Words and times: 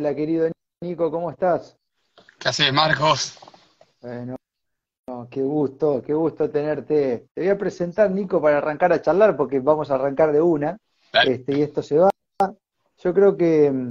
Hola, 0.00 0.14
querido 0.14 0.48
Nico, 0.80 1.10
¿cómo 1.10 1.30
estás? 1.30 1.76
¿Qué 2.38 2.48
haces, 2.48 2.72
Marcos? 2.72 3.38
Bueno, 4.00 4.34
qué 5.30 5.42
gusto, 5.42 6.00
qué 6.00 6.14
gusto 6.14 6.48
tenerte. 6.48 7.26
Te 7.34 7.42
voy 7.42 7.50
a 7.50 7.58
presentar, 7.58 8.10
Nico, 8.10 8.40
para 8.40 8.56
arrancar 8.56 8.94
a 8.94 9.02
charlar, 9.02 9.36
porque 9.36 9.60
vamos 9.60 9.90
a 9.90 9.96
arrancar 9.96 10.32
de 10.32 10.40
una, 10.40 10.78
este, 11.26 11.52
y 11.54 11.60
esto 11.60 11.82
se 11.82 11.98
va. 11.98 12.08
Yo 12.96 13.12
creo 13.12 13.36
que, 13.36 13.88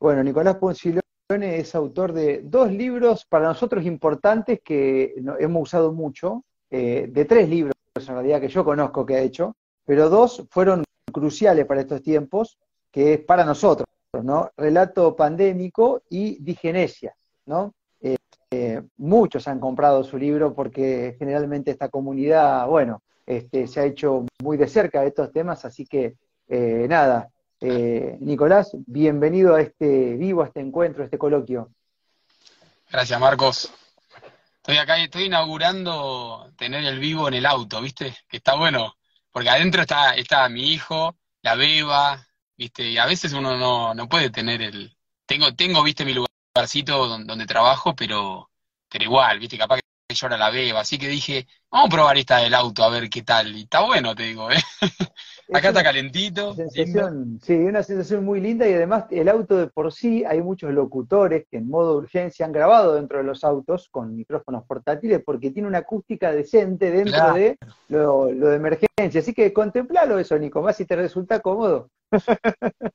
bueno, 0.00 0.24
Nicolás 0.24 0.56
Poncilone 0.56 1.00
es 1.30 1.76
autor 1.76 2.12
de 2.12 2.40
dos 2.42 2.72
libros 2.72 3.24
para 3.24 3.44
nosotros 3.44 3.84
importantes 3.84 4.58
que 4.64 5.14
hemos 5.38 5.62
usado 5.62 5.92
mucho, 5.92 6.42
eh, 6.70 7.06
de 7.08 7.24
tres 7.24 7.48
libros 7.48 7.74
en 7.94 8.04
realidad 8.04 8.40
que 8.40 8.48
yo 8.48 8.64
conozco 8.64 9.06
que 9.06 9.14
ha 9.14 9.20
hecho, 9.20 9.54
pero 9.84 10.10
dos 10.10 10.44
fueron 10.50 10.82
cruciales 11.12 11.66
para 11.66 11.82
estos 11.82 12.02
tiempos, 12.02 12.58
que 12.90 13.14
es 13.14 13.20
para 13.20 13.44
nosotros, 13.44 13.86
Relato 14.56 15.14
pandémico 15.16 16.02
y 16.10 16.42
digenesia, 16.42 17.14
¿no? 17.46 17.74
Eh, 18.00 18.16
eh, 18.50 18.82
muchos 18.96 19.46
han 19.48 19.60
comprado 19.60 20.02
su 20.04 20.18
libro 20.18 20.54
porque 20.54 21.16
generalmente 21.18 21.70
esta 21.70 21.88
comunidad, 21.88 22.66
bueno, 22.66 23.02
este, 23.26 23.66
se 23.66 23.80
ha 23.80 23.84
hecho 23.84 24.26
muy 24.42 24.56
de 24.56 24.68
cerca 24.68 25.00
de 25.02 25.08
estos 25.08 25.32
temas, 25.32 25.64
así 25.64 25.86
que 25.86 26.16
nada, 26.48 27.30
eh, 27.62 28.16
Nicolás, 28.20 28.70
bienvenido 28.86 29.54
a 29.54 29.60
este 29.60 30.14
vivo, 30.16 30.42
a 30.42 30.46
este 30.46 30.60
encuentro, 30.60 31.02
a 31.02 31.04
este 31.04 31.18
coloquio. 31.18 31.70
Gracias, 32.90 33.20
Marcos. 33.20 33.70
Estoy 34.56 34.78
acá, 34.78 34.96
estoy 34.96 35.24
inaugurando 35.24 36.50
tener 36.56 36.84
el 36.84 36.98
vivo 36.98 37.28
en 37.28 37.34
el 37.34 37.44
auto, 37.44 37.82
¿viste? 37.82 38.16
Que 38.28 38.38
está 38.38 38.56
bueno, 38.56 38.94
porque 39.30 39.50
adentro 39.50 39.82
está, 39.82 40.14
está 40.14 40.48
mi 40.48 40.72
hijo, 40.72 41.16
la 41.42 41.54
beba, 41.54 42.26
¿viste? 42.60 42.90
Y 42.90 42.98
a 42.98 43.06
veces 43.06 43.32
uno 43.32 43.94
no, 43.94 44.08
puede 44.08 44.30
tener 44.30 44.60
el... 44.62 44.94
Tengo, 45.26 45.54
tengo, 45.54 45.82
¿viste? 45.82 46.04
Mi 46.04 46.14
lugarcito 46.14 47.08
donde, 47.08 47.46
trabajo, 47.46 47.94
pero, 47.96 48.50
pero 48.88 49.04
igual, 49.04 49.38
¿viste? 49.38 49.56
Capaz 49.58 49.79
llora 50.14 50.36
la 50.36 50.50
beba, 50.50 50.80
así 50.80 50.98
que 50.98 51.08
dije, 51.08 51.46
vamos 51.70 51.88
a 51.88 51.96
probar 51.96 52.18
esta 52.18 52.38
del 52.38 52.54
auto, 52.54 52.82
a 52.84 52.90
ver 52.90 53.08
qué 53.08 53.22
tal. 53.22 53.56
Y 53.56 53.62
está 53.62 53.80
bueno, 53.84 54.14
te 54.14 54.24
digo, 54.24 54.50
¿eh? 54.50 54.56
Acá 55.52 55.68
está 55.68 55.82
calentito. 55.82 56.54
sí, 57.42 57.54
una 57.54 57.82
sensación 57.82 58.24
muy 58.24 58.40
linda 58.40 58.68
y 58.68 58.72
además 58.72 59.06
el 59.10 59.28
auto 59.28 59.56
de 59.56 59.66
por 59.66 59.92
sí, 59.92 60.24
hay 60.24 60.40
muchos 60.42 60.72
locutores 60.72 61.46
que 61.50 61.56
en 61.58 61.68
modo 61.68 61.96
urgencia 61.96 62.46
han 62.46 62.52
grabado 62.52 62.94
dentro 62.94 63.18
de 63.18 63.24
los 63.24 63.42
autos 63.42 63.88
con 63.90 64.14
micrófonos 64.14 64.64
portátiles 64.64 65.22
porque 65.24 65.50
tiene 65.50 65.66
una 65.66 65.78
acústica 65.78 66.30
decente 66.30 66.90
dentro 66.90 67.34
de 67.34 67.58
lo, 67.88 68.26
de 68.26 68.54
emergencia. 68.54 69.20
Así 69.20 69.34
que 69.34 69.52
contemplalo 69.52 70.18
eso, 70.18 70.38
Nico, 70.38 70.62
más 70.62 70.76
si 70.76 70.84
te 70.84 70.94
resulta 70.94 71.40
cómodo. 71.40 71.90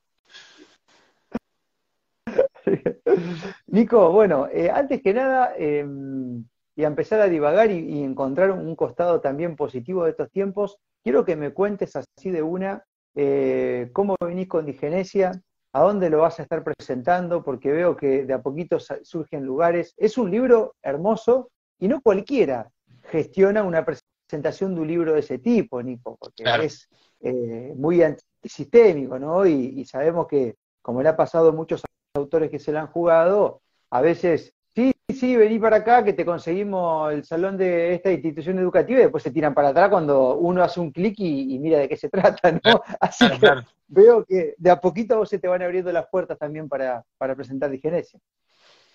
Nico, 3.68 4.12
bueno, 4.12 4.48
eh, 4.52 4.70
antes 4.72 5.02
que 5.02 5.14
nada, 5.14 5.54
em, 5.58 6.46
y 6.76 6.84
a 6.84 6.88
empezar 6.88 7.22
a 7.22 7.30
divagar 7.30 7.72
y, 7.72 8.04
encontrar 8.04 8.52
un 8.52 8.76
costado 8.76 9.22
también 9.22 9.56
positivo 9.56 10.04
de 10.04 10.12
estos 10.12 10.30
tiempos, 10.30 10.78
quiero 11.04 11.24
que 11.24 11.36
me 11.36 11.54
cuentes 11.54 11.96
así 11.96 12.30
de 12.32 12.42
una 12.42 12.84
eh, 13.16 13.90
cómo 13.94 14.16
venís 14.20 14.48
con 14.48 14.66
Digenesia, 14.66 15.42
a 15.72 15.82
dónde 15.82 16.10
lo 16.10 16.20
vas 16.20 16.40
a 16.40 16.44
estar 16.44 16.64
presentando, 16.64 17.44
porque 17.44 17.72
veo 17.72 17.96
que 17.96 18.26
de 18.26 18.34
a 18.34 18.42
poquito 18.42 18.78
surgen 18.80 19.46
lugares. 19.46 19.94
Es 19.98 20.18
un 20.18 20.32
libro 20.32 20.76
hermoso 20.82 21.50
y 21.80 21.88
no 21.88 22.02
cualquiera 22.02 22.70
gestiona 23.04 23.64
una 23.64 23.86
presentación 23.86 24.76
de 24.76 24.82
un 24.82 24.88
libro 24.88 25.14
de 25.14 25.20
ese 25.20 25.40
tipo, 25.40 25.82
Nico, 25.82 26.18
porque 26.20 26.44
es 26.66 26.90
eh, 27.22 27.74
muy 27.76 28.02
antisistémico, 28.04 29.20
¿no? 29.20 29.46
Y, 29.46 29.80
y 29.80 29.86
sabemos 29.86 30.28
que, 30.28 30.56
como 30.82 31.02
le 31.02 31.10
ha 31.10 31.16
pasado 31.16 31.50
a 31.50 31.54
muchos 31.54 31.84
autores 32.16 32.50
que 32.50 32.60
se 32.60 32.72
lo 32.72 32.80
han 32.80 32.88
jugado, 32.88 33.62
a 33.90 34.02
veces 34.02 34.55
Sí, 34.76 34.94
sí, 35.08 35.38
vení 35.38 35.58
para 35.58 35.78
acá 35.78 36.04
que 36.04 36.12
te 36.12 36.26
conseguimos 36.26 37.14
el 37.14 37.24
salón 37.24 37.58
de 37.58 37.94
esta 37.94 38.12
institución 38.12 38.60
educativa 38.60 39.00
y 39.00 39.04
después 39.04 39.24
se 39.24 39.32
tiran 39.32 39.54
para 39.54 39.70
atrás 39.70 39.90
cuando 39.90 40.36
uno 40.36 40.62
hace 40.62 40.82
un 40.82 40.92
clic 40.92 41.16
y, 41.18 41.58
mira 41.60 41.80
de 41.80 41.88
qué 41.88 41.96
se 41.96 42.10
trata, 42.10 42.52
¿no? 42.52 42.82
Así 43.00 43.26
que 43.40 43.52
veo 43.88 44.26
que 44.26 44.54
de 44.58 44.70
a 44.70 44.82
poquito 44.82 45.18
vos 45.18 45.30
se 45.30 45.40
te 45.40 45.48
van 45.48 45.62
abriendo 45.62 45.94
las 45.94 46.08
puertas 46.08 46.38
también 46.38 46.68
para, 46.68 47.06
presentar 47.18 47.70
Digenesia. 47.70 48.20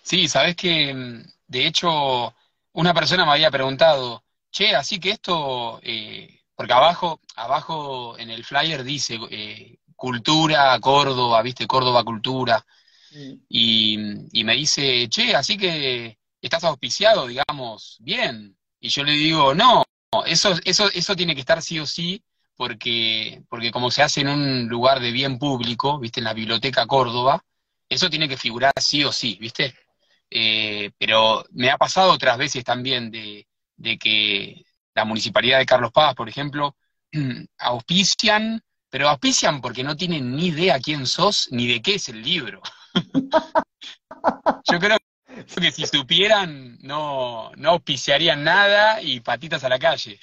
Sí, 0.03 0.27
sabes 0.27 0.55
que 0.55 0.93
mm, 0.93 1.23
de 1.47 1.65
hecho 1.65 2.35
una 2.73 2.93
persona 2.93 3.25
me 3.25 3.31
había 3.31 3.49
preguntado, 3.49 4.23
che, 4.51 4.75
así 4.75 4.99
que 4.99 5.09
esto, 5.09 5.79
eh, 5.81 6.41
porque 6.53 6.73
abajo, 6.73 7.19
abajo 7.35 8.19
en 8.19 8.29
el 8.29 8.43
flyer 8.43 8.83
dice 8.83 9.17
eh, 9.31 9.79
cultura, 9.95 10.79
Córdoba, 10.79 11.41
viste, 11.41 11.65
Córdoba 11.65 12.03
cultura. 12.03 12.63
Y, 13.49 13.97
me 14.43 14.55
dice, 14.55 15.07
che, 15.09 15.35
así 15.35 15.57
que 15.57 16.17
estás 16.41 16.63
auspiciado, 16.63 17.27
digamos, 17.27 17.97
bien. 17.99 18.57
Y 18.79 18.89
yo 18.89 19.03
le 19.03 19.13
digo, 19.13 19.53
no, 19.53 19.83
eso, 20.25 20.55
eso, 20.63 20.89
eso 20.93 21.15
tiene 21.15 21.35
que 21.35 21.41
estar 21.41 21.61
sí 21.61 21.79
o 21.79 21.85
sí, 21.85 22.23
porque, 22.55 23.43
porque 23.49 23.71
como 23.71 23.91
se 23.91 24.03
hace 24.03 24.21
en 24.21 24.29
un 24.29 24.67
lugar 24.67 24.99
de 24.99 25.11
bien 25.11 25.39
público, 25.39 25.99
viste, 25.99 26.19
en 26.19 26.25
la 26.25 26.33
Biblioteca 26.33 26.85
Córdoba, 26.87 27.43
eso 27.89 28.09
tiene 28.09 28.29
que 28.29 28.37
figurar 28.37 28.73
sí 28.79 29.03
o 29.03 29.11
sí, 29.11 29.37
viste. 29.39 29.75
Eh, 30.29 30.91
pero 30.97 31.45
me 31.51 31.69
ha 31.69 31.77
pasado 31.77 32.11
otras 32.13 32.37
veces 32.37 32.63
también 32.63 33.11
de, 33.11 33.47
de 33.75 33.97
que 33.97 34.63
la 34.95 35.05
municipalidad 35.05 35.59
de 35.59 35.65
Carlos 35.65 35.91
Paz, 35.91 36.15
por 36.15 36.29
ejemplo, 36.29 36.75
auspician, 37.57 38.61
pero 38.89 39.09
auspician 39.09 39.61
porque 39.61 39.83
no 39.83 39.95
tienen 39.95 40.35
ni 40.35 40.47
idea 40.47 40.79
quién 40.79 41.05
sos 41.05 41.47
ni 41.51 41.67
de 41.67 41.81
qué 41.81 41.95
es 41.95 42.09
el 42.09 42.21
libro. 42.21 42.61
Yo 44.71 44.79
creo 44.79 44.97
que 45.59 45.71
si 45.71 45.85
supieran, 45.85 46.77
no, 46.81 47.51
no 47.55 47.69
auspiciarían 47.71 48.43
nada 48.43 49.01
y 49.01 49.19
patitas 49.19 49.63
a 49.63 49.69
la 49.69 49.79
calle. 49.79 50.19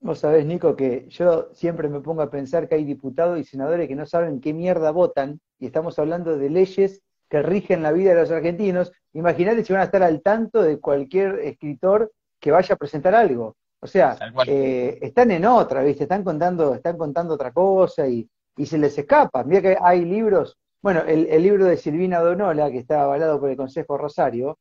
Vos 0.00 0.18
sabés, 0.18 0.44
Nico, 0.44 0.74
que 0.74 1.06
yo 1.10 1.50
siempre 1.52 1.88
me 1.88 2.00
pongo 2.00 2.22
a 2.22 2.30
pensar 2.30 2.68
que 2.68 2.74
hay 2.74 2.84
diputados 2.84 3.38
y 3.38 3.44
senadores 3.44 3.86
que 3.86 3.94
no 3.94 4.04
saben 4.04 4.40
qué 4.40 4.52
mierda 4.52 4.90
votan, 4.90 5.40
y 5.60 5.66
estamos 5.66 5.96
hablando 5.98 6.36
de 6.36 6.50
leyes 6.50 7.02
que 7.28 7.40
rigen 7.40 7.82
la 7.82 7.92
vida 7.92 8.10
de 8.10 8.20
los 8.20 8.30
argentinos. 8.30 8.92
Imagínate 9.12 9.64
si 9.64 9.72
van 9.72 9.82
a 9.82 9.86
estar 9.86 10.02
al 10.02 10.20
tanto 10.20 10.60
de 10.60 10.80
cualquier 10.80 11.38
escritor 11.40 12.12
que 12.40 12.50
vaya 12.50 12.74
a 12.74 12.78
presentar 12.78 13.14
algo. 13.14 13.56
O 13.78 13.86
sea, 13.86 14.16
eh, 14.46 14.98
están 15.00 15.30
en 15.30 15.44
otra, 15.44 15.82
¿viste? 15.82 16.02
Están 16.02 16.24
contando, 16.24 16.74
están 16.74 16.98
contando 16.98 17.34
otra 17.34 17.52
cosa 17.52 18.06
y, 18.08 18.28
y 18.56 18.66
se 18.66 18.78
les 18.78 18.96
escapa. 18.96 19.44
Mira 19.44 19.62
que 19.62 19.76
hay 19.80 20.04
libros, 20.04 20.58
bueno, 20.80 21.02
el, 21.02 21.42
libro 21.42 21.66
de 21.66 21.76
Silvina 21.76 22.20
Donola, 22.20 22.70
que 22.70 22.78
está 22.78 23.02
avalado 23.02 23.40
por 23.40 23.50
el 23.50 23.56
Consejo 23.56 23.96
Rosario. 23.96 24.58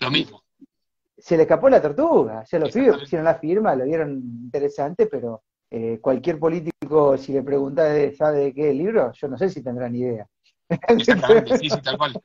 Lo 0.00 0.10
mismo. 0.10 0.42
Se 1.16 1.36
le 1.36 1.42
escapó 1.42 1.68
la 1.68 1.82
tortuga, 1.82 2.46
se 2.46 2.58
lo 2.58 2.68
pidió, 2.68 2.96
hicieron 3.02 3.24
la 3.24 3.34
firma, 3.34 3.74
lo 3.74 3.84
vieron 3.84 4.12
interesante, 4.12 5.06
pero 5.06 5.42
eh, 5.70 5.98
cualquier 6.00 6.38
político, 6.38 7.18
si 7.18 7.32
le 7.32 7.42
pregunta 7.42 7.82
sabe 8.16 8.38
de 8.38 8.54
qué 8.54 8.70
el 8.70 8.78
libro, 8.78 9.12
yo 9.12 9.28
no 9.28 9.36
sé 9.36 9.50
si 9.50 9.62
tendrán 9.62 9.94
idea. 9.94 10.26
Exactamente, 10.68 11.58
sí, 11.58 11.70
sí, 11.70 11.80
tal 11.82 11.98
cual. 11.98 12.20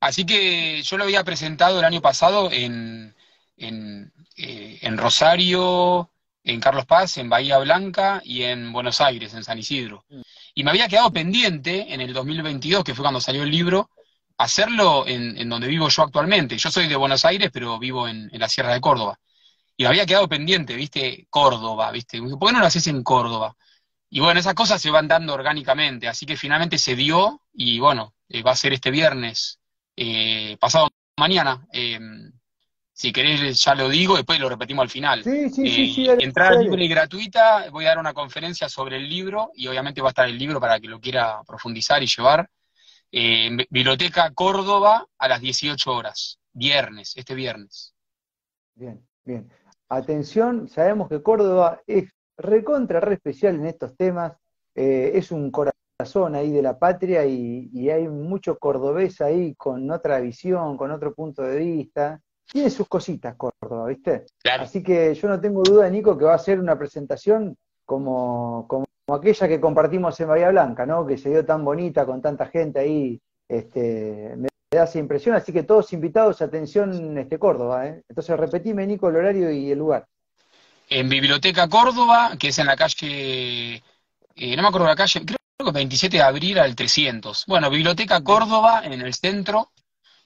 Así 0.00 0.26
que 0.26 0.82
yo 0.82 0.98
lo 0.98 1.04
había 1.04 1.24
presentado 1.24 1.78
el 1.78 1.84
año 1.84 2.02
pasado 2.02 2.50
en, 2.52 3.14
en, 3.56 4.12
eh, 4.36 4.78
en 4.82 4.98
Rosario, 4.98 6.10
en 6.42 6.60
Carlos 6.60 6.86
Paz, 6.86 7.16
en 7.16 7.28
Bahía 7.28 7.58
Blanca 7.58 8.20
y 8.24 8.42
en 8.42 8.72
Buenos 8.72 9.00
Aires, 9.00 9.32
en 9.34 9.44
San 9.44 9.58
Isidro. 9.58 10.04
Y 10.54 10.64
me 10.64 10.70
había 10.70 10.88
quedado 10.88 11.12
pendiente 11.12 11.92
en 11.92 12.00
el 12.00 12.12
2022, 12.12 12.84
que 12.84 12.94
fue 12.94 13.02
cuando 13.02 13.20
salió 13.20 13.42
el 13.42 13.50
libro, 13.50 13.90
hacerlo 14.38 15.06
en, 15.06 15.48
donde 15.48 15.66
vivo 15.68 15.88
yo 15.88 16.02
actualmente. 16.02 16.56
Yo 16.56 16.70
soy 16.70 16.88
de 16.88 16.96
Buenos 16.96 17.24
Aires, 17.24 17.50
pero 17.52 17.78
vivo 17.78 18.08
en, 18.08 18.30
la 18.32 18.48
Sierra 18.48 18.72
de 18.72 18.80
Córdoba. 18.80 19.18
Y 19.76 19.82
me 19.82 19.88
había 19.88 20.06
quedado 20.06 20.28
pendiente, 20.28 20.76
viste, 20.76 21.26
Córdoba, 21.30 21.90
viste. 21.90 22.20
¿Por 22.20 22.48
qué 22.48 22.52
no 22.52 22.60
lo 22.60 22.66
haces 22.66 22.86
en 22.86 23.02
Córdoba? 23.02 23.56
Y 24.10 24.20
bueno, 24.20 24.38
esas 24.38 24.54
cosas 24.54 24.80
se 24.80 24.90
van 24.90 25.08
dando 25.08 25.34
orgánicamente, 25.34 26.06
así 26.08 26.26
que 26.26 26.36
finalmente 26.36 26.78
se 26.78 26.94
dio 26.94 27.42
y 27.52 27.80
bueno, 27.80 28.14
eh, 28.28 28.42
va 28.42 28.52
a 28.52 28.56
ser 28.56 28.72
este 28.72 28.92
viernes, 28.92 29.58
eh, 29.96 30.56
pasado 30.60 30.88
mañana. 31.16 31.66
Eh, 31.72 31.98
si 32.96 33.12
querés 33.12 33.60
ya 33.60 33.74
lo 33.74 33.88
digo, 33.88 34.14
después 34.14 34.38
lo 34.38 34.48
repetimos 34.48 34.84
al 34.84 34.88
final. 34.88 35.24
Sí, 35.24 35.50
sí, 35.50 35.92
sí, 35.92 36.08
eh, 36.08 36.16
entrada 36.20 36.60
libre 36.60 36.84
y 36.84 36.88
gratuita, 36.88 37.68
voy 37.72 37.86
a 37.86 37.88
dar 37.88 37.98
una 37.98 38.14
conferencia 38.14 38.68
sobre 38.68 38.96
el 38.98 39.08
libro 39.08 39.50
y 39.56 39.66
obviamente 39.66 40.00
va 40.00 40.08
a 40.08 40.10
estar 40.10 40.28
el 40.28 40.38
libro 40.38 40.60
para 40.60 40.78
que 40.78 40.86
lo 40.86 41.00
quiera 41.00 41.42
profundizar 41.44 42.00
y 42.04 42.06
llevar. 42.06 42.48
Eh, 43.10 43.50
Biblioteca 43.68 44.30
Córdoba 44.32 45.08
a 45.18 45.28
las 45.28 45.40
18 45.40 45.92
horas, 45.92 46.38
viernes, 46.52 47.16
este 47.16 47.34
viernes. 47.34 47.96
Bien, 48.76 49.04
bien. 49.24 49.50
Atención, 49.88 50.68
sabemos 50.68 51.08
que 51.08 51.20
Córdoba 51.20 51.82
es 51.88 52.12
recontra, 52.36 53.00
re 53.00 53.14
especial 53.14 53.56
en 53.56 53.66
estos 53.66 53.96
temas, 53.96 54.34
eh, 54.76 55.10
es 55.14 55.32
un 55.32 55.50
corazón 55.50 56.36
ahí 56.36 56.52
de 56.52 56.62
la 56.62 56.78
patria 56.78 57.26
y, 57.26 57.70
y 57.72 57.90
hay 57.90 58.06
mucho 58.06 58.56
cordobés 58.56 59.20
ahí 59.20 59.56
con 59.56 59.90
otra 59.90 60.20
visión, 60.20 60.76
con 60.76 60.92
otro 60.92 61.12
punto 61.12 61.42
de 61.42 61.58
vista 61.58 62.20
tiene 62.50 62.70
sus 62.70 62.88
cositas 62.88 63.34
Córdoba, 63.36 63.88
¿viste? 63.88 64.26
Así 64.58 64.82
que 64.82 65.14
yo 65.14 65.28
no 65.28 65.40
tengo 65.40 65.62
duda, 65.62 65.88
Nico, 65.88 66.16
que 66.16 66.24
va 66.24 66.34
a 66.34 66.38
ser 66.38 66.60
una 66.60 66.78
presentación 66.78 67.56
como, 67.84 68.66
como 68.68 68.86
aquella 69.12 69.48
que 69.48 69.60
compartimos 69.60 70.18
en 70.20 70.28
Bahía 70.28 70.50
Blanca, 70.50 70.86
¿no? 70.86 71.06
Que 71.06 71.18
se 71.18 71.30
dio 71.30 71.44
tan 71.44 71.64
bonita 71.64 72.06
con 72.06 72.22
tanta 72.22 72.46
gente 72.46 72.80
ahí, 72.80 73.20
este, 73.48 74.34
me 74.36 74.48
da 74.70 74.84
esa 74.84 74.98
impresión, 74.98 75.34
así 75.34 75.52
que 75.52 75.62
todos 75.62 75.92
invitados, 75.92 76.42
atención, 76.42 77.18
este 77.18 77.38
Córdoba, 77.38 77.86
¿eh? 77.86 78.02
Entonces 78.08 78.38
repetime, 78.38 78.86
Nico, 78.86 79.08
el 79.08 79.16
horario 79.16 79.50
y 79.50 79.70
el 79.70 79.78
lugar. 79.78 80.06
En 80.88 81.08
Biblioteca 81.08 81.68
Córdoba, 81.68 82.32
que 82.38 82.48
es 82.48 82.58
en 82.58 82.66
la 82.66 82.76
calle, 82.76 83.82
eh, 84.36 84.56
no 84.56 84.62
me 84.62 84.68
acuerdo 84.68 84.86
la 84.86 84.96
calle, 84.96 85.24
creo 85.24 85.38
que 85.64 85.70
27 85.72 86.18
de 86.18 86.22
abril 86.22 86.58
al 86.58 86.74
300. 86.74 87.44
Bueno, 87.46 87.70
Biblioteca 87.70 88.22
Córdoba, 88.22 88.82
en 88.84 89.00
el 89.00 89.14
centro, 89.14 89.70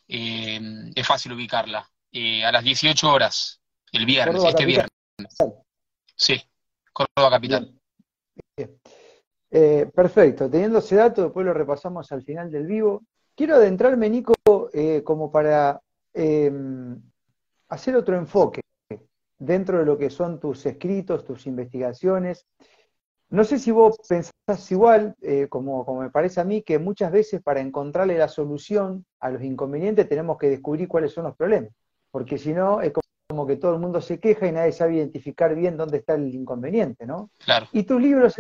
eh, 0.09 0.61
es 0.95 1.07
fácil 1.07 1.33
ubicarla. 1.33 1.89
Eh, 2.13 2.45
a 2.45 2.53
las 2.53 2.65
18 2.65 3.11
horas, 3.11 3.61
el 3.93 4.07
viernes, 4.07 4.43
este 4.45 4.65
viernes. 4.65 4.91
Sí, 6.17 6.41
Córdoba 6.93 7.31
Capital. 7.31 7.75
Eh, 9.51 9.91
perfecto, 9.95 10.51
teniendo 10.51 10.79
ese 10.79 10.97
dato, 10.97 11.25
después 11.25 11.47
lo 11.47 11.55
repasamos 11.55 12.11
al 12.13 12.23
final 12.23 12.51
del 12.51 12.67
vivo. 12.67 13.05
Quiero 13.35 13.55
adentrarme, 13.55 14.11
Nico, 14.11 14.35
eh, 14.73 15.03
como 15.05 15.31
para 15.31 15.81
em, 16.13 17.01
hacer 17.69 17.97
otro 17.97 18.17
enfoque 18.17 18.61
dentro 19.39 19.79
de 19.79 19.85
lo 19.85 19.97
que 19.97 20.11
son 20.11 20.41
tus 20.41 20.67
escritos, 20.67 21.25
tus 21.25 21.47
investigaciones. 21.47 22.47
No 23.31 23.45
sé 23.45 23.59
si 23.59 23.71
vos 23.71 23.97
pensás 24.09 24.71
igual, 24.71 25.15
eh, 25.21 25.47
como, 25.49 25.85
como 25.85 26.01
me 26.01 26.11
parece 26.11 26.41
a 26.41 26.45
mí, 26.45 26.63
que 26.63 26.79
muchas 26.79 27.13
veces 27.13 27.43
para 27.43 27.61
encontrarle 27.61 28.19
la 28.19 28.29
solución 28.29 29.05
a 29.21 29.31
los 29.31 29.43
inconvenientes 29.43 30.09
tenemos 30.09 30.39
que 30.39 30.49
descubrir 30.49 30.89
cuáles 30.89 31.13
son 31.13 31.25
los 31.25 31.37
problemas, 31.37 31.71
porque 32.19 32.37
si 32.37 32.53
no 32.53 32.81
es 32.81 32.93
como 33.29 33.47
que 33.47 33.59
todo 33.59 33.75
el 33.75 33.79
mundo 33.79 34.01
se 34.01 34.19
queja 34.19 34.49
y 34.49 34.51
nadie 34.51 34.73
sabe 34.73 34.97
identificar 34.97 35.55
bien 35.55 35.77
dónde 35.77 35.99
está 35.99 36.15
el 36.15 36.35
inconveniente, 36.35 37.07
¿no? 37.07 37.31
Claro. 37.39 37.69
Y 37.71 37.85
tus 37.85 38.03
libros 38.03 38.35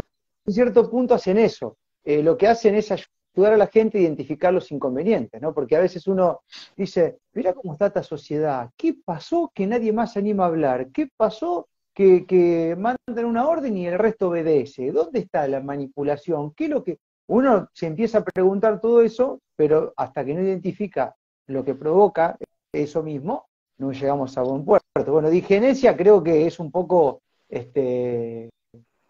en 0.44 0.52
cierto 0.52 0.90
punto 0.90 1.14
hacen 1.14 1.38
eso. 1.38 1.76
Eh, 2.02 2.20
lo 2.20 2.36
que 2.36 2.48
hacen 2.48 2.75
es 2.75 2.90
ayudar 2.90 3.52
a 3.52 3.56
la 3.56 3.69
gente 3.69 3.98
a 3.98 4.00
identificar 4.00 4.52
los 4.52 4.72
inconvenientes, 4.72 5.40
¿no? 5.40 5.54
Porque 5.54 5.76
a 5.76 5.80
veces 5.80 6.08
uno 6.08 6.40
dice, 6.76 7.19
mira 7.34 7.52
cómo 7.52 7.75
está 7.75 7.86
esta 7.86 8.02
sociedad, 8.02 8.69
¿qué 8.76 8.96
pasó 9.04 9.52
que 9.54 9.64
nadie 9.69 9.92
más 9.92 10.14
se 10.14 10.19
anima 10.19 10.42
a 10.42 10.48
hablar? 10.48 10.88
¿Qué 10.90 11.08
pasó 11.16 11.69
que, 11.94 12.26
que 12.26 12.75
mandan 12.76 13.26
una 13.26 13.46
orden 13.46 13.76
y 13.76 13.86
el 13.86 13.96
resto 13.96 14.30
obedece? 14.30 14.90
¿Dónde 14.90 15.20
está 15.20 15.46
la 15.46 15.60
manipulación? 15.60 16.52
¿Qué 16.52 16.64
es 16.64 16.70
lo 16.70 16.82
que...? 16.82 16.98
Uno 17.28 17.69
se 17.72 17.86
empieza 17.86 18.19
a 18.19 18.25
preguntar 18.25 18.80
todo 18.80 19.02
eso, 19.02 19.38
pero 19.54 19.92
hasta 19.96 20.25
que 20.25 20.34
no 20.34 20.42
identifica 20.42 21.14
lo 21.46 21.64
que 21.64 21.76
provoca 21.76 22.36
eso 22.72 23.02
mismo, 23.02 23.47
no 23.78 23.92
llegamos 23.92 24.36
a 24.36 24.42
buen 24.42 24.64
puerto. 24.64 25.12
Bueno, 25.12 25.30
digenesia 25.30 25.96
creo 25.96 26.22
que 26.22 26.46
es 26.46 26.58
un 26.58 26.70
poco 26.70 27.22
este, 27.48 28.50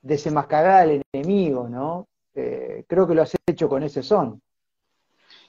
desenmascarar 0.02 0.82
al 0.82 1.02
enemigo, 1.12 1.68
¿no? 1.68 2.06
Eh, 2.34 2.84
creo 2.86 3.06
que 3.06 3.14
lo 3.14 3.22
has 3.22 3.34
hecho 3.46 3.68
con 3.68 3.82
ese 3.82 4.02
son. 4.02 4.40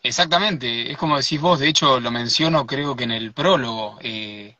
Exactamente, 0.01 0.92
es 0.92 0.98
como 0.98 1.18
decís 1.18 1.42
vos, 1.42 1.60
de 1.60 1.68
hecho 1.68 2.00
lo 2.00 2.10
menciono 2.10 2.66
creo 2.66 2.95
que 2.95 3.04
en 3.04 3.12
el 3.12 3.33
prólogo, 3.33 3.98
eh, 4.01 4.57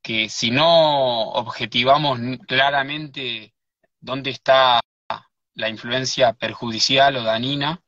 que 0.00 0.28
si 0.28 0.50
no 0.52 1.30
objetivamos 1.30 2.20
claramente 2.46 3.54
dónde 4.00 4.30
está 4.30 4.80
la 5.54 5.68
influencia 5.68 6.32
perjudicial 6.32 7.16
o 7.16 7.24
dañina, 7.24 7.82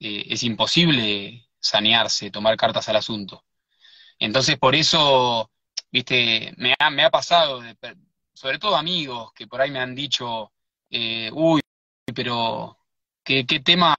eh, 0.00 0.24
es 0.28 0.42
imposible 0.42 1.48
sanearse, 1.60 2.30
tomar 2.30 2.56
cartas 2.56 2.88
al 2.88 2.96
asunto. 2.96 3.44
Entonces, 4.18 4.58
por 4.58 4.74
eso, 4.74 5.50
viste, 5.90 6.54
me 6.56 6.74
ha, 6.78 6.90
me 6.90 7.04
ha 7.04 7.10
pasado, 7.10 7.62
sobre 8.32 8.58
todo 8.58 8.76
amigos 8.76 9.32
que 9.34 9.46
por 9.46 9.60
ahí 9.60 9.70
me 9.70 9.80
han 9.80 9.94
dicho, 9.94 10.52
eh, 10.90 11.30
uy, 11.32 11.60
pero 12.14 12.78
qué, 13.22 13.46
qué 13.46 13.60
temas, 13.60 13.96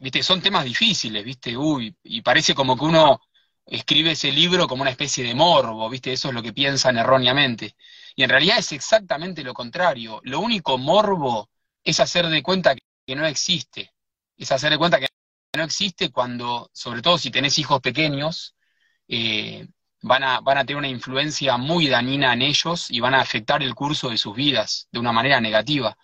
viste, 0.00 0.22
son 0.22 0.40
temas 0.40 0.64
difíciles, 0.64 1.24
viste, 1.24 1.56
uy, 1.56 1.96
y 2.04 2.22
parece 2.22 2.54
como 2.54 2.76
que 2.76 2.84
uno 2.84 3.20
escribe 3.66 4.12
ese 4.12 4.32
libro 4.32 4.66
como 4.68 4.82
una 4.82 4.90
especie 4.90 5.24
de 5.24 5.34
morbo, 5.34 5.88
viste, 5.90 6.12
eso 6.12 6.28
es 6.28 6.34
lo 6.34 6.42
que 6.42 6.52
piensan 6.52 6.98
erróneamente. 6.98 7.76
Y 8.14 8.22
en 8.22 8.30
realidad 8.30 8.58
es 8.58 8.72
exactamente 8.72 9.44
lo 9.44 9.52
contrario. 9.54 10.20
Lo 10.24 10.40
único 10.40 10.78
morbo 10.78 11.50
es 11.84 12.00
hacer 12.00 12.26
de 12.28 12.42
cuenta 12.42 12.74
que 12.74 13.14
no 13.16 13.26
existe. 13.26 13.92
Es 14.36 14.52
hacer 14.52 14.70
de 14.70 14.78
cuenta 14.78 14.98
que 14.98 15.08
no 15.56 15.64
existe 15.64 16.10
cuando, 16.10 16.70
sobre 16.72 17.02
todo 17.02 17.18
si 17.18 17.30
tenés 17.30 17.58
hijos 17.58 17.80
pequeños, 17.80 18.55
eh, 19.08 19.66
van, 20.02 20.22
a, 20.24 20.40
van 20.40 20.58
a 20.58 20.64
tener 20.64 20.78
una 20.78 20.88
influencia 20.88 21.56
muy 21.56 21.88
dañina 21.88 22.32
en 22.32 22.42
ellos 22.42 22.90
y 22.90 23.00
van 23.00 23.14
a 23.14 23.20
afectar 23.20 23.62
el 23.62 23.74
curso 23.74 24.10
de 24.10 24.18
sus 24.18 24.34
vidas 24.34 24.88
de 24.92 24.98
una 24.98 25.12
manera 25.12 25.40
negativa. 25.40 25.96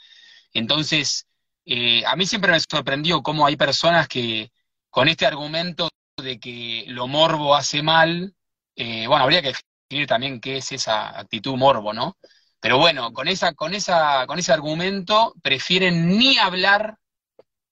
Entonces, 0.52 1.26
eh, 1.64 2.04
a 2.06 2.16
mí 2.16 2.26
siempre 2.26 2.52
me 2.52 2.60
sorprendió 2.60 3.22
cómo 3.22 3.46
hay 3.46 3.56
personas 3.56 4.08
que 4.08 4.50
con 4.90 5.08
este 5.08 5.26
argumento 5.26 5.88
de 6.16 6.38
que 6.38 6.84
lo 6.88 7.06
morbo 7.08 7.54
hace 7.54 7.82
mal, 7.82 8.34
eh, 8.76 9.06
bueno, 9.06 9.24
habría 9.24 9.42
que 9.42 9.54
definir 9.88 10.06
también 10.08 10.40
qué 10.40 10.58
es 10.58 10.72
esa 10.72 11.18
actitud 11.18 11.56
morbo, 11.56 11.92
¿no? 11.92 12.16
Pero 12.60 12.78
bueno, 12.78 13.12
con, 13.12 13.28
esa, 13.28 13.54
con, 13.54 13.74
esa, 13.74 14.26
con 14.26 14.38
ese 14.38 14.52
argumento 14.52 15.34
prefieren 15.42 16.16
ni 16.18 16.38
hablar, 16.38 16.98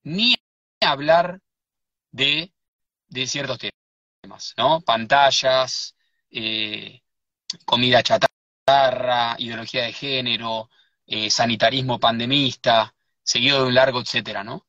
ni 0.02 0.36
hablar 0.80 1.40
de, 2.10 2.52
de 3.08 3.26
ciertos 3.26 3.58
temas, 3.58 3.79
¿no? 4.56 4.80
Pantallas, 4.80 5.94
eh, 6.30 7.02
comida 7.64 8.02
chatarra, 8.02 9.36
ideología 9.38 9.84
de 9.84 9.92
género, 9.92 10.70
eh, 11.06 11.30
sanitarismo 11.30 11.98
pandemista, 11.98 12.94
seguido 13.22 13.62
de 13.62 13.68
un 13.68 13.74
largo 13.74 14.00
etcétera, 14.00 14.44
¿no? 14.44 14.66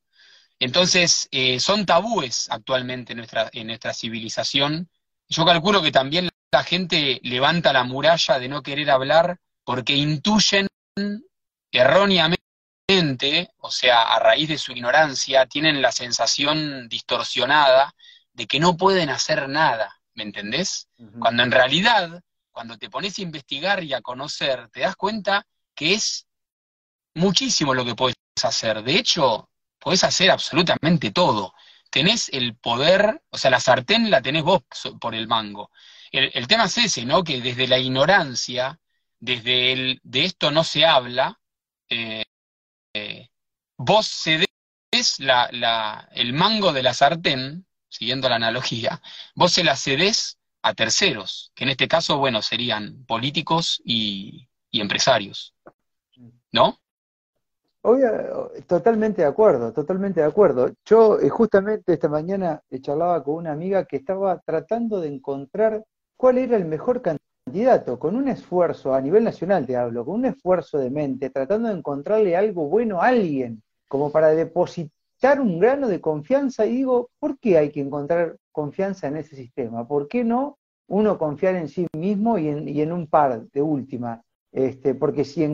Entonces, 0.60 1.28
eh, 1.32 1.60
son 1.60 1.86
tabúes 1.86 2.48
actualmente 2.50 3.14
en 3.14 3.18
nuestra, 3.18 3.50
en 3.52 3.68
nuestra 3.68 3.94
civilización. 3.94 4.90
Yo 5.28 5.46
calculo 5.46 5.82
que 5.82 5.92
también 5.92 6.30
la 6.52 6.64
gente 6.64 7.20
levanta 7.24 7.74
la 7.74 7.84
muralla 7.84 8.40
de 8.40 8.50
no 8.50 8.62
querer 8.62 8.92
hablar 8.92 9.40
porque 9.64 9.96
intuyen 9.96 10.68
erróneamente, 11.72 12.38
o 13.58 13.72
sea, 13.72 14.02
a 14.14 14.20
raíz 14.20 14.50
de 14.50 14.58
su 14.58 14.72
ignorancia, 14.74 15.46
tienen 15.48 15.82
la 15.82 15.92
sensación 15.92 16.90
distorsionada 16.90 17.94
de 18.42 18.48
que 18.48 18.60
no 18.60 18.76
pueden 18.76 19.12
hacer 19.12 19.48
nada, 19.48 20.02
¿me 20.16 20.24
entendés? 20.24 20.90
Cuando 21.20 21.44
en 21.44 21.52
realidad, 21.52 22.24
cuando 22.52 22.76
te 22.76 22.90
pones 22.90 23.20
a 23.20 23.22
investigar 23.22 23.84
y 23.84 23.94
a 23.94 24.02
conocer, 24.02 24.68
te 24.70 24.80
das 24.80 24.96
cuenta 24.96 25.46
que 25.76 25.94
es 25.94 26.26
muchísimo 27.14 27.76
lo 27.76 27.86
que 27.86 27.94
puedes 27.94 28.18
hacer. 28.42 28.82
De 28.82 28.96
hecho, 28.96 29.48
podés 29.78 30.04
hacer 30.04 30.32
absolutamente 30.32 31.12
todo. 31.12 31.54
Tenés 31.92 32.30
el 32.30 32.56
poder, 32.56 33.22
o 33.30 33.38
sea, 33.38 33.52
la 33.52 33.60
sartén 33.60 34.10
la 34.10 34.24
tenés 34.24 34.42
vos 34.42 34.64
por 35.00 35.14
el 35.14 35.28
mango. 35.28 35.70
El, 36.12 36.48
tema 36.48 36.64
es 36.66 36.80
ese, 36.80 37.06
¿no? 37.06 37.24
Que 37.24 37.42
desde 37.42 37.68
la 37.68 37.78
ignorancia, 37.78 38.80
desde 39.20 39.72
el 39.72 40.00
de 40.02 40.26
esto 40.26 40.50
no 40.50 40.64
se 40.64 40.84
habla, 40.84 41.40
eh, 41.90 42.26
eh, 42.96 43.30
vos 43.78 44.08
cedés 44.08 44.48
la, 45.20 45.48
la, 45.52 46.10
el 46.12 46.34
mango 46.34 46.74
de 46.74 46.82
la 46.82 46.96
sartén 46.96 47.68
siguiendo 47.92 48.30
la 48.30 48.38
analogía, 48.38 49.02
vos 49.36 49.52
se 49.52 49.64
la 49.64 49.76
cedés 49.76 50.40
a 50.64 50.74
terceros, 50.74 51.52
que 51.54 51.66
en 51.66 51.72
este 51.72 51.88
caso, 51.88 52.18
bueno, 52.18 52.42
serían 52.42 53.04
políticos 53.06 53.82
y, 53.84 54.48
empresarios, 54.72 55.54
¿no? 56.52 56.78
totalmente 58.68 59.24
de 59.24 59.28
acuerdo, 59.28 59.74
totalmente 59.74 60.22
de 60.22 60.28
acuerdo. 60.28 60.72
Yo 60.86 61.20
eh, 61.20 61.30
justamente 61.30 61.94
esta 61.94 62.08
mañana 62.08 62.62
charlaba 62.80 63.24
con 63.24 63.36
una 63.36 63.52
amiga 63.52 63.86
que 63.86 63.98
estaba 63.98 64.40
tratando 64.40 65.02
de 65.02 65.10
encontrar 65.10 65.84
cuál 66.16 66.38
era 66.38 66.56
el 66.56 66.66
mejor 66.66 67.02
candidato, 67.02 68.00
con 68.00 68.16
un 68.16 68.30
esfuerzo, 68.30 68.94
a 68.94 69.02
nivel 69.02 69.24
nacional 69.24 69.66
te 69.66 69.76
hablo, 69.76 70.06
con 70.06 70.16
un 70.16 70.26
esfuerzo 70.26 70.78
de 70.78 70.92
mente, 70.92 71.32
tratando 71.32 71.68
de 71.68 71.76
encontrarle 71.76 72.38
algo 72.38 72.68
bueno 72.68 73.02
a 73.02 73.08
alguien, 73.08 73.62
como 73.88 74.12
para 74.12 74.30
depositar 74.30 75.01
un 75.40 75.60
grano 75.60 75.88
de 75.88 76.02
confianza 76.02 76.66
y 76.66 76.78
digo, 76.78 77.10
¿por 77.20 77.38
qué 77.40 77.58
hay 77.58 77.70
que 77.70 77.82
encontrar 77.82 78.38
confianza 78.52 79.08
en 79.08 79.18
ese 79.18 79.36
sistema? 79.36 79.88
¿Por 79.88 80.08
qué 80.08 80.24
no 80.24 80.58
uno 80.88 81.18
confiar 81.18 81.56
en 81.56 81.68
sí 81.68 81.88
mismo 81.96 82.38
y 82.38 82.50
en, 82.50 82.92
un 82.92 83.08
par 83.08 83.44
de 83.52 83.62
última? 83.62 84.22
Este, 84.52 84.96
porque 84.96 85.24
si 85.24 85.54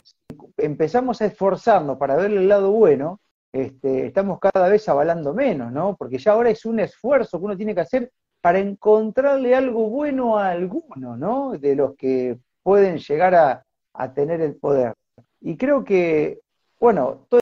empezamos 0.58 1.22
a 1.22 1.26
esforzarnos 1.26 1.98
para 1.98 2.16
ver 2.16 2.32
el 2.32 2.48
lado 2.48 2.72
bueno, 2.72 3.20
este, 3.52 4.08
estamos 4.08 4.40
cada 4.40 4.70
vez 4.70 4.88
avalando 4.88 5.34
menos, 5.34 5.72
¿no? 5.72 5.96
Porque 5.98 6.18
ya 6.18 6.32
ahora 6.32 6.50
es 6.50 6.66
un 6.66 6.80
esfuerzo 6.80 7.38
que 7.38 7.46
uno 7.46 7.58
tiene 7.58 7.76
que 7.76 7.82
hacer 7.82 8.12
para 8.42 8.60
encontrarle 8.60 9.54
algo 9.56 9.90
bueno 9.90 10.38
a 10.38 10.52
alguno, 10.52 11.18
¿no? 11.18 11.52
De 11.58 11.76
los 11.76 11.96
que 11.96 12.40
pueden 12.64 12.98
llegar 13.00 13.36
a, 13.36 13.66
a 13.94 14.14
tener 14.14 14.42
el 14.42 14.56
poder. 14.56 14.94
Y 15.42 15.58
creo 15.58 15.84
que, 15.84 16.40
bueno, 16.80 17.26
todo 17.30 17.42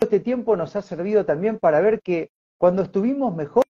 este 0.00 0.20
tiempo 0.20 0.56
nos 0.56 0.76
ha 0.76 0.82
servido 0.82 1.24
también 1.24 1.58
para 1.58 1.80
ver 1.80 2.00
que 2.00 2.30
cuando 2.58 2.82
estuvimos 2.82 3.34
mejor, 3.34 3.64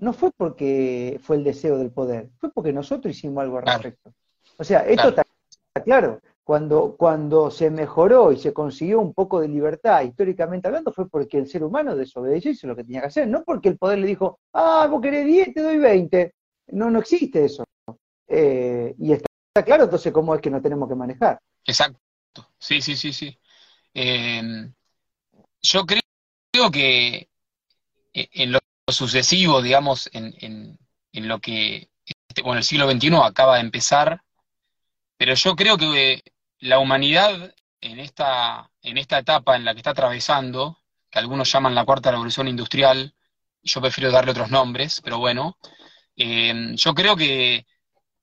no 0.00 0.12
fue 0.12 0.30
porque 0.36 1.18
fue 1.22 1.36
el 1.36 1.44
deseo 1.44 1.78
del 1.78 1.90
poder, 1.90 2.30
fue 2.38 2.50
porque 2.52 2.72
nosotros 2.72 3.14
hicimos 3.14 3.42
algo 3.42 3.58
al 3.58 3.66
respecto. 3.66 4.12
O 4.56 4.64
sea, 4.64 4.80
esto 4.80 5.08
está 5.08 5.24
claro. 5.84 6.20
cuando, 6.44 6.94
cuando 6.96 7.50
se 7.50 7.70
mejoró 7.70 8.32
y 8.32 8.38
se 8.38 8.52
consiguió 8.52 9.00
un 9.00 9.14
poco 9.14 9.40
de 9.40 9.48
libertad, 9.48 10.02
históricamente 10.02 10.68
hablando, 10.68 10.92
fue 10.92 11.08
porque 11.08 11.38
el 11.38 11.48
ser 11.48 11.64
humano 11.64 11.96
desobedeció 11.96 12.50
y 12.50 12.54
hizo 12.54 12.66
lo 12.66 12.76
que 12.76 12.84
tenía 12.84 13.00
que 13.00 13.08
hacer, 13.08 13.28
no 13.28 13.42
porque 13.44 13.70
el 13.70 13.78
poder 13.78 13.98
le 13.98 14.06
dijo, 14.06 14.38
ah, 14.52 14.86
vos 14.90 15.00
querés 15.00 15.26
10, 15.26 15.54
te 15.54 15.62
doy 15.62 15.78
20. 15.78 16.34
No, 16.68 16.90
no 16.90 17.00
existe 17.00 17.44
eso. 17.44 17.64
Eh, 18.28 18.94
y 18.98 19.12
está, 19.12 19.28
claro 19.64 19.84
entonces 19.84 20.12
cómo 20.12 20.34
es 20.34 20.40
que 20.40 20.50
nos 20.50 20.62
tenemos 20.62 20.88
que 20.88 20.94
manejar. 20.94 21.38
Exacto. 21.64 21.98
Sí, 22.58 22.80
sí, 22.80 22.96
sí, 22.96 23.12
sí. 23.12 23.38
Em, 23.92 24.72
yo 25.64 25.86
creo 25.86 26.70
que 26.70 27.28
eh, 28.12 28.28
en 28.32 28.52
lo 28.52 28.60
sucesivo, 28.88 29.62
digamos, 29.62 30.08
en, 30.12 30.34
en, 31.12 31.28
lo 31.28 31.40
que 31.40 31.88
este, 32.28 32.42
bueno, 32.42 32.58
el 32.58 32.64
siglo 32.64 32.90
XXI 32.90 33.14
acaba 33.24 33.54
de 33.56 33.62
empezar, 33.62 34.22
pero 35.16 35.34
yo 35.34 35.56
creo 35.56 35.78
que 35.78 36.22
la 36.60 36.78
humanidad 36.78 37.54
en 37.80 37.98
esta, 37.98 38.70
en 38.82 38.98
esta 38.98 39.18
etapa 39.18 39.56
en 39.56 39.64
la 39.64 39.72
que 39.72 39.78
está 39.78 39.90
atravesando, 39.90 40.78
que 41.10 41.18
algunos 41.18 41.50
llaman 41.50 41.74
la 41.74 41.84
cuarta 41.84 42.10
revolución 42.10 42.48
industrial, 42.48 43.14
yo 43.62 43.80
prefiero 43.80 44.10
darle 44.10 44.32
otros 44.32 44.50
nombres, 44.50 45.00
pero 45.02 45.18
bueno, 45.18 45.58
em, 46.16 46.76
yo 46.76 46.94
creo 46.94 47.16
que 47.16 47.66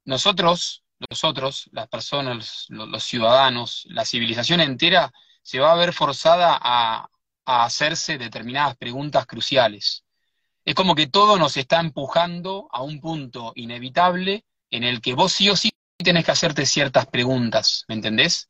nosotros, 0.06 0.84
nosotros, 1.10 1.70
las 1.74 1.88
personas, 1.88 2.68
los, 2.70 3.04
ciudadanos, 3.04 3.86
la 3.90 4.06
civilización 4.06 4.62
entera, 4.62 5.12
se 5.42 5.60
va 5.60 5.72
a 5.72 5.76
ver 5.76 5.94
forzada 5.94 6.60
a, 6.62 7.10
a 7.46 7.66
hacerse 7.66 8.18
determinadas 8.18 8.78
preguntas 8.78 9.26
cruciales. 9.26 10.04
Es 10.64 10.76
como 10.76 10.96
que 10.96 11.08
todo 11.08 11.38
nos 11.38 11.58
está 11.58 11.80
empujando 11.80 12.68
a 12.72 12.84
un 12.84 13.00
punto 13.00 13.52
inevitable 13.56 14.46
en 14.70 14.84
el 14.84 15.02
que 15.02 15.14
vos 15.14 15.32
sí 15.32 15.50
o 15.50 15.56
sí 15.56 15.72
tenés 15.98 16.26
que 16.26 16.32
hacerte 16.32 16.66
ciertas 16.66 17.08
preguntas, 17.08 17.86
¿me 17.88 17.96
entendés? 17.96 18.50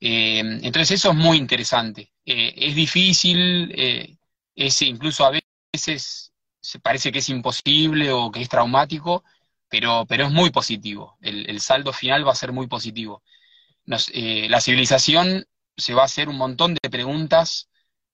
Eh, 0.00 0.40
entonces 0.40 0.92
eso 0.92 1.10
es 1.12 1.16
muy 1.16 1.36
interesante. 1.38 2.12
Eh, 2.26 2.54
es 2.56 2.74
difícil, 2.74 3.72
eh, 3.76 4.16
es 4.54 4.82
incluso 4.82 5.24
a 5.24 5.30
veces 5.72 6.32
se 6.60 6.80
parece 6.80 7.12
que 7.12 7.20
es 7.20 7.28
imposible 7.28 8.10
o 8.12 8.30
que 8.30 8.42
es 8.42 8.48
traumático, 8.48 9.24
pero, 9.68 10.04
pero 10.08 10.26
es 10.26 10.32
muy 10.32 10.50
positivo. 10.50 11.16
El, 11.20 11.60
saldo 11.60 11.92
final 11.92 12.26
va 12.26 12.32
a 12.32 12.36
ser 12.36 12.52
muy 12.52 12.66
positivo. 12.66 13.22
la 13.86 14.60
civilización 14.60 15.46
se 15.76 15.94
va 15.94 16.02
a 16.02 16.06
hacer 16.06 16.28
un 16.28 16.36
montón 16.36 16.74
de 16.74 16.90
preguntas, 16.90 17.68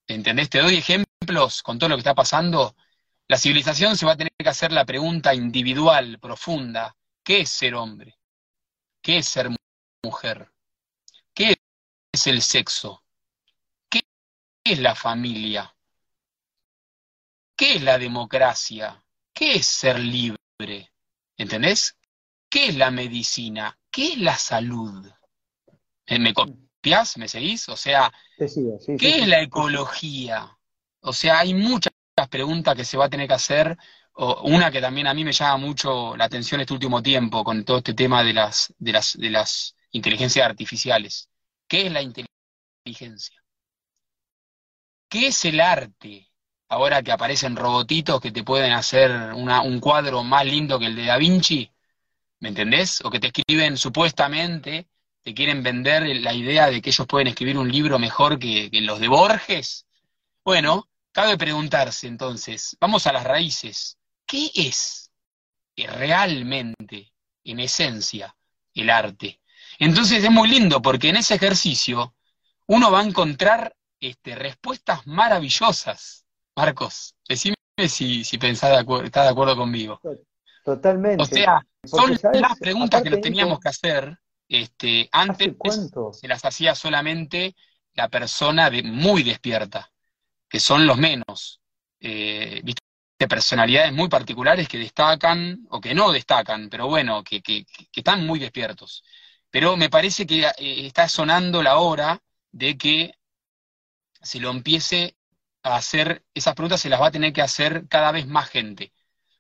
¿entendés? 0.09 0.51
Te 0.51 0.61
doy 0.61 0.77
ejemplos 0.77 1.63
con 1.63 1.79
todo 1.79 1.91
lo 1.91 1.97
que 1.97 2.01
está 2.01 2.15
pasando. 2.15 2.75
La 3.29 3.39
civilización 3.39 3.97
se 3.97 4.07
va 4.07 4.13
a 4.13 4.17
tener 4.17 4.33
que 4.37 4.49
hacer 4.49 4.73
la 4.73 4.85
pregunta 4.85 5.35
individual, 5.35 6.19
profunda, 6.19 6.97
¿qué 7.23 7.43
es 7.43 7.51
ser 7.51 7.75
hombre? 7.75 8.19
¿Qué 9.03 9.19
es 9.19 9.29
ser 9.29 9.51
mujer? 10.03 10.51
¿Qué 11.35 11.57
es 12.13 12.27
el 12.27 12.43
sexo? 12.43 13.05
¿Qué 13.91 14.03
es 14.65 14.79
la 14.79 14.95
familia? 14.95 15.75
¿Qué 17.55 17.77
es 17.77 17.83
la 17.83 17.99
democracia? 17.99 19.05
¿Qué 19.35 19.57
es 19.57 19.67
ser 19.67 19.99
libre? 19.99 20.93
¿Entendés? 21.37 21.97
¿Qué 22.49 22.69
es 22.69 22.77
la 22.77 22.91
medicina? 22.91 23.79
¿Qué 23.91 24.13
es 24.13 24.19
la 24.19 24.37
salud? 24.37 25.07
¿Eh, 26.07 26.19
¿Me 26.19 26.33
¿Me 27.17 27.29
seguís? 27.29 27.69
O 27.69 27.77
sea, 27.77 28.13
¿qué 28.37 29.19
es 29.19 29.29
la 29.29 29.43
ecología? 29.43 30.57
O 31.01 31.13
sea, 31.13 31.41
hay 31.41 31.55
muchas 31.55 31.93
preguntas 32.31 32.75
que 32.75 32.85
se 32.85 32.97
va 32.97 33.07
a 33.07 33.11
tener 33.11 33.29
que 33.29 33.35
hacer 33.35 33.77
una 34.15 34.71
que 34.71 34.81
también 34.81 35.07
a 35.07 35.15
mí 35.15 35.25
me 35.25 35.33
llama 35.33 35.59
mucho 35.59 36.17
la 36.17 36.25
atención 36.25 36.61
este 36.61 36.73
último 36.73 37.03
tiempo 37.03 37.45
con 37.45 37.65
todo 37.65 37.79
este 37.79 37.95
tema 37.95 38.25
de 38.25 38.33
las, 38.33 38.75
de 38.79 38.93
las, 38.93 39.17
de 39.17 39.31
las 39.31 39.77
inteligencias 39.93 40.47
artificiales. 40.47 41.29
¿Qué 41.67 41.87
es 41.87 41.93
la 41.93 42.03
inteligencia? 42.03 43.43
¿Qué 45.09 45.29
es 45.29 45.45
el 45.45 45.61
arte? 45.61 46.31
Ahora 46.69 47.03
que 47.03 47.13
aparecen 47.13 47.57
robotitos 47.57 48.21
que 48.21 48.31
te 48.33 48.45
pueden 48.45 48.73
hacer 48.73 49.11
un 49.33 49.81
cuadro 49.81 50.23
más 50.23 50.45
lindo 50.45 50.79
que 50.79 50.87
el 50.87 50.97
de 50.97 51.07
Da 51.07 51.17
Vinci, 51.17 51.71
¿me 52.41 52.49
entendés? 52.49 53.03
O 53.05 53.11
que 53.11 53.21
te 53.21 53.29
escriben 53.29 53.77
supuestamente, 53.77 54.89
te 55.29 55.35
quieren 55.35 55.63
vender 55.63 56.05
la 56.23 56.33
idea 56.33 56.71
de 56.71 56.81
que 56.81 56.89
ellos 56.89 57.07
pueden 57.07 57.29
escribir 57.29 57.59
un 57.59 57.71
libro 57.71 57.99
mejor 57.99 58.39
que, 58.39 58.71
que 58.71 58.81
los 58.81 58.99
de 58.99 59.09
Borges. 59.09 59.85
Bueno, 60.43 60.89
cabe 61.13 61.37
preguntarse 61.37 62.07
entonces, 62.07 62.79
vamos 62.81 63.07
a 63.07 63.13
las 63.13 63.25
raíces. 63.25 63.99
¿Qué 64.25 64.51
es 64.55 65.11
realmente, 65.77 67.13
en 67.45 67.61
esencia, 67.61 68.35
el 68.73 68.89
arte? 68.89 69.43
Entonces 69.79 70.25
es 70.25 70.31
muy 70.31 70.49
lindo 70.49 70.81
porque 70.81 71.11
en 71.11 71.17
ese 71.17 71.35
ejercicio 71.35 72.15
uno 72.67 72.91
va 72.91 73.01
a 73.01 73.05
encontrar 73.05 73.77
este, 74.01 74.35
respuestas 74.35 75.07
maravillosas. 75.07 76.25
Marcos, 76.57 77.15
decime 77.29 77.55
si, 77.87 78.25
si 78.25 78.39
pensás 78.39 78.71
de 78.71 79.05
estás 79.05 79.25
de 79.25 79.31
acuerdo 79.31 79.57
conmigo. 79.57 80.01
Totalmente. 80.65 81.23
O 81.23 81.27
sea, 81.27 81.61
son 81.85 82.19
las 82.33 82.59
preguntas 82.59 83.03
que 83.03 83.11
nos 83.11 83.21
teníamos 83.21 83.61
que 83.61 83.69
hacer. 83.69 84.19
Este, 84.49 85.09
antes 85.13 85.55
se 86.13 86.29
las 86.29 86.45
hacía 86.45 86.75
solamente 86.75 87.55
la 87.95 88.09
persona 88.09 88.71
de, 88.71 88.83
muy 88.83 89.23
despierta, 89.23 89.93
que 90.49 90.61
son 90.61 90.87
los 90.87 90.97
menos. 90.97 91.61
Eh, 92.01 92.63
de 93.19 93.29
personalidades 93.29 93.93
muy 93.93 94.09
particulares 94.09 94.69
que 94.69 94.79
destacan 94.79 95.67
o 95.71 95.81
que 95.81 95.95
no 95.95 96.13
destacan, 96.13 96.69
pero 96.71 96.87
bueno, 96.87 97.25
que, 97.25 97.43
que, 97.43 97.67
están 97.93 98.27
muy 98.27 98.39
despiertos. 98.39 99.03
Pero 99.51 99.77
me 99.77 99.91
parece 99.91 100.27
que 100.27 100.47
eh, 100.47 100.53
está 100.87 101.09
sonando 101.09 101.63
la 101.63 101.79
hora 101.79 102.23
de 102.53 102.79
que 102.79 103.15
se 104.23 104.41
lo 104.41 104.51
empiece 104.51 105.17
a 105.63 105.77
hacer, 105.77 106.25
esas 106.35 106.55
preguntas 106.55 106.81
se 106.81 106.89
las 106.89 107.01
va 107.01 107.09
a 107.09 107.11
tener 107.11 107.33
que 107.33 107.43
hacer 107.43 107.89
cada 107.89 108.13
vez 108.13 108.27
más 108.27 108.49
gente, 108.49 108.93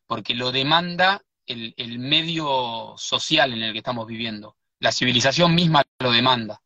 porque 0.06 0.34
lo 0.34 0.52
demanda 0.52 1.22
el, 1.46 1.74
el 1.76 1.98
medio 1.98 2.94
social 2.98 3.52
en 3.52 3.62
el 3.62 3.72
que 3.72 3.78
estamos 3.78 4.06
viviendo. 4.06 4.57
La 4.80 4.92
civilización 4.92 5.54
misma 5.54 5.82
lo 5.98 6.12
demanda. 6.12 6.60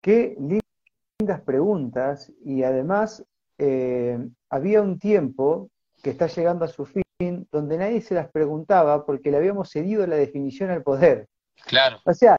Qué 0.00 0.36
lindas 0.38 1.40
preguntas 1.42 2.32
y 2.44 2.62
además 2.62 3.24
eh, 3.58 4.18
había 4.48 4.80
un 4.80 4.98
tiempo 4.98 5.70
que 6.02 6.10
está 6.10 6.26
llegando 6.28 6.64
a 6.64 6.68
su 6.68 6.86
fin 6.86 7.02
donde 7.50 7.76
nadie 7.76 8.00
se 8.00 8.14
las 8.14 8.30
preguntaba 8.30 9.04
porque 9.04 9.30
le 9.30 9.36
habíamos 9.36 9.70
cedido 9.70 10.06
la 10.06 10.16
definición 10.16 10.70
al 10.70 10.82
poder. 10.82 11.28
Claro. 11.66 12.00
O 12.04 12.14
sea, 12.14 12.38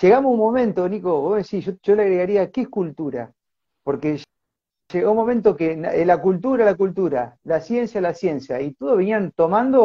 llegamos 0.00 0.30
a 0.30 0.32
un 0.32 0.38
momento, 0.38 0.88
Nico, 0.88 1.20
vos 1.20 1.36
decís, 1.38 1.72
yo, 1.82 1.94
le 1.94 2.02
agregaría, 2.02 2.50
¿qué 2.50 2.62
es 2.62 2.68
cultura? 2.68 3.32
Porque 3.82 4.20
llegó 4.92 5.10
un 5.10 5.16
momento 5.16 5.56
que 5.56 5.72
eh, 5.72 6.04
la 6.04 6.20
cultura, 6.20 6.64
la 6.64 6.74
cultura, 6.74 7.38
la 7.44 7.60
ciencia, 7.60 8.00
la 8.00 8.12
ciencia, 8.12 8.60
y 8.60 8.74
todos 8.74 8.98
venían 8.98 9.32
tomando 9.32 9.84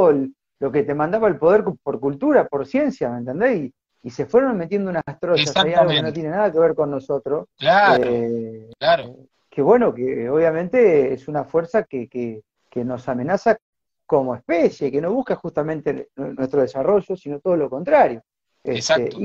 lo 0.60 0.72
que 0.72 0.84
te 0.84 0.94
mandaba 0.94 1.28
el 1.28 1.38
poder 1.38 1.63
por 1.63 2.00
cultura, 2.00 2.48
por 2.48 2.66
ciencia, 2.66 3.10
¿me 3.10 3.20
entendés? 3.20 3.72
Y, 4.01 4.10
se 4.10 4.25
fueron 4.25 4.58
metiendo 4.58 4.89
unas 4.89 5.04
trozas 5.20 5.56
ahí 5.58 5.74
algo 5.74 5.92
que 5.92 6.01
no 6.01 6.13
tiene 6.13 6.30
nada 6.30 6.51
que 6.51 6.60
ver 6.60 6.74
con 6.74 6.89
nosotros. 6.89 7.48
Claro, 7.58 8.04
eh, 8.06 8.70
claro 8.80 9.16
que 9.50 9.62
bueno, 9.62 9.94
que 9.94 10.30
obviamente 10.30 11.13
es 11.13 11.28
una 11.28 11.44
fuerza 11.44 11.84
que, 11.84 12.08
que, 12.08 12.44
nos 12.86 13.10
amenaza 13.10 13.58
como 14.06 14.34
especie, 14.34 14.89
que 14.89 15.01
no 15.01 15.12
busca 15.12 15.36
justamente 15.36 16.08
nuestro 16.16 16.62
desarrollo, 16.62 17.18
sino 17.18 17.42
todo 17.42 17.58
lo 17.58 17.70
contrario. 17.70 18.24
Este, 18.63 18.78
Exacto. 18.78 19.18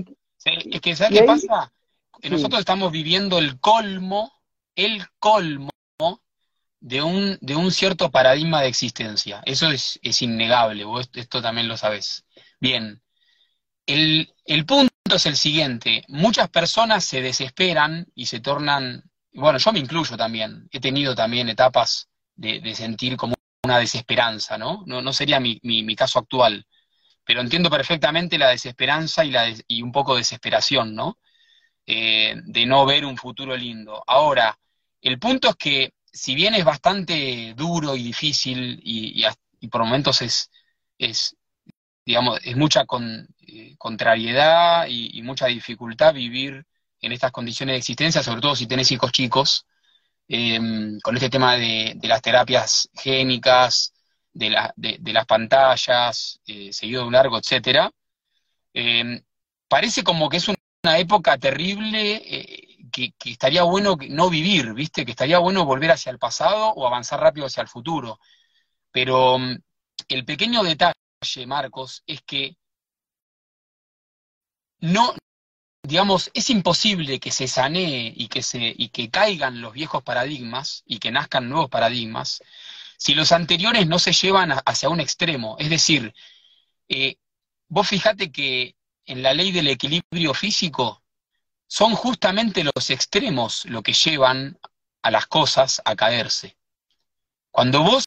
es 0.44 0.80
que, 0.80 0.96
¿sabes 0.96 1.20
qué 1.20 1.24
pasa? 1.24 1.72
Que 2.20 2.30
nosotros 2.30 2.58
estamos 2.58 2.90
viviendo 2.90 3.38
el 3.38 3.60
colmo, 3.60 4.32
el 4.74 5.04
colmo 5.20 5.70
de 6.84 7.02
un, 7.02 7.38
de 7.40 7.56
un 7.56 7.70
cierto 7.72 8.10
paradigma 8.10 8.60
de 8.60 8.68
existencia. 8.68 9.42
Eso 9.46 9.70
es, 9.70 9.98
es 10.02 10.22
innegable, 10.22 10.84
vos 10.84 11.08
esto 11.14 11.40
también 11.42 11.68
lo 11.68 11.76
sabés. 11.76 12.24
Bien, 12.60 13.02
el, 13.86 14.34
el 14.46 14.66
punto 14.66 14.92
es 15.14 15.26
el 15.26 15.36
siguiente, 15.36 16.04
muchas 16.08 16.50
personas 16.50 17.04
se 17.04 17.22
desesperan 17.22 18.06
y 18.14 18.26
se 18.26 18.40
tornan 18.40 19.04
bueno, 19.34 19.58
yo 19.58 19.72
me 19.72 19.80
incluyo 19.80 20.16
también, 20.16 20.68
he 20.70 20.80
tenido 20.80 21.14
también 21.14 21.48
etapas 21.48 22.08
de, 22.36 22.74
sentir 22.74 23.16
como 23.16 23.34
una 23.64 23.78
desesperanza, 23.78 24.58
¿no? 24.58 24.84
No, 24.86 25.12
sería 25.12 25.40
mi, 25.40 25.96
caso 25.96 26.20
actual, 26.20 26.66
pero 27.24 27.40
entiendo 27.40 27.70
perfectamente 27.70 28.38
la 28.38 28.50
desesperanza 28.50 29.24
y, 29.24 29.30
la 29.30 29.52
y 29.66 29.82
un 29.82 29.92
poco 29.92 30.16
desesperación, 30.16 30.94
¿no? 30.94 31.18
Eh, 31.86 32.34
de 32.44 32.66
no 32.66 32.86
ver 32.86 33.04
un 33.04 33.16
futuro 33.16 33.56
lindo. 33.56 34.02
Ahora, 34.06 34.58
el 35.02 35.18
punto 35.18 35.50
es 35.50 35.56
que 35.56 35.94
si 36.14 36.34
bien 36.36 36.54
es 36.54 36.64
bastante 36.64 37.54
duro 37.56 37.96
y 37.96 38.04
difícil 38.04 38.80
y, 38.84 39.24
por 39.68 39.82
momentos 39.84 40.22
es, 40.22 40.50
es, 40.96 41.36
digamos, 42.06 42.38
es 42.44 42.56
mucha 42.56 42.84
eh, 43.40 43.74
contrariedad 43.78 44.86
y, 44.88 45.20
mucha 45.22 45.46
dificultad 45.46 46.14
vivir 46.14 46.64
en 47.00 47.12
estas 47.12 47.32
condiciones 47.32 47.74
de 47.74 47.78
existencia, 47.78 48.22
sobre 48.22 48.40
todo 48.40 48.54
si 48.54 48.66
tenés 48.68 48.92
hijos 48.92 49.10
chicos, 49.10 49.66
em, 50.28 51.00
con 51.00 51.16
este 51.16 51.30
tema 51.30 51.56
de, 51.56 51.98
las 52.02 52.22
terapias 52.22 52.88
génicas, 52.94 53.92
de, 54.32 54.56
de, 54.76 55.12
las 55.12 55.26
pantallas, 55.26 56.40
eh, 56.46 56.72
seguido 56.72 57.02
de 57.02 57.08
un 57.08 57.14
largo, 57.14 57.38
etcétera. 57.38 57.90
Em, 58.72 59.22
parece 59.68 60.02
como 60.04 60.28
que 60.28 60.38
es 60.38 60.48
una 60.48 60.98
época 60.98 61.38
terrible 61.38 62.22
que, 62.94 63.30
estaría 63.30 63.64
bueno 63.64 63.96
no 64.08 64.30
vivir, 64.30 64.72
¿viste? 64.74 65.04
Que 65.04 65.12
estaría 65.12 65.38
bueno 65.38 65.64
volver 65.64 65.90
hacia 65.92 66.10
el 66.10 66.18
pasado 66.18 66.68
o 66.74 66.86
avanzar 66.86 67.20
rápido 67.20 67.46
hacia 67.46 67.62
el 67.62 67.68
futuro. 67.68 68.20
Pero 68.92 69.38
mm, 69.38 69.56
el 70.08 70.24
pequeño 70.24 70.62
detalle, 70.62 70.94
Marcos, 71.46 72.04
es 72.06 72.22
que 72.22 72.56
no, 74.80 75.14
digamos, 75.82 76.30
es 76.34 76.50
imposible 76.50 77.18
que 77.20 77.30
se 77.32 77.48
sanee 77.48 78.12
y 78.16 78.28
que, 78.28 78.42
se, 78.42 78.74
y 78.76 78.90
que 78.90 79.10
caigan 79.10 79.60
los 79.60 79.72
viejos 79.72 80.02
paradigmas 80.02 80.82
y 80.86 80.98
que 80.98 81.10
nazcan 81.10 81.48
nuevos 81.48 81.70
paradigmas 81.70 82.42
si 82.98 83.14
los 83.14 83.32
anteriores 83.32 83.86
no 83.88 83.98
se 83.98 84.12
llevan 84.12 84.52
hacia 84.64 84.88
un 84.88 85.00
extremo. 85.00 85.56
Es 85.58 85.70
decir, 85.70 86.14
eh, 86.88 87.16
vos 87.68 87.88
fijate 87.88 88.30
que 88.32 88.76
en 89.06 89.22
la 89.22 89.34
ley 89.34 89.52
del 89.52 89.68
equilibrio 89.68 90.34
físico 90.34 91.03
son 91.66 91.94
justamente 91.94 92.64
los 92.64 92.90
extremos 92.90 93.64
lo 93.66 93.82
que 93.82 93.92
llevan 93.92 94.58
a 95.02 95.10
las 95.10 95.26
cosas 95.26 95.82
a 95.84 95.96
caerse. 95.96 96.56
Cuando 97.50 97.82
vos 97.82 98.04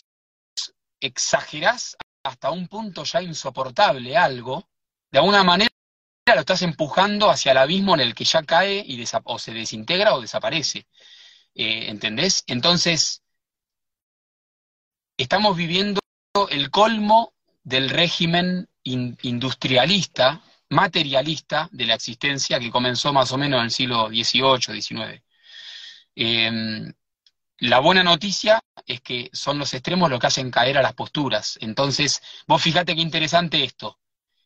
exagerás 1.00 1.98
hasta 2.24 2.52
un 2.52 2.68
punto 2.68 3.04
ya 3.04 3.22
insoportable 3.22 4.18
algo, 4.18 4.68
de 5.12 5.20
alguna 5.20 5.44
manera 5.44 5.72
lo 6.34 6.42
estás 6.42 6.62
empujando 6.62 7.30
hacia 7.30 7.54
el 7.54 7.58
abismo 7.58 7.94
en 7.94 8.02
el 8.02 8.14
que 8.14 8.26
ya 8.26 8.44
cae 8.44 8.84
y 8.86 9.04
o 9.24 9.40
se 9.40 9.54
desintegra 9.54 10.14
o 10.14 10.22
desaparece. 10.22 10.88
Eh, 11.56 11.90
¿Entendés? 11.90 12.44
Entonces, 12.48 13.24
estamos 15.18 15.56
viviendo 15.56 16.02
el 16.50 16.70
colmo 16.70 17.34
del 17.64 17.90
régimen 17.90 18.70
industrialista, 18.84 20.42
materialista 20.70 21.70
de 21.72 21.86
la 21.86 21.96
existencia 21.96 22.60
que 22.60 22.72
comenzó 22.72 23.14
más 23.14 23.32
o 23.32 23.38
menos 23.38 23.60
en 23.60 23.66
el 23.66 23.72
siglo 23.72 24.08
XVIII, 24.10 24.82
XIX. 24.82 25.24
Em, 26.16 26.94
la 27.60 27.80
buena 27.80 28.04
noticia 28.04 28.62
es 28.86 29.02
que 29.02 29.30
son 29.34 29.58
los 29.60 29.74
extremos 29.74 30.10
los 30.10 30.20
que 30.20 30.28
hacen 30.28 30.52
caer 30.52 30.78
a 30.78 30.82
las 30.82 30.94
posturas. 30.94 31.58
Entonces, 31.62 32.22
vos 32.48 32.62
fíjate 32.62 32.96
qué 32.96 33.02
interesante 33.02 33.64
esto. 33.64 34.00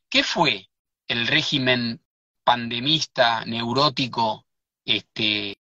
¿Qué 0.10 0.24
fue 0.24 0.70
el 1.08 1.28
régimen 1.28 2.02
pandemista, 2.44 3.46
neurótico, 3.46 4.46
este, 4.86 5.58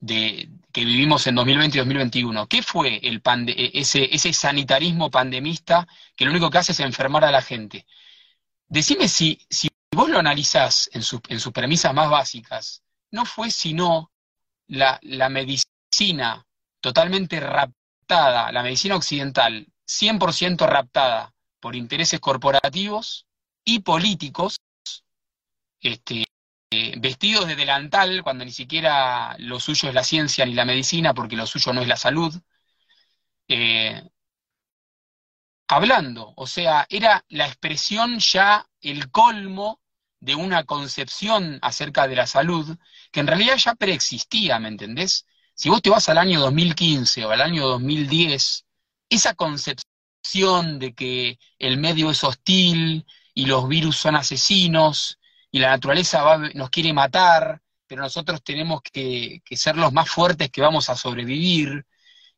de, 0.00 0.48
que 0.72 0.84
vivimos 0.84 1.26
en 1.26 1.34
2020 1.34 1.76
y 1.76 1.80
2021? 1.80 2.46
¿Qué 2.48 2.62
fue 2.62 3.00
e, 3.02 3.70
ese 3.74 4.32
sanitarismo 4.32 5.10
pandemista 5.10 5.86
que 6.16 6.24
lo 6.24 6.30
único 6.30 6.50
que 6.50 6.58
hace 6.58 6.72
es 6.72 6.80
enfermar 6.80 7.24
a 7.24 7.30
la 7.30 7.42
gente? 7.42 7.86
Decime 8.70 9.08
si, 9.08 9.36
si 9.50 9.68
vos 9.90 10.08
lo 10.08 10.20
analizás 10.20 10.88
en, 10.92 11.02
en 11.28 11.40
sus 11.40 11.52
premisas 11.52 11.92
más 11.92 12.08
básicas, 12.08 12.84
no 13.10 13.24
fue 13.26 13.50
sino 13.50 14.12
la, 14.68 14.96
la 15.02 15.28
medicina 15.28 16.46
totalmente 16.80 17.40
raptada, 17.40 18.52
la 18.52 18.62
medicina 18.62 18.94
occidental 18.94 19.66
100% 19.88 20.68
raptada 20.68 21.34
por 21.58 21.74
intereses 21.74 22.20
corporativos 22.20 23.26
y 23.64 23.80
políticos, 23.80 24.60
este, 25.80 26.24
vestidos 26.98 27.48
de 27.48 27.56
delantal 27.56 28.22
cuando 28.22 28.44
ni 28.44 28.52
siquiera 28.52 29.34
lo 29.40 29.58
suyo 29.58 29.88
es 29.88 29.94
la 29.96 30.04
ciencia 30.04 30.46
ni 30.46 30.54
la 30.54 30.64
medicina, 30.64 31.12
porque 31.12 31.34
lo 31.34 31.44
suyo 31.44 31.72
no 31.72 31.82
es 31.82 31.88
la 31.88 31.96
salud, 31.96 32.40
eh, 33.48 34.00
hablando, 35.72 36.32
o 36.36 36.46
sea, 36.46 36.86
era 36.88 37.24
la 37.28 37.46
expresión 37.46 38.18
ya 38.18 38.66
el 38.80 39.10
colmo 39.10 39.80
de 40.20 40.34
una 40.34 40.64
concepción 40.64 41.58
acerca 41.62 42.06
de 42.08 42.16
la 42.16 42.26
salud 42.26 42.76
que 43.10 43.20
en 43.20 43.26
realidad 43.26 43.56
ya 43.56 43.74
preexistía, 43.74 44.58
¿me 44.58 44.68
entendés? 44.68 45.26
Si 45.54 45.68
vos 45.68 45.82
te 45.82 45.90
vas 45.90 46.08
al 46.08 46.18
año 46.18 46.40
2015 46.40 47.24
o 47.24 47.30
al 47.30 47.40
año 47.40 47.66
2010, 47.66 48.66
esa 49.08 49.34
concepción 49.34 50.78
de 50.78 50.94
que 50.94 51.38
el 51.58 51.78
medio 51.78 52.10
es 52.10 52.22
hostil 52.24 53.06
y 53.34 53.46
los 53.46 53.68
virus 53.68 53.96
son 53.96 54.16
asesinos 54.16 55.18
y 55.50 55.58
la 55.58 55.70
naturaleza 55.70 56.38
nos 56.54 56.70
quiere 56.70 56.92
matar, 56.92 57.60
pero 57.86 58.02
nosotros 58.02 58.42
tenemos 58.42 58.82
que, 58.82 59.42
ser 59.50 59.76
los 59.76 59.92
más 59.92 60.08
fuertes 60.08 60.50
que 60.50 60.60
vamos 60.60 60.88
a 60.88 60.96
sobrevivir, 60.96 61.86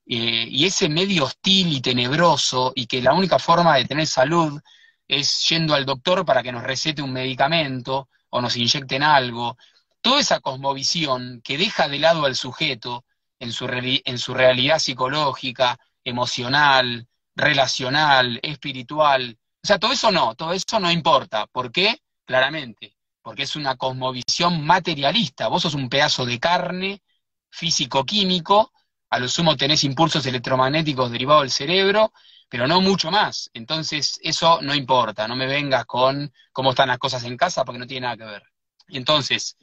eh, 0.07 0.47
y 0.49 0.67
ese 0.67 0.89
medio 0.89 1.25
hostil 1.25 1.73
y 1.73 1.81
tenebroso, 1.81 2.73
y 2.75 2.87
que 2.87 3.03
la 3.03 3.15
única 3.15 3.39
forma 3.39 3.77
de 3.77 3.85
tener 3.85 4.07
salud 4.07 4.61
es 5.09 5.49
yendo 5.49 5.75
al 5.75 5.85
doctor 5.87 6.25
para 6.25 6.43
que 6.43 6.53
nos 6.53 6.63
recete 6.63 7.03
un 7.03 7.13
medicamento 7.13 8.09
o 8.31 8.41
nos 8.41 8.57
inyecten 8.57 9.03
algo, 9.03 9.57
toda 10.01 10.21
esa 10.21 10.41
cosmovisión 10.41 11.41
que 11.45 11.59
deja 11.59 11.89
de 11.89 11.99
lado 11.99 12.25
al 12.27 12.37
sujeto 12.37 13.05
en 13.39 13.53
su, 13.53 13.67
en 13.71 14.19
su 14.19 14.35
realidad 14.35 14.79
psicológica, 14.79 15.79
emocional, 16.05 17.07
relacional, 17.35 18.41
espiritual, 18.43 19.39
o 19.65 19.67
sea, 19.67 19.79
todo 19.79 19.93
eso 19.93 20.11
no, 20.11 20.35
todo 20.35 20.53
eso 20.53 20.81
no 20.81 20.91
importa. 20.91 21.47
¿Por 21.47 21.71
qué? 21.71 22.03
Claramente, 22.25 22.97
porque 23.23 23.45
es 23.45 23.55
una 23.55 23.77
cosmovisión 23.77 24.65
materialista. 24.67 25.47
Vos 25.49 25.63
sos 25.63 25.75
un 25.75 25.89
pedazo 25.89 26.27
de 26.27 26.41
carne 26.41 27.03
físico-químico, 27.51 28.73
a 29.13 29.19
lo 29.19 29.29
sumo 29.29 29.57
tenés 29.57 29.85
impulsos 29.85 30.25
electromagnéticos 30.27 31.11
derivados 31.11 31.43
del 31.43 31.51
cerebro, 31.51 32.13
pero 32.49 32.67
no 32.67 32.81
mucho 32.81 33.11
más. 33.11 33.51
Entonces, 33.53 34.19
eso 34.23 34.61
no 34.63 34.75
importa, 34.75 35.29
no 35.29 35.37
me 35.37 35.47
vengas 35.47 35.85
con 35.85 36.33
cómo 36.53 36.71
están 36.71 36.89
las 36.89 36.99
cosas 36.99 37.23
en 37.25 37.37
casa, 37.37 37.65
porque 37.65 37.79
no 37.79 37.87
tiene 37.87 38.07
nada 38.07 38.17
que 38.17 38.25
ver. 38.25 38.43
Entonces, 38.89 39.57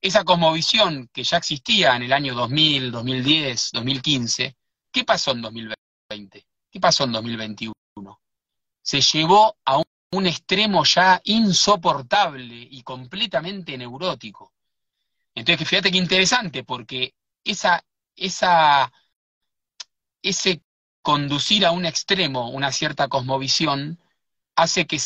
esa 0.00 0.24
cosmovisión 0.24 1.08
que 1.12 1.24
ya 1.24 1.38
existía 1.38 1.96
en 1.96 2.04
el 2.04 2.12
año 2.12 2.34
2000, 2.34 2.92
2010, 2.92 3.70
2015, 3.72 4.56
¿qué 4.90 5.04
pasó 5.04 5.32
en 5.32 5.42
2020? 5.42 6.46
¿Qué 6.70 6.80
pasó 6.80 7.04
en 7.04 7.12
2021? 7.12 7.74
Se 8.82 9.00
llevó 9.00 9.56
a 9.64 9.78
un 9.78 9.84
un 10.12 10.26
extremo 10.26 10.84
ya 10.84 11.20
insoportable 11.24 12.68
y 12.70 12.82
completamente 12.82 13.76
neurótico. 13.76 14.52
Entonces, 15.34 15.68
fíjate 15.68 15.90
qué 15.90 15.98
interesante, 15.98 16.64
porque 16.64 17.14
esa, 17.44 17.84
esa, 18.16 18.92
ese 20.22 20.62
conducir 21.02 21.64
a 21.64 21.70
un 21.70 21.86
extremo 21.86 22.50
una 22.50 22.72
cierta 22.72 23.08
cosmovisión 23.08 24.00
hace 24.56 24.86
que, 24.86 24.98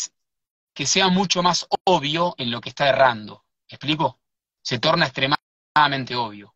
que 0.73 0.87
sea 0.87 1.09
mucho 1.09 1.42
más 1.42 1.66
obvio 1.85 2.35
en 2.38 2.51
lo 2.51 2.61
que 2.61 2.70
está 2.70 2.88
errando. 2.88 3.44
¿Explico? 3.68 4.20
Se 4.62 4.79
torna 4.79 5.07
extremadamente 5.07 6.16
obvio. 6.16 6.55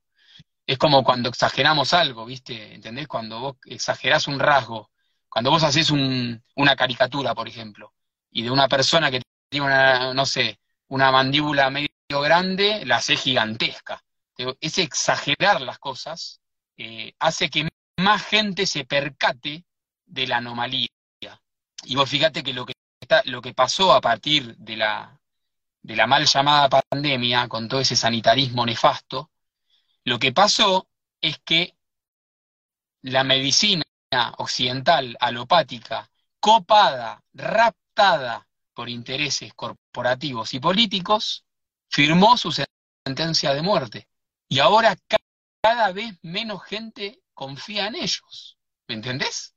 Es 0.66 0.78
como 0.78 1.04
cuando 1.04 1.28
exageramos 1.28 1.92
algo, 1.92 2.24
¿viste? 2.24 2.74
¿Entendés? 2.74 3.06
Cuando 3.06 3.38
vos 3.40 3.56
exagerás 3.66 4.28
un 4.28 4.40
rasgo, 4.40 4.90
cuando 5.28 5.50
vos 5.50 5.62
haces 5.62 5.90
una 5.90 6.76
caricatura, 6.76 7.34
por 7.34 7.48
ejemplo, 7.48 7.92
y 8.30 8.42
de 8.42 8.50
una 8.50 8.68
persona 8.68 9.10
que 9.10 9.20
tiene 9.50 9.66
una, 9.66 10.14
no 10.14 10.24
sé, 10.24 10.58
una 10.88 11.10
mandíbula 11.10 11.70
medio 11.70 12.20
grande, 12.22 12.84
la 12.86 12.96
hace 12.96 13.16
gigantesca. 13.16 14.02
Ese 14.60 14.82
exagerar 14.82 15.60
las 15.60 15.78
cosas 15.78 16.40
eh, 16.76 17.14
hace 17.18 17.50
que 17.50 17.68
más 17.98 18.24
gente 18.24 18.66
se 18.66 18.84
percate 18.84 19.64
de 20.06 20.26
la 20.26 20.38
anomalía. 20.38 20.88
Y 21.86 21.96
vos 21.96 22.08
fíjate 22.08 22.42
que 22.42 22.54
lo 22.54 22.64
que, 22.64 22.72
está, 23.00 23.22
lo 23.26 23.42
que 23.42 23.52
pasó 23.52 23.92
a 23.92 24.00
partir 24.00 24.56
de 24.56 24.76
la, 24.76 25.20
de 25.82 25.96
la 25.96 26.06
mal 26.06 26.24
llamada 26.24 26.82
pandemia, 26.90 27.46
con 27.48 27.68
todo 27.68 27.80
ese 27.80 27.94
sanitarismo 27.94 28.64
nefasto, 28.64 29.30
lo 30.04 30.18
que 30.18 30.32
pasó 30.32 30.88
es 31.20 31.38
que 31.44 31.74
la 33.02 33.22
medicina 33.22 33.84
occidental 34.38 35.16
alopática, 35.20 36.10
copada, 36.40 37.22
rápida, 37.34 38.46
por 38.74 38.88
intereses 38.88 39.54
corporativos 39.54 40.52
y 40.54 40.60
políticos, 40.60 41.44
firmó 41.88 42.36
su 42.36 42.50
sentencia 43.04 43.54
de 43.54 43.62
muerte. 43.62 44.08
Y 44.48 44.58
ahora 44.58 44.96
cada 45.64 45.92
vez 45.92 46.14
menos 46.20 46.62
gente 46.64 47.22
confía 47.32 47.86
en 47.86 47.94
ellos. 47.94 48.58
¿Me 48.86 48.96
entendés? 48.96 49.54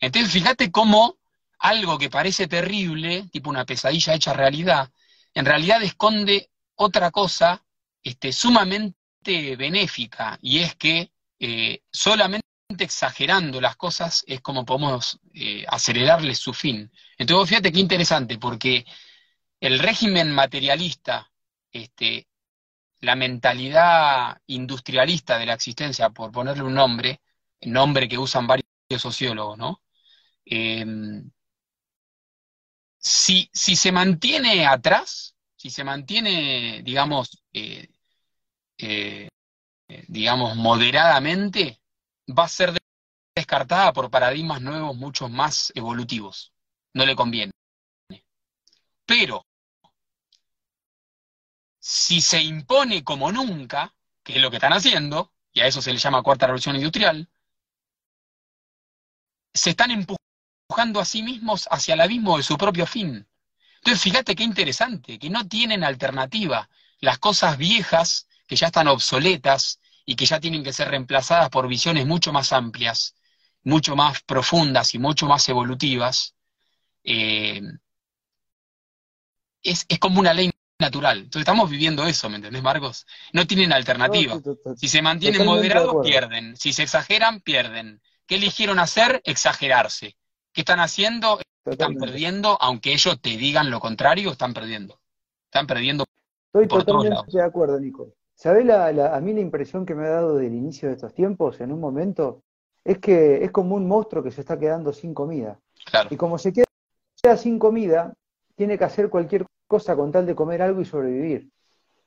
Entonces, 0.00 0.32
fíjate 0.32 0.70
cómo 0.70 1.18
algo 1.58 1.98
que 1.98 2.08
parece 2.08 2.48
terrible, 2.48 3.28
tipo 3.30 3.50
una 3.50 3.66
pesadilla 3.66 4.14
hecha 4.14 4.32
realidad, 4.32 4.90
en 5.34 5.44
realidad 5.44 5.82
esconde 5.82 6.50
otra 6.74 7.10
cosa 7.10 7.62
este, 8.02 8.32
sumamente 8.32 9.56
benéfica, 9.56 10.38
y 10.40 10.60
es 10.60 10.74
que 10.76 11.12
eh, 11.38 11.82
solamente 11.90 12.46
exagerando 12.78 13.60
las 13.60 13.76
cosas 13.76 14.24
es 14.26 14.40
como 14.40 14.64
podemos 14.64 15.20
eh, 15.34 15.66
acelerarles 15.68 16.38
su 16.38 16.54
fin. 16.54 16.90
Entonces, 17.18 17.50
fíjate 17.50 17.72
qué 17.72 17.80
interesante, 17.80 18.38
porque 18.38 18.86
el 19.60 19.80
régimen 19.80 20.32
materialista, 20.32 21.30
este, 21.70 22.26
la 23.00 23.16
mentalidad 23.16 24.40
industrialista 24.46 25.38
de 25.38 25.46
la 25.46 25.54
existencia, 25.54 26.10
por 26.10 26.32
ponerle 26.32 26.62
un 26.64 26.74
nombre, 26.74 27.20
nombre 27.62 28.08
que 28.08 28.18
usan 28.18 28.46
varios 28.46 28.66
sociólogos, 28.98 29.58
¿no? 29.58 29.82
Em, 30.44 31.30
si, 32.98 33.48
si 33.52 33.76
se 33.76 33.92
mantiene 33.92 34.66
atrás, 34.66 35.34
si 35.56 35.70
se 35.70 35.84
mantiene, 35.84 36.82
digamos, 36.84 37.42
eh, 37.52 37.88
eh, 38.78 39.28
digamos, 40.08 40.56
moderadamente, 40.56 41.80
va 42.28 42.44
a 42.44 42.48
ser 42.48 42.72
descartada 43.34 43.92
por 43.92 44.10
paradigmas 44.10 44.60
nuevos 44.62 44.96
mucho 44.96 45.28
más 45.28 45.72
evolutivos. 45.74 46.52
No 46.94 47.06
le 47.06 47.16
conviene. 47.16 47.52
Pero, 49.04 49.46
si 51.88 52.20
se 52.20 52.42
impone 52.42 53.04
como 53.04 53.30
nunca, 53.30 53.94
que 54.24 54.34
es 54.34 54.42
lo 54.42 54.50
que 54.50 54.56
están 54.56 54.72
haciendo, 54.72 55.32
y 55.52 55.60
a 55.60 55.68
eso 55.68 55.80
se 55.80 55.92
le 55.92 55.98
llama 55.98 56.20
cuarta 56.20 56.46
revolución 56.46 56.74
industrial, 56.74 57.28
se 59.54 59.70
están 59.70 59.92
empujando 59.92 60.98
a 60.98 61.04
sí 61.04 61.22
mismos 61.22 61.68
hacia 61.70 61.94
el 61.94 62.00
abismo 62.00 62.38
de 62.38 62.42
su 62.42 62.58
propio 62.58 62.86
fin. 62.86 63.28
Entonces, 63.76 64.02
fíjate 64.02 64.34
qué 64.34 64.42
interesante, 64.42 65.16
que 65.20 65.30
no 65.30 65.46
tienen 65.46 65.84
alternativa. 65.84 66.68
Las 66.98 67.20
cosas 67.20 67.56
viejas, 67.56 68.26
que 68.48 68.56
ya 68.56 68.66
están 68.66 68.88
obsoletas 68.88 69.78
y 70.04 70.16
que 70.16 70.26
ya 70.26 70.40
tienen 70.40 70.64
que 70.64 70.72
ser 70.72 70.88
reemplazadas 70.88 71.50
por 71.50 71.68
visiones 71.68 72.04
mucho 72.04 72.32
más 72.32 72.52
amplias, 72.52 73.14
mucho 73.62 73.94
más 73.94 74.22
profundas 74.22 74.92
y 74.94 74.98
mucho 74.98 75.28
más 75.28 75.48
evolutivas, 75.48 76.34
eh, 77.04 77.62
es, 79.62 79.86
como 80.00 80.18
una 80.18 80.34
ley 80.34 80.50
natural. 80.78 81.18
Entonces 81.18 81.40
estamos 81.40 81.70
viviendo 81.70 82.06
eso, 82.06 82.28
¿me 82.28 82.36
entendés, 82.36 82.62
Marcos? 82.62 83.06
No 83.32 83.46
tienen 83.46 83.72
alternativa. 83.72 84.38
Si 84.76 84.88
se 84.88 85.02
mantienen 85.02 85.44
moderados, 85.44 86.04
pierden. 86.04 86.56
Si 86.56 86.72
se 86.72 86.82
exageran, 86.82 87.40
pierden. 87.40 88.00
¿Qué 88.26 88.36
eligieron 88.36 88.78
hacer? 88.78 89.22
Exagerarse. 89.24 90.16
¿Qué 90.52 90.62
están 90.62 90.80
haciendo? 90.80 91.40
Están 91.64 91.96
perdiendo, 91.96 92.56
aunque 92.60 92.92
ellos 92.92 93.20
te 93.20 93.30
digan 93.30 93.70
lo 93.70 93.80
contrario, 93.80 94.30
están 94.30 94.54
perdiendo. 94.54 95.00
Están 95.46 95.66
perdiendo. 95.66 96.04
Estoy 96.52 96.68
totalmente 96.68 97.32
de 97.32 97.42
acuerdo, 97.42 97.78
Nico. 97.80 98.12
¿Sabés 98.34 98.64
la, 98.66 98.86
a 98.86 99.20
mí 99.20 99.32
la 99.32 99.40
impresión 99.40 99.86
que 99.86 99.94
me 99.94 100.06
ha 100.06 100.10
dado 100.10 100.36
del 100.36 100.54
inicio 100.54 100.88
de 100.88 100.94
estos 100.94 101.14
tiempos, 101.14 101.60
en 101.60 101.72
un 101.72 101.80
momento, 101.80 102.42
es 102.84 102.98
que 102.98 103.42
es 103.42 103.50
como 103.50 103.74
un 103.74 103.88
monstruo 103.88 104.22
que 104.22 104.30
se 104.30 104.42
está 104.42 104.58
quedando 104.58 104.92
sin 104.92 105.14
comida. 105.14 105.58
Y 106.10 106.16
como 106.16 106.38
se 106.38 106.52
queda 106.52 107.36
sin 107.36 107.58
comida, 107.58 108.12
tiene 108.54 108.78
que 108.78 108.84
hacer 108.84 109.08
cualquier 109.08 109.46
cosa 109.66 109.96
con 109.96 110.12
tal 110.12 110.26
de 110.26 110.34
comer 110.34 110.62
algo 110.62 110.80
y 110.80 110.84
sobrevivir. 110.84 111.50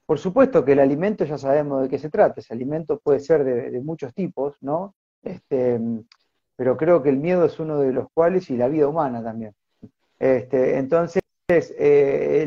Por 0.06 0.17
supuesto 0.17 0.65
que 0.65 0.72
el 0.72 0.80
alimento 0.80 1.24
ya 1.24 1.38
sabemos 1.38 1.84
de 1.84 1.89
qué 1.89 2.00
se 2.00 2.10
trata, 2.10 2.39
ese 2.39 2.54
alimento 2.54 3.00
puede 3.00 3.19
ser 3.19 3.43
de, 3.43 3.80
muchos 3.82 4.13
tipos, 4.13 4.58
¿no? 4.62 4.95
Este, 5.22 5.80
pero 6.56 6.76
creo 6.78 7.04
que 7.04 7.10
el 7.10 7.17
miedo 7.17 7.45
es 7.45 7.60
uno 7.60 7.80
de 7.80 7.93
los 7.93 8.08
cuales 8.13 8.50
y 8.50 8.58
la 8.58 8.67
vida 8.67 8.88
humana 8.88 9.24
también. 9.24 9.54
Este, 10.17 10.78
entonces, 10.78 11.22
eh, 11.48 12.41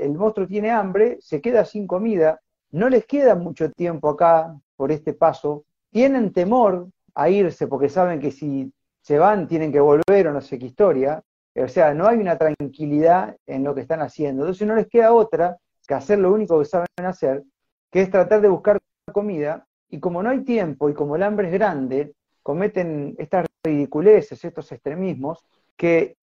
el, 0.00 0.12
monstruo 0.14 0.46
tiene 0.46 0.70
hambre, 0.70 1.18
se 1.20 1.40
queda 1.40 1.64
sin 1.64 1.86
comida, 1.86 2.40
no 2.72 2.88
les 2.88 3.06
queda 3.06 3.34
mucho 3.34 3.70
tiempo 3.70 4.10
acá 4.10 4.54
por 4.76 4.92
este 4.92 5.14
paso, 5.14 5.64
tienen 5.90 6.32
temor 6.32 6.88
a 7.14 7.30
irse 7.30 7.66
porque 7.66 7.88
saben 7.88 8.20
que 8.20 8.30
si 8.30 8.72
se 9.00 9.18
van 9.18 9.48
tienen 9.48 9.72
que 9.72 9.80
volver 9.80 10.28
o 10.28 10.32
no 10.32 10.40
sé 10.40 10.58
qué 10.58 10.66
historia, 10.66 11.22
o 11.62 11.68
sea, 11.68 11.94
no 11.94 12.06
hay 12.06 12.18
una 12.18 12.36
tranquilidad 12.36 13.36
en 13.46 13.64
lo 13.64 13.74
que 13.74 13.80
están 13.82 14.00
haciendo. 14.00 14.42
Entonces 14.42 14.66
no 14.66 14.74
les 14.74 14.88
queda 14.88 15.12
otra 15.12 15.56
que 15.86 15.94
hacer 15.94 16.18
lo 16.18 16.32
único 16.32 16.58
que 16.58 16.66
saben 16.66 16.86
hacer, 16.98 17.42
que 17.90 18.02
es 18.02 18.10
tratar 18.10 18.40
de 18.40 18.48
buscar 18.48 18.78
comida, 19.12 19.66
y 19.88 20.00
como 20.00 20.22
no 20.22 20.30
hay 20.30 20.44
tiempo 20.44 20.90
y 20.90 20.94
como 20.94 21.16
el 21.16 21.22
hambre 21.22 21.48
es 21.48 21.52
grande, 21.54 22.12
cometen 22.42 23.14
estas 23.18 23.46
ridiculeces, 23.64 24.44
estos 24.44 24.70
extremismos, 24.70 25.44
que 25.76 26.16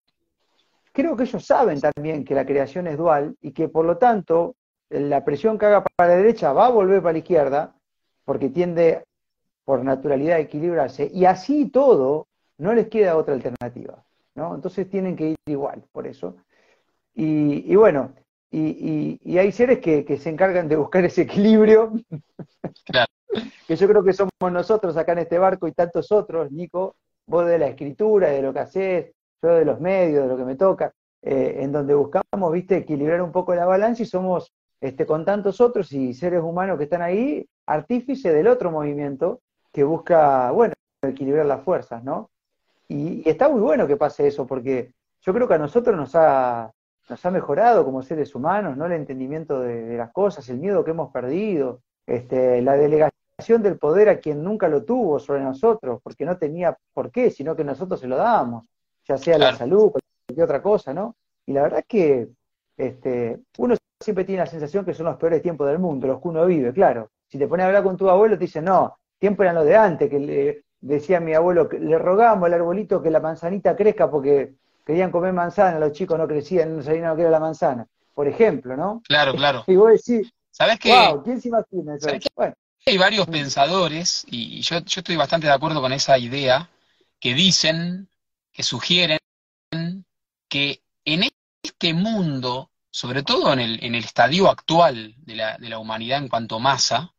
creo 0.91 1.15
que 1.15 1.23
ellos 1.23 1.45
saben 1.45 1.79
también 1.81 2.23
que 2.23 2.35
la 2.35 2.45
creación 2.45 2.87
es 2.87 2.97
dual 2.97 3.35
y 3.41 3.51
que 3.51 3.67
por 3.67 3.85
lo 3.85 3.97
tanto 3.97 4.55
la 4.89 5.25
presión 5.25 5.57
que 5.57 5.65
haga 5.65 5.83
para 5.83 6.11
la 6.11 6.17
derecha 6.17 6.53
va 6.53 6.67
a 6.67 6.71
volver 6.71 7.01
para 7.01 7.13
la 7.13 7.19
izquierda, 7.19 7.75
porque 8.23 8.49
tiende 8.49 9.03
por 9.65 9.83
naturalidad 9.83 10.37
a 10.37 10.39
equilibrarse, 10.39 11.09
y 11.11 11.25
así 11.25 11.69
todo 11.69 12.27
no 12.57 12.73
les 12.73 12.87
queda 12.87 13.17
otra 13.17 13.33
alternativa. 13.33 14.03
¿No? 14.35 14.53
Entonces 14.55 14.89
tienen 14.89 15.15
que 15.15 15.29
ir 15.31 15.37
igual, 15.47 15.83
por 15.91 16.07
eso. 16.07 16.35
Y, 17.13 17.75
bueno, 17.75 18.13
y, 18.51 19.37
hay 19.37 19.51
seres 19.51 19.79
que, 19.79 20.17
se 20.17 20.29
encargan 20.29 20.67
de 20.67 20.75
buscar 20.75 21.03
ese 21.05 21.23
equilibrio, 21.23 21.93
que 23.67 23.75
yo 23.75 23.87
creo 23.87 24.03
que 24.03 24.13
somos 24.13 24.31
nosotros 24.51 24.95
acá 24.97 25.13
en 25.13 25.19
este 25.19 25.39
barco 25.39 25.67
y 25.67 25.71
tantos 25.71 26.11
otros, 26.11 26.51
Nico, 26.51 26.95
vos 27.25 27.47
de 27.47 27.57
la 27.57 27.67
escritura, 27.67 28.29
de 28.29 28.41
lo 28.41 28.53
que 28.53 28.59
haces, 28.59 29.11
yo 29.41 29.55
de 29.55 29.65
los 29.65 29.79
medios, 29.79 30.23
de 30.23 30.29
lo 30.29 30.37
que 30.37 30.45
me 30.45 30.55
toca, 30.55 30.93
eh, 31.21 31.57
en 31.61 31.71
donde 31.71 31.93
buscamos, 31.95 32.51
viste, 32.51 32.77
equilibrar 32.77 33.21
un 33.21 33.31
poco 33.31 33.55
la 33.55 33.65
balanza 33.65 34.03
y 34.03 34.05
somos, 34.05 34.51
este, 34.81 35.05
con 35.05 35.25
tantos 35.25 35.61
otros 35.61 35.91
y 35.93 36.13
seres 36.13 36.43
humanos 36.43 36.77
que 36.77 36.83
están 36.83 37.01
ahí, 37.01 37.47
artífice 37.65 38.31
del 38.31 38.47
otro 38.47 38.71
movimiento 38.71 39.41
que 39.71 39.83
busca, 39.83 40.51
bueno, 40.51 40.73
equilibrar 41.01 41.45
las 41.45 41.63
fuerzas, 41.63 42.03
¿no? 42.03 42.29
Y, 42.87 43.27
está 43.27 43.49
muy 43.49 43.61
bueno 43.61 43.87
que 43.87 43.97
pase 43.97 44.27
eso, 44.27 44.45
porque 44.45 44.93
yo 45.21 45.33
creo 45.33 45.47
que 45.47 45.53
a 45.55 45.59
nosotros 45.59 45.95
nos 45.95 46.15
ha, 46.15 46.71
nos 47.09 47.25
ha 47.25 47.31
mejorado 47.31 47.83
como 47.83 48.01
seres 48.01 48.35
humanos, 48.35 48.77
¿no? 48.77 48.85
El 48.85 48.93
entendimiento 48.93 49.59
de, 49.59 49.97
las 49.97 50.11
cosas, 50.11 50.47
el 50.49 50.57
miedo 50.57 50.83
que 50.83 50.91
hemos 50.91 51.11
perdido, 51.11 51.81
este, 52.05 52.61
la 52.61 52.77
delegación 52.77 53.61
del 53.61 53.77
poder 53.77 54.09
a 54.09 54.19
quien 54.19 54.43
nunca 54.43 54.67
lo 54.67 54.83
tuvo 54.83 55.19
sobre 55.19 55.41
nosotros, 55.41 55.99
porque 56.03 56.25
no 56.25 56.37
tenía 56.37 56.77
por 56.93 57.11
qué, 57.11 57.31
sino 57.31 57.55
que 57.55 57.63
nosotros 57.63 57.99
se 57.99 58.07
lo 58.07 58.17
dábamos, 58.17 58.67
ya 59.07 59.17
sea 59.17 59.37
la 59.37 59.55
salud, 59.55 59.91
cualquier 59.91 60.43
otra 60.43 60.61
cosa, 60.61 60.93
¿no? 60.93 61.15
Y 61.45 61.53
la 61.53 61.63
verdad 61.63 61.79
es 61.79 61.85
que 61.87 62.27
este, 62.77 63.39
uno 63.57 63.75
siempre 63.99 64.25
tiene 64.25 64.41
la 64.41 64.47
sensación 64.47 64.85
que 64.85 64.93
son 64.93 65.07
los 65.07 65.17
peores 65.17 65.41
tiempos 65.41 65.67
del 65.67 65.79
mundo, 65.79 66.07
los 66.07 66.21
que 66.21 66.27
uno 66.27 66.45
vive, 66.45 66.73
claro. 66.73 67.09
Si 67.27 67.37
te 67.37 67.47
pones 67.47 67.63
a 67.63 67.67
hablar 67.67 67.83
con 67.83 67.97
tu 67.97 68.09
abuelo, 68.09 68.35
te 68.35 68.45
dicen, 68.45 68.65
no, 68.65 68.97
tiempo 69.17 69.43
eran 69.43 69.55
los 69.55 69.65
de 69.65 69.75
antes, 69.75 70.09
que 70.09 70.19
le, 70.19 70.64
decía 70.85 71.19
mi 71.19 71.33
abuelo, 71.33 71.67
que 71.67 71.79
le 71.79 71.97
rogamos 71.97 72.45
al 72.45 72.53
arbolito 72.53 73.01
que 73.01 73.09
la 73.09 73.19
manzanita 73.19 73.75
crezca 73.75 74.09
porque 74.09 74.53
querían 74.85 75.11
comer 75.11 75.33
manzana, 75.33 75.79
los 75.79 75.91
chicos 75.93 76.17
no 76.17 76.27
crecían, 76.27 76.77
no 76.77 76.83
sabían 76.83 77.09
lo 77.09 77.15
que 77.15 77.23
era 77.23 77.31
la 77.31 77.39
manzana, 77.39 77.87
por 78.13 78.27
ejemplo, 78.27 78.77
¿no? 78.77 79.01
Claro, 79.07 79.33
claro. 79.35 79.63
Y 79.65 79.75
vos 79.75 79.91
decís, 79.91 80.31
¿sabes 80.51 80.79
qué? 80.79 80.93
Wow, 80.93 81.23
¿quién 81.23 81.41
se 81.41 81.47
imagina 81.47 81.95
eso? 81.95 82.07
Hay 82.87 82.97
varios 82.99 83.25
pensadores, 83.25 84.25
y 84.29 84.61
yo, 84.61 84.77
yo 84.77 84.99
estoy 84.99 85.15
bastante 85.15 85.47
de 85.47 85.53
acuerdo 85.53 85.81
con 85.81 85.91
esa 85.91 86.19
idea, 86.19 86.69
que 87.19 87.33
dicen, 87.33 88.07
que 88.51 88.61
sugieren 88.61 89.17
que 90.47 90.83
en 91.03 91.23
este 91.63 91.95
mundo, 91.95 92.69
sobre 92.91 93.23
todo 93.23 93.51
en 93.53 93.59
el, 93.59 93.83
en 93.83 93.95
el 93.95 94.03
estadio 94.03 94.51
actual 94.51 95.15
de 95.17 95.35
la, 95.35 95.57
de 95.57 95.69
la 95.69 95.79
humanidad 95.79 96.19
en 96.19 96.29
cuanto 96.29 96.57
a 96.57 96.59
masa, 96.59 97.11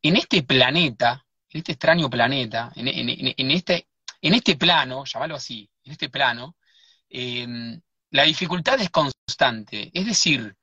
en 0.00 0.16
este 0.16 0.42
planeta, 0.42 1.25
en 1.56 1.60
este 1.60 1.72
extraño 1.72 2.10
planeta, 2.10 2.70
en, 2.76 3.50
este, 3.50 3.88
en 4.20 4.34
este 4.34 4.56
plano, 4.56 5.04
llámalo 5.04 5.36
así, 5.36 5.68
en 5.84 5.92
este 5.92 6.10
plano, 6.10 6.56
em, 7.08 7.80
la 8.10 8.24
dificultad 8.24 8.78
es 8.80 8.90
constante. 8.90 9.90
Es 9.94 10.04
decir, 10.04 10.54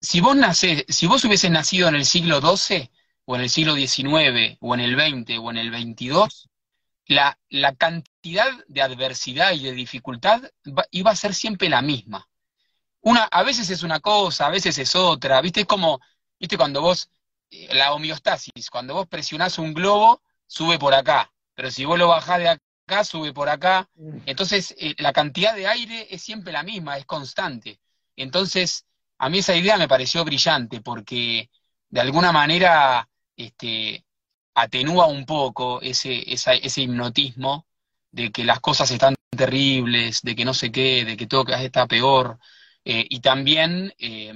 si 0.00 0.20
vos, 0.20 0.36
nacés, 0.36 0.84
si 0.88 1.06
vos 1.06 1.24
hubieses 1.24 1.50
nacido 1.50 1.88
en 1.88 1.96
el 1.96 2.04
siglo 2.04 2.40
XII, 2.40 2.90
o 3.24 3.34
en 3.36 3.42
el 3.42 3.50
siglo 3.50 3.74
XIX, 3.74 4.58
o 4.60 4.74
en 4.74 4.80
el 4.80 4.94
XX, 4.94 5.38
o 5.38 5.50
en 5.50 5.56
el 5.56 5.70
XXII, 5.72 6.50
la, 7.06 7.38
la 7.48 7.74
cantidad 7.74 8.50
de 8.68 8.82
adversidad 8.82 9.52
y 9.52 9.64
de 9.64 9.72
dificultad 9.72 10.42
iba 10.92 11.10
a 11.10 11.16
ser 11.16 11.34
siempre 11.34 11.68
la 11.68 11.82
misma. 11.82 12.28
Una, 13.00 13.24
a 13.24 13.42
veces 13.42 13.70
es 13.70 13.82
una 13.82 13.98
cosa, 13.98 14.46
a 14.46 14.50
veces 14.50 14.78
es 14.78 14.94
otra, 14.94 15.40
¿viste? 15.40 15.62
Es 15.62 15.66
como, 15.66 16.00
¿viste? 16.38 16.56
Cuando 16.56 16.80
vos 16.80 17.10
la 17.70 17.92
homeostasis, 17.92 18.70
cuando 18.70 18.94
vos 18.94 19.06
presionás 19.06 19.58
un 19.58 19.74
globo, 19.74 20.22
sube 20.46 20.78
por 20.78 20.94
acá, 20.94 21.32
pero 21.54 21.70
si 21.70 21.84
vos 21.84 21.98
lo 21.98 22.08
bajás 22.08 22.38
de 22.38 22.48
acá, 22.48 23.04
sube 23.04 23.32
por 23.32 23.48
acá. 23.48 23.88
Mm. 23.94 24.18
Entonces, 24.26 24.74
eh, 24.78 24.94
la 24.98 25.12
cantidad 25.12 25.54
de 25.54 25.66
aire 25.66 26.08
es 26.10 26.22
siempre 26.22 26.52
la 26.52 26.62
misma, 26.62 26.98
es 26.98 27.06
constante. 27.06 27.80
Entonces, 28.16 28.86
a 29.18 29.28
mí 29.28 29.38
esa 29.38 29.54
idea 29.54 29.76
me 29.76 29.88
pareció 29.88 30.24
brillante 30.24 30.80
porque 30.80 31.50
de 31.88 32.00
alguna 32.00 32.32
manera 32.32 33.08
este, 33.36 34.04
atenúa 34.54 35.06
un 35.06 35.24
poco 35.26 35.80
ese, 35.80 36.22
ese 36.26 36.82
hipnotismo 36.82 37.66
de 38.10 38.30
que 38.30 38.44
las 38.44 38.60
cosas 38.60 38.90
están 38.90 39.14
terribles, 39.30 40.20
de 40.22 40.36
que 40.36 40.44
no 40.44 40.54
sé 40.54 40.70
qué, 40.70 41.04
de 41.04 41.16
que 41.16 41.26
todo 41.26 41.46
está 41.54 41.86
peor, 41.86 42.38
eh, 42.84 43.06
y 43.08 43.20
también 43.20 43.94
eh, 43.98 44.34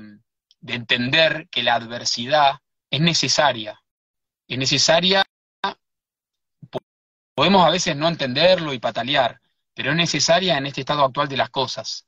de 0.61 0.74
entender 0.74 1.48
que 1.50 1.62
la 1.62 1.74
adversidad 1.74 2.61
es 2.97 3.03
necesaria. 3.03 3.83
Es 4.49 4.59
necesaria, 4.59 5.23
podemos 7.35 7.67
a 7.67 7.71
veces 7.71 7.95
no 7.97 8.09
entenderlo 8.09 8.73
y 8.73 8.79
patalear, 8.79 9.41
pero 9.75 9.91
es 9.91 9.97
necesaria 9.97 10.57
en 10.57 10.67
este 10.67 10.81
estado 10.81 11.05
actual 11.05 11.29
de 11.29 11.37
las 11.37 11.51
cosas. 11.51 12.07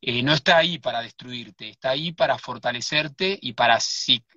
Eh, 0.00 0.22
no 0.22 0.32
está 0.34 0.58
ahí 0.58 0.78
para 0.78 1.02
destruirte, 1.02 1.70
está 1.70 1.90
ahí 1.90 2.12
para 2.12 2.36
fortalecerte 2.38 3.38
y 3.40 3.52
para, 3.52 3.78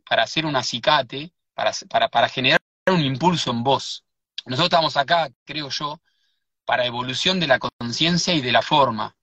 para 0.07 0.23
hacer 0.23 0.45
un 0.45 0.55
acicate, 0.55 1.33
para, 1.53 1.71
para, 1.89 2.09
para 2.09 2.29
generar 2.29 2.59
un 2.87 3.01
impulso 3.01 3.51
en 3.51 3.63
vos. 3.63 4.05
Nosotros 4.45 4.67
estamos 4.67 4.97
acá, 4.97 5.29
creo 5.45 5.69
yo, 5.69 5.99
para 6.65 6.85
evolución 6.85 7.39
de 7.39 7.47
la 7.47 7.59
conciencia 7.59 8.33
y 8.35 8.41
de 8.41 8.51
la 8.51 8.61
forma. 8.61 9.15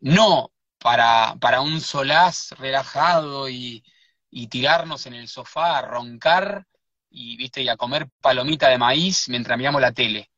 no 0.00 0.52
para, 0.78 1.36
para 1.40 1.62
un 1.62 1.80
solaz 1.80 2.52
relajado 2.58 3.48
y, 3.48 3.82
y 4.30 4.48
tirarnos 4.48 5.06
en 5.06 5.14
el 5.14 5.28
sofá 5.28 5.78
a 5.78 5.82
roncar 5.82 6.66
y, 7.10 7.36
¿viste? 7.36 7.62
y 7.62 7.68
a 7.68 7.76
comer 7.76 8.08
palomita 8.20 8.68
de 8.68 8.78
maíz 8.78 9.28
mientras 9.28 9.56
miramos 9.58 9.80
la 9.80 9.92
tele. 9.92 10.30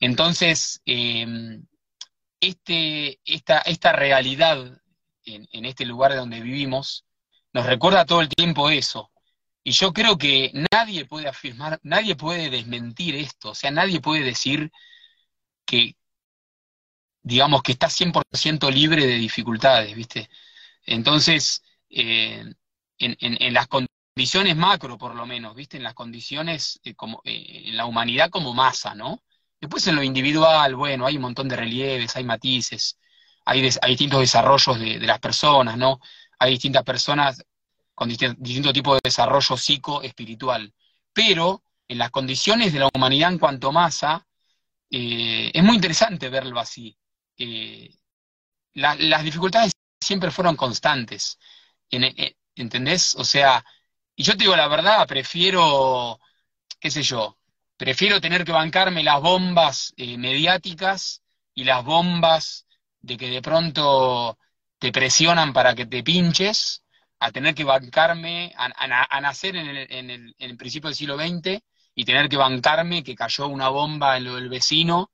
Entonces, 0.00 0.80
em, 0.84 1.66
este, 2.40 3.20
esta, 3.24 3.60
esta 3.60 3.92
realidad 3.92 4.80
en, 5.24 5.64
este 5.64 5.84
lugar 5.84 6.14
donde 6.14 6.40
vivimos 6.40 7.04
nos 7.52 7.66
recuerda 7.66 8.06
todo 8.06 8.20
el 8.20 8.28
tiempo 8.28 8.70
eso. 8.70 9.10
Y 9.64 9.72
yo 9.72 9.92
creo 9.92 10.16
que 10.16 10.52
nadie 10.72 11.04
puede 11.04 11.28
afirmar, 11.28 11.78
nadie 11.82 12.16
puede 12.16 12.50
desmentir 12.50 13.14
esto, 13.16 13.50
o 13.50 13.54
sea, 13.54 13.70
nadie 13.70 14.00
puede 14.00 14.22
decir 14.24 14.70
que, 15.66 15.96
digamos, 17.22 17.62
que 17.62 17.72
está 17.72 17.88
100% 17.90 18.70
libre 18.70 19.06
de 19.06 19.16
dificultades, 19.16 19.94
¿viste? 19.94 20.30
Entonces, 20.86 21.62
eh, 21.90 22.44
en, 22.98 23.16
en, 23.20 23.54
las 23.54 23.68
condiciones 23.68 24.56
macro, 24.56 24.98
por 24.98 25.14
lo 25.14 25.26
menos, 25.26 25.54
¿viste? 25.54 25.76
En 25.76 25.84
las 25.84 25.94
condiciones, 25.94 26.80
eh, 26.82 26.94
como, 26.94 27.20
eh, 27.24 27.62
en 27.66 27.76
la 27.76 27.86
humanidad 27.86 28.30
como 28.30 28.54
masa, 28.54 28.94
¿no? 28.94 29.22
Después 29.60 29.86
en 29.86 29.96
lo 29.96 30.02
individual, 30.02 30.74
bueno, 30.76 31.06
hay 31.06 31.16
un 31.16 31.22
montón 31.22 31.48
de 31.48 31.56
relieves, 31.56 32.16
hay 32.16 32.24
matices, 32.24 32.98
hay, 33.44 33.62
distintos 33.62 34.20
desarrollos 34.20 34.78
de, 34.78 34.98
de, 34.98 35.06
las 35.06 35.20
personas, 35.20 35.76
¿no? 35.76 36.00
Hay 36.38 36.52
distintas 36.52 36.84
personas 36.84 37.42
con 37.94 38.08
distinto, 38.08 38.72
tipo 38.72 38.94
de 38.94 39.00
desarrollo 39.02 39.56
psico-espiritual. 39.56 40.72
Pero 41.12 41.62
en 41.88 41.98
las 41.98 42.10
condiciones 42.10 42.72
de 42.72 42.80
la 42.80 42.88
humanidad 42.94 43.32
en 43.32 43.38
cuanto 43.38 43.72
masa, 43.72 44.26
eh, 44.90 45.50
es 45.54 45.64
muy 45.64 45.76
interesante 45.76 46.28
verlo 46.28 46.60
así. 46.60 46.96
La, 48.74 48.94
las 48.96 49.24
dificultades 49.24 49.72
siempre 50.00 50.30
fueron 50.30 50.56
constantes. 50.56 51.38
En, 51.90 52.04
¿Entendés? 52.58 53.14
O 53.16 53.24
sea, 53.24 53.64
y 54.16 54.24
yo 54.24 54.32
te 54.32 54.44
digo 54.44 54.56
la 54.56 54.68
verdad, 54.68 55.06
prefiero, 55.06 56.20
qué 56.80 56.90
sé 56.90 57.02
yo, 57.02 57.38
prefiero 57.76 58.20
tener 58.20 58.44
que 58.44 58.52
bancarme 58.52 59.02
las 59.04 59.20
bombas 59.22 59.94
eh, 59.96 60.18
mediáticas 60.18 61.22
y 61.54 61.64
las 61.64 61.84
bombas 61.84 62.66
de 63.00 63.16
que 63.16 63.28
de 63.30 63.42
pronto 63.42 64.38
te 64.78 64.92
presionan 64.92 65.52
para 65.52 65.74
que 65.74 65.86
te 65.86 66.02
pinches, 66.02 66.84
a 67.20 67.30
tener 67.32 67.54
que 67.54 67.64
bancarme, 67.64 68.52
a, 68.56 68.66
a, 68.66 69.16
a 69.16 69.20
nacer 69.20 69.56
en 69.56 69.68
el, 69.68 69.76
en, 69.90 70.10
el, 70.10 70.34
en 70.38 70.50
el, 70.50 70.56
principio 70.56 70.88
del 70.88 70.96
siglo 70.96 71.16
XX 71.16 71.60
y 71.94 72.04
tener 72.04 72.28
que 72.28 72.36
bancarme 72.36 73.02
que 73.02 73.14
cayó 73.14 73.48
una 73.48 73.68
bomba 73.70 74.16
en 74.16 74.24
lo 74.24 74.36
del 74.36 74.48
vecino 74.48 75.10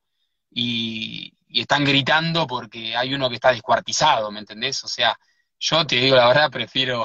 y, 0.51 1.35
y, 1.49 1.61
están 1.63 1.85
gritando 1.85 2.47
porque 2.47 2.97
hay 2.97 3.15
uno 3.15 3.29
que 3.29 3.37
está 3.37 3.53
descuartizado, 3.53 4.31
¿me 4.31 4.41
entendés? 4.41 4.85
O 4.85 4.89
sea, 4.89 5.19
yo 5.59 5.87
te 5.87 5.97
digo 5.97 6.17
la 6.17 6.29
verdad, 6.29 6.51
prefiero, 6.51 7.05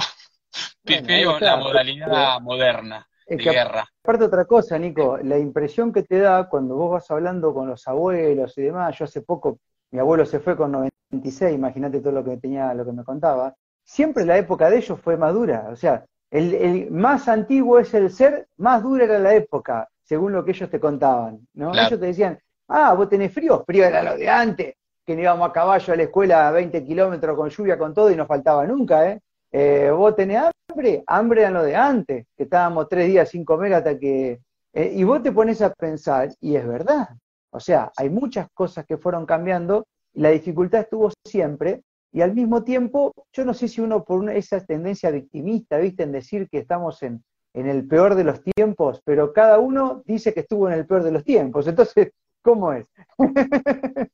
prefiero 0.83 1.31
bueno, 1.31 1.45
la 1.45 1.57
modalidad 1.57 2.07
pero, 2.09 2.39
moderna 2.41 3.07
de 3.27 3.35
es 3.35 3.43
que, 3.43 3.51
guerra. 3.51 3.85
Aparte 4.03 4.25
otra 4.25 4.45
cosa, 4.45 4.77
Nico, 4.77 5.17
la 5.23 5.38
impresión 5.38 5.93
que 5.93 6.03
te 6.03 6.19
da 6.19 6.49
cuando 6.49 6.75
vos 6.75 6.91
vas 6.91 7.12
hablando 7.12 7.53
con 7.53 7.67
los 7.67 7.88
abuelos 7.88 8.57
y 8.57 8.63
demás, 8.63 8.97
yo 8.97 9.05
hace 9.05 9.21
poco, 9.21 9.59
mi 9.91 9.99
abuelo 9.99 10.25
se 10.25 10.39
fue 10.39 10.55
con 10.55 10.71
96, 10.71 11.53
imagínate 11.53 11.99
todo 11.99 12.13
lo 12.13 12.23
que 12.23 12.38
tenía, 12.38 12.73
lo 12.73 12.85
que 12.85 12.91
me 12.91 13.03
contaba, 13.03 13.53
siempre 13.83 14.25
la 14.25 14.38
época 14.38 14.69
de 14.69 14.77
ellos 14.77 14.99
fue 14.99 15.17
más 15.17 15.33
dura. 15.33 15.67
O 15.71 15.75
sea, 15.75 16.05
el, 16.31 16.53
el, 16.53 16.91
más 16.91 17.27
antiguo 17.27 17.79
es 17.79 17.93
el 17.93 18.12
ser, 18.12 18.47
más 18.57 18.83
dura 18.83 19.05
era 19.05 19.19
la 19.19 19.33
época, 19.33 19.88
según 20.03 20.31
lo 20.31 20.45
que 20.45 20.51
ellos 20.51 20.69
te 20.69 20.79
contaban. 20.79 21.39
¿no? 21.53 21.71
Claro. 21.71 21.88
Ellos 21.88 21.99
te 21.99 22.05
decían, 22.07 22.39
ah, 22.67 22.93
vos 22.93 23.09
tenés 23.09 23.33
frío, 23.33 23.63
frío 23.65 23.85
era 23.85 24.03
lo 24.03 24.15
de 24.15 24.29
antes, 24.29 24.75
que 25.05 25.15
no 25.15 25.21
íbamos 25.21 25.49
a 25.49 25.53
caballo 25.53 25.93
a 25.93 25.97
la 25.97 26.03
escuela 26.03 26.47
a 26.47 26.51
20 26.51 26.85
kilómetros 26.85 27.35
con 27.35 27.49
lluvia, 27.49 27.77
con 27.77 27.93
todo, 27.93 28.12
y 28.12 28.15
no 28.15 28.27
faltaba 28.27 28.65
nunca, 28.65 29.09
¿eh? 29.09 29.19
Eh 29.51 29.91
vos 29.91 30.15
tenés 30.15 30.41
hambre, 30.69 31.03
hambre 31.07 31.41
era 31.41 31.51
lo 31.51 31.63
de 31.63 31.75
antes, 31.75 32.27
que 32.35 32.43
estábamos 32.43 32.88
tres 32.89 33.07
días 33.07 33.29
sin 33.29 33.45
comer 33.45 33.73
hasta 33.73 33.97
que... 33.97 34.39
Eh, 34.73 34.93
y 34.95 35.03
vos 35.03 35.23
te 35.23 35.31
pones 35.31 35.62
a 35.62 35.73
pensar, 35.73 36.29
y 36.39 36.55
es 36.55 36.67
verdad. 36.67 37.09
O 37.51 37.59
sea, 37.59 37.91
hay 37.97 38.09
muchas 38.09 38.47
cosas 38.53 38.85
que 38.85 38.97
fueron 38.97 39.25
cambiando, 39.25 39.88
y 40.13 40.21
la 40.21 40.29
dificultad 40.29 40.81
estuvo 40.81 41.12
siempre, 41.25 41.81
y 42.12 42.21
al 42.21 42.33
mismo 42.33 42.63
tiempo, 42.63 43.13
yo 43.33 43.45
no 43.45 43.53
sé 43.53 43.67
si 43.67 43.81
uno 43.81 44.03
por 44.03 44.19
una, 44.19 44.33
esa 44.33 44.63
tendencia 44.63 45.12
victimista, 45.12 45.77
¿viste? 45.77 46.03
En 46.03 46.12
decir 46.12 46.47
que 46.49 46.59
estamos 46.59 47.01
en, 47.03 47.23
en, 47.53 47.67
el 47.67 47.88
peor 47.88 48.15
de 48.15 48.23
los 48.23 48.41
tiempos, 48.43 49.01
pero 49.03 49.31
cada 49.33 49.59
uno 49.59 50.03
dice 50.05 50.33
que 50.33 50.41
estuvo 50.41 50.67
en 50.67 50.73
el 50.73 50.88
peor 50.88 51.03
de 51.03 51.12
los 51.12 51.23
tiempos. 51.23 51.67
Entonces, 51.67 52.12
¿cómo 52.41 52.73
es? 52.73 52.85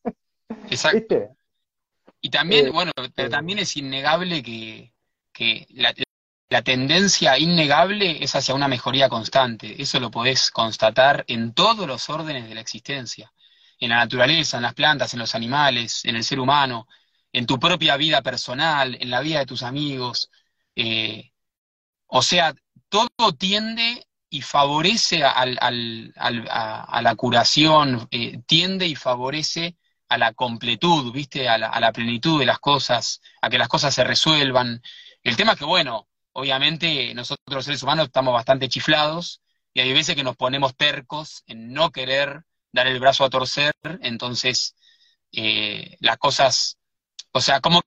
Exacto. 0.69 0.97
¿Viste? 0.97 1.29
Y 2.21 2.29
también, 2.29 2.67
eh, 2.67 2.71
bueno, 2.71 2.91
pero 3.15 3.29
también 3.29 3.59
es 3.59 3.77
innegable 3.77 4.41
que, 4.41 4.94
que 5.35 5.67
la, 5.71 5.93
tendencia 6.63 7.37
innegable 7.37 8.23
es 8.23 8.33
hacia 8.35 8.55
una 8.55 8.69
mejoría 8.69 9.09
constante. 9.09 9.81
Eso 9.81 9.99
lo 9.99 10.09
podés 10.09 10.51
constatar 10.51 11.25
en 11.27 11.53
todos 11.53 11.85
los 11.85 12.09
órdenes 12.09 12.47
de 12.47 12.55
la 12.55 12.61
existencia. 12.61 13.31
En 13.79 13.89
la 13.89 13.97
naturaleza, 13.97 14.57
en 14.57 14.63
las 14.63 14.73
plantas, 14.73 15.13
en 15.13 15.19
los 15.19 15.35
animales, 15.35 16.05
en 16.05 16.15
el 16.15 16.23
ser 16.23 16.39
humano 16.39 16.87
en 17.35 17.45
tu 17.45 17.59
propia 17.59 17.97
vida 17.97 18.21
personal, 18.21 18.97
en 18.99 19.09
la 19.09 19.19
vida 19.19 19.39
de 19.39 19.45
tus 19.45 19.61
amigos. 19.63 20.31
Eh, 20.73 21.31
o 22.07 22.21
sea, 22.21 22.55
todo 22.87 23.33
tiende 23.37 24.07
y 24.29 24.41
favorece 24.41 25.21
a, 25.25 25.45
la 25.45 27.15
curación, 27.17 28.07
eh, 28.11 28.39
tiende 28.47 28.87
y 28.87 28.95
favorece 28.95 29.75
a 30.07 30.17
la 30.17 30.33
completud, 30.33 31.11
¿viste? 31.11 31.49
A 31.49 31.57
la, 31.57 31.91
plenitud 31.91 32.39
de 32.39 32.45
las 32.45 32.59
cosas, 32.59 33.21
a 33.41 33.49
que 33.49 33.57
las 33.57 33.67
cosas 33.67 33.93
se 33.93 34.05
resuelvan. 34.05 34.81
El 35.25 35.35
tema 35.35 35.51
es 35.51 35.59
que, 35.59 35.65
bueno, 35.65 36.07
obviamente 36.31 37.13
nosotros 37.13 37.53
los 37.53 37.65
seres 37.65 37.83
humanos 37.83 38.05
estamos 38.05 38.33
bastante 38.33 38.69
chiflados 38.69 39.41
y 39.73 39.81
hay 39.81 39.91
veces 39.91 40.15
que 40.15 40.23
nos 40.23 40.37
ponemos 40.37 40.77
tercos 40.77 41.43
en 41.47 41.73
no 41.73 41.91
querer 41.91 42.45
dar 42.71 42.87
el 42.87 43.01
brazo 43.01 43.25
a 43.25 43.29
torcer, 43.29 43.73
entonces 44.01 44.75
eh, 45.33 45.97
las 45.99 46.17
cosas 46.17 46.77
o 47.35 47.41
sea, 47.41 47.59
como 47.59 47.81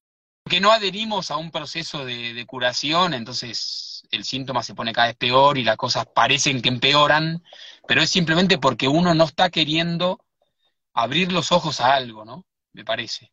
que 0.44 0.60
no 0.60 0.72
adherimos 0.72 1.30
a 1.30 1.38
un 1.38 1.50
proceso 1.50 2.04
de, 2.04 2.34
de, 2.34 2.44
curación, 2.46 3.14
entonces 3.14 4.06
el 4.10 4.24
síntoma 4.24 4.62
se 4.62 4.74
pone 4.74 4.92
cada 4.92 5.06
vez 5.06 5.16
peor 5.16 5.56
y 5.56 5.64
las 5.64 5.78
cosas 5.78 6.04
parecen 6.04 6.60
que 6.60 6.68
empeoran, 6.68 7.42
pero 7.86 8.02
es 8.02 8.10
simplemente 8.10 8.58
porque 8.58 8.88
uno 8.88 9.14
no 9.14 9.24
está 9.24 9.48
queriendo 9.48 10.22
abrir 10.92 11.32
los 11.32 11.50
ojos 11.50 11.80
a 11.80 11.94
algo, 11.94 12.26
¿no? 12.26 12.44
Me 12.74 12.84
parece. 12.84 13.32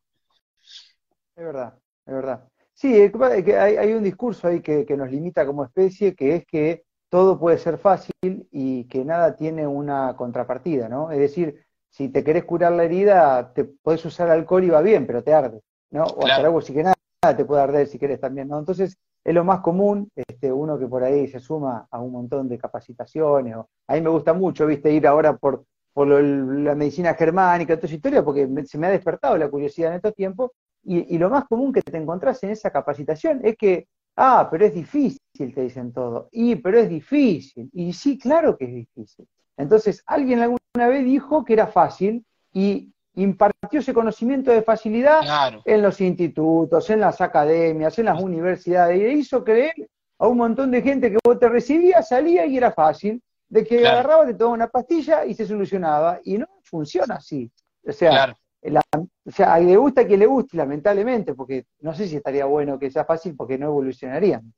Es 1.36 1.44
verdad, 1.44 1.78
es 2.06 2.13
verdad. 2.13 2.50
Sí, 2.75 2.93
hay, 2.93 3.77
hay 3.77 3.93
un 3.93 4.03
discurso 4.03 4.47
ahí 4.47 4.61
que, 4.61 4.85
que, 4.85 4.97
nos 4.97 5.09
limita 5.09 5.45
como 5.45 5.63
especie, 5.63 6.13
que 6.13 6.35
es 6.35 6.45
que 6.45 6.83
todo 7.09 7.39
puede 7.39 7.57
ser 7.57 7.77
fácil 7.77 8.13
y 8.51 8.83
que 8.89 9.03
nada 9.03 9.35
tiene 9.35 9.65
una 9.65 10.15
contrapartida, 10.15 10.89
¿no? 10.89 11.09
Es 11.09 11.19
decir, 11.19 11.65
si 11.89 12.09
te 12.09 12.23
querés 12.23 12.43
curar 12.43 12.73
la 12.73 12.83
herida, 12.83 13.53
te 13.53 13.63
podés 13.63 14.03
usar 14.03 14.29
alcohol 14.29 14.65
y 14.65 14.69
va 14.69 14.81
bien, 14.81 15.07
pero 15.07 15.23
te 15.23 15.33
arde. 15.33 15.61
¿no? 15.91 16.03
O 16.03 16.19
claro. 16.19 16.33
hacer 16.33 16.45
algo 16.45 16.61
si 16.61 16.73
que 16.73 16.83
nada 16.83 16.95
te 17.38 17.45
puede 17.45 17.61
arder 17.61 17.88
si 17.88 17.97
querés 17.97 18.19
también, 18.19 18.49
¿no? 18.49 18.59
Entonces, 18.59 18.97
es 19.23 19.33
lo 19.33 19.43
más 19.43 19.61
común, 19.61 20.11
este, 20.15 20.51
uno 20.51 20.77
que 20.77 20.88
por 20.88 21.03
ahí 21.03 21.27
se 21.27 21.39
suma 21.39 21.88
a 21.89 21.99
un 21.99 22.11
montón 22.11 22.47
de 22.47 22.57
capacitaciones. 22.57 23.55
O, 23.55 23.69
a 23.88 23.93
mí 23.93 24.01
me 24.01 24.09
gusta 24.09 24.33
mucho, 24.33 24.67
viste, 24.67 24.91
ir 24.91 25.07
ahora 25.07 25.38
por, 25.38 25.63
por 25.93 26.07
lo, 26.07 26.21
la 26.21 26.75
medicina 26.75 27.13
germánica, 27.13 27.75
toda 27.75 27.88
esa 27.88 27.95
historia, 27.95 28.23
porque 28.23 28.45
me, 28.45 28.65
se 28.65 28.77
me 28.77 28.88
ha 28.88 28.91
despertado 28.91 29.38
la 29.38 29.49
curiosidad 29.49 29.91
en 29.91 29.95
estos 29.95 30.13
tiempos. 30.13 30.51
Y, 30.86 31.15
y, 31.15 31.17
lo 31.17 31.30
más 31.30 31.45
común 31.45 31.74
que 31.74 31.82
te 31.82 31.98
encontrás 31.98 32.43
en 32.43 32.52
esa 32.52 32.69
capacitación 32.69 33.41
es 33.43 33.58
que, 33.58 33.88
ah, 34.15 34.48
pero 34.50 34.65
es 34.65 34.74
difícil, 34.74 35.19
te 35.34 35.62
dicen 35.62 35.91
todo. 35.91 36.30
Y, 36.32 36.56
pero 36.56 36.78
es 36.78 36.88
difícil. 36.88 37.69
Y 37.74 37.91
sí, 37.91 38.17
claro 38.17 38.56
que 38.56 38.65
es 38.65 38.74
difícil. 38.74 39.28
Entonces, 39.58 40.04
alguien 40.06 40.39
alguna 40.39 40.88
vez 40.88 41.04
dijo 41.04 41.43
que 41.43 41.54
era 41.54 41.67
fácil 41.67 42.24
y 42.54 42.91
impartió 43.15 43.80
ese 43.80 43.93
conocimiento 43.93 44.52
de 44.52 44.62
facilidad 44.62 45.21
claro. 45.21 45.62
en 45.65 45.82
los 45.82 46.00
institutos, 46.02 46.89
en 46.89 47.00
las 47.00 47.21
academias, 47.21 47.98
en 47.98 48.06
las 48.06 48.21
universidades, 48.21 49.00
y 49.00 49.19
hizo 49.19 49.43
creer 49.43 49.89
a 50.19 50.28
un 50.28 50.38
montón 50.38 50.71
de 50.71 50.82
gente 50.82 51.12
que 51.12 51.17
vos 51.24 51.39
te 51.39 51.50
recibías, 51.50 52.08
salía 52.08 52.45
y 52.45 52.58
era 52.58 52.71
fácil, 52.71 53.21
de 53.48 53.63
que 53.65 53.80
claro. 53.80 54.00
agarraba, 54.00 54.26
te 54.26 54.34
tomaba 54.34 54.54
una 54.56 54.67
pastilla 54.67 55.26
y 55.26 55.34
se 55.34 55.45
solucionaba, 55.45 56.19
y 56.24 56.38
no 56.38 56.48
funciona 56.63 57.15
así. 57.15 57.50
O 57.88 57.91
sea, 57.91 58.10
claro. 58.10 58.38
La, 58.71 58.82
o 58.93 59.32
sea, 59.32 59.54
a 59.54 59.60
le 59.60 59.78
gusta 59.78 60.01
a 60.01 60.08
quien 60.08 60.19
le 60.19 60.25
guste, 60.25 60.58
lamentablemente, 60.58 61.34
porque 61.34 61.65
no 61.82 61.93
sé 61.93 62.08
si 62.08 62.17
estaría 62.17 62.45
bueno 62.45 62.80
que 62.80 62.91
sea 62.91 63.06
fácil 63.06 63.36
porque 63.36 63.58
no 63.58 63.67
evolucionarían. 63.67 64.54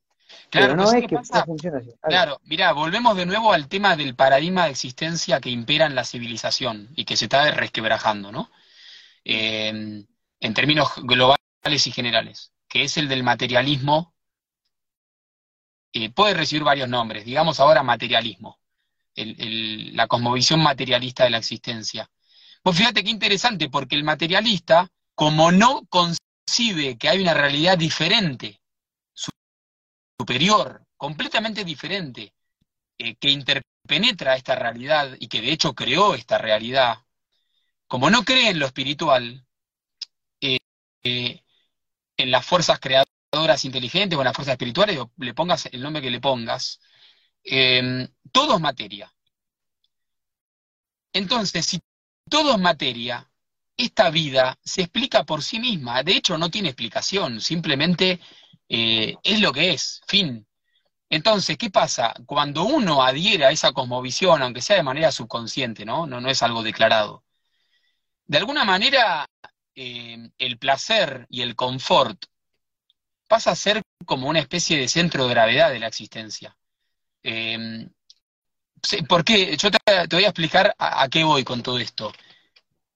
Claro, 0.49 0.73
Pero 0.73 0.75
no 0.75 0.91
es 0.91 1.07
que 1.07 1.15
pasa, 1.15 1.45
funciona 1.45 1.77
así. 1.77 1.91
Claro, 2.01 2.39
mirá, 2.43 2.73
volvemos 2.73 3.15
de 3.15 3.25
nuevo 3.25 3.53
al 3.53 3.67
tema 3.67 3.95
del 3.95 4.15
paradigma 4.15 4.65
de 4.65 4.71
existencia 4.71 5.39
que 5.39 5.49
impera 5.49 5.85
en 5.85 5.95
la 5.95 6.03
civilización 6.03 6.89
y 6.95 7.05
que 7.05 7.15
se 7.15 7.25
está 7.25 7.49
resquebrajando, 7.51 8.31
¿no? 8.31 8.49
Eh, 9.23 10.05
en 10.39 10.53
términos 10.53 10.89
globales 11.03 11.87
y 11.87 11.91
generales, 11.91 12.53
que 12.67 12.83
es 12.83 12.97
el 12.97 13.07
del 13.07 13.23
materialismo. 13.23 14.13
Eh, 15.93 16.11
puede 16.11 16.33
recibir 16.33 16.63
varios 16.63 16.89
nombres, 16.89 17.25
digamos 17.25 17.59
ahora 17.59 17.81
materialismo, 17.83 18.59
el, 19.15 19.35
el, 19.39 19.95
la 19.95 20.07
cosmovisión 20.07 20.61
materialista 20.61 21.23
de 21.23 21.31
la 21.31 21.37
existencia. 21.37 22.09
Pues 22.67 22.79
fíjate 22.79 23.01
qué 23.01 23.11
interesante, 23.11 23.69
porque 23.69 23.95
el 23.95 24.03
materialista, 24.03 24.89
como 25.15 25.53
no 25.53 25.85
concibe 25.85 26.97
que 26.97 27.07
hay 27.07 27.21
una 27.21 27.33
realidad 27.33 27.77
diferente, 27.77 28.59
superior, 30.19 30.83
completamente 30.97 31.63
diferente, 31.63 32.33
eh, 32.97 33.15
que 33.15 33.29
interpenetra 33.29 34.35
esta 34.35 34.55
realidad 34.55 35.15
y 35.17 35.29
que 35.29 35.39
de 35.39 35.53
hecho 35.53 35.73
creó 35.73 36.13
esta 36.13 36.39
realidad, 36.39 37.05
como 37.87 38.09
no 38.09 38.25
cree 38.25 38.49
en 38.49 38.59
lo 38.59 38.65
espiritual, 38.65 39.45
eh, 40.41 40.57
eh, 41.03 41.41
en 42.17 42.31
las 42.31 42.45
fuerzas 42.45 42.81
creadoras 42.81 43.63
inteligentes 43.63 44.17
o 44.17 44.21
en 44.21 44.25
las 44.25 44.35
fuerzas 44.35 44.55
espirituales, 44.55 44.99
le 45.15 45.33
pongas 45.33 45.67
el 45.67 45.81
nombre 45.81 46.01
que 46.01 46.11
le 46.11 46.19
pongas, 46.19 46.81
todo 48.33 48.55
es 48.55 48.59
materia. 48.59 49.09
Entonces, 51.13 51.65
si 51.65 51.79
todo 52.29 52.53
es 52.53 52.59
materia, 52.59 53.29
esta 53.75 54.09
vida 54.09 54.57
se 54.63 54.81
explica 54.83 55.23
por 55.23 55.43
sí 55.43 55.59
misma. 55.59 56.03
De 56.03 56.13
hecho, 56.13 56.37
no 56.37 56.49
tiene 56.49 56.69
explicación, 56.69 57.41
simplemente 57.41 58.19
es 58.69 59.39
lo 59.39 59.53
que 59.53 59.71
es, 59.71 60.01
fin. 60.07 60.47
Entonces, 61.09 61.57
¿qué 61.57 61.69
pasa? 61.69 62.13
Cuando 62.25 62.63
uno 62.65 63.03
adhiere 63.03 63.45
a 63.45 63.51
esa 63.51 63.71
cosmovisión, 63.71 64.41
aunque 64.41 64.61
sea 64.61 64.75
de 64.77 64.83
manera 64.83 65.11
subconsciente, 65.11 65.85
¿no? 65.85 66.05
No, 66.05 66.29
es 66.29 66.43
algo 66.43 66.63
declarado. 66.63 67.23
De 68.25 68.37
alguna 68.37 68.65
manera, 68.65 69.25
eh, 69.75 70.29
el 70.37 70.57
placer 70.57 71.25
y 71.29 71.41
el 71.41 71.55
confort 71.55 72.25
pasa 73.27 73.51
a 73.51 73.55
ser 73.55 73.81
como 74.05 74.27
una 74.29 74.39
especie 74.39 74.77
de 74.77 74.87
centro 74.87 75.25
de 75.25 75.33
gravedad 75.33 75.69
de 75.71 75.79
la 75.79 75.87
existencia. 75.87 76.57
Eh, 77.23 77.89
¿Por 79.07 79.23
qué? 79.23 79.57
Yo 79.57 79.71
te, 79.71 79.77
voy 80.15 80.25
a 80.25 80.29
explicar 80.29 80.75
a, 80.77 81.07
qué 81.09 81.23
voy 81.23 81.43
con 81.43 81.63
todo 81.63 81.79
esto. 81.79 82.13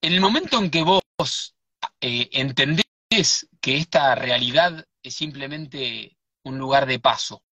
En 0.02 0.14
el 0.14 0.22
momento 0.22 0.58
en 0.60 0.70
que 0.70 0.84
vos 0.84 1.04
eh, 2.02 2.30
entendés 2.32 2.86
que 3.62 3.78
esta 3.78 4.16
realidad 4.16 4.86
es 5.04 5.16
simplemente 5.16 6.18
un 6.44 6.58
lugar 6.58 6.86
de 6.86 7.00
paso, 7.00 7.44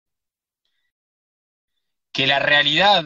que 2.12 2.27
la 2.27 2.38
realidad 2.38 3.05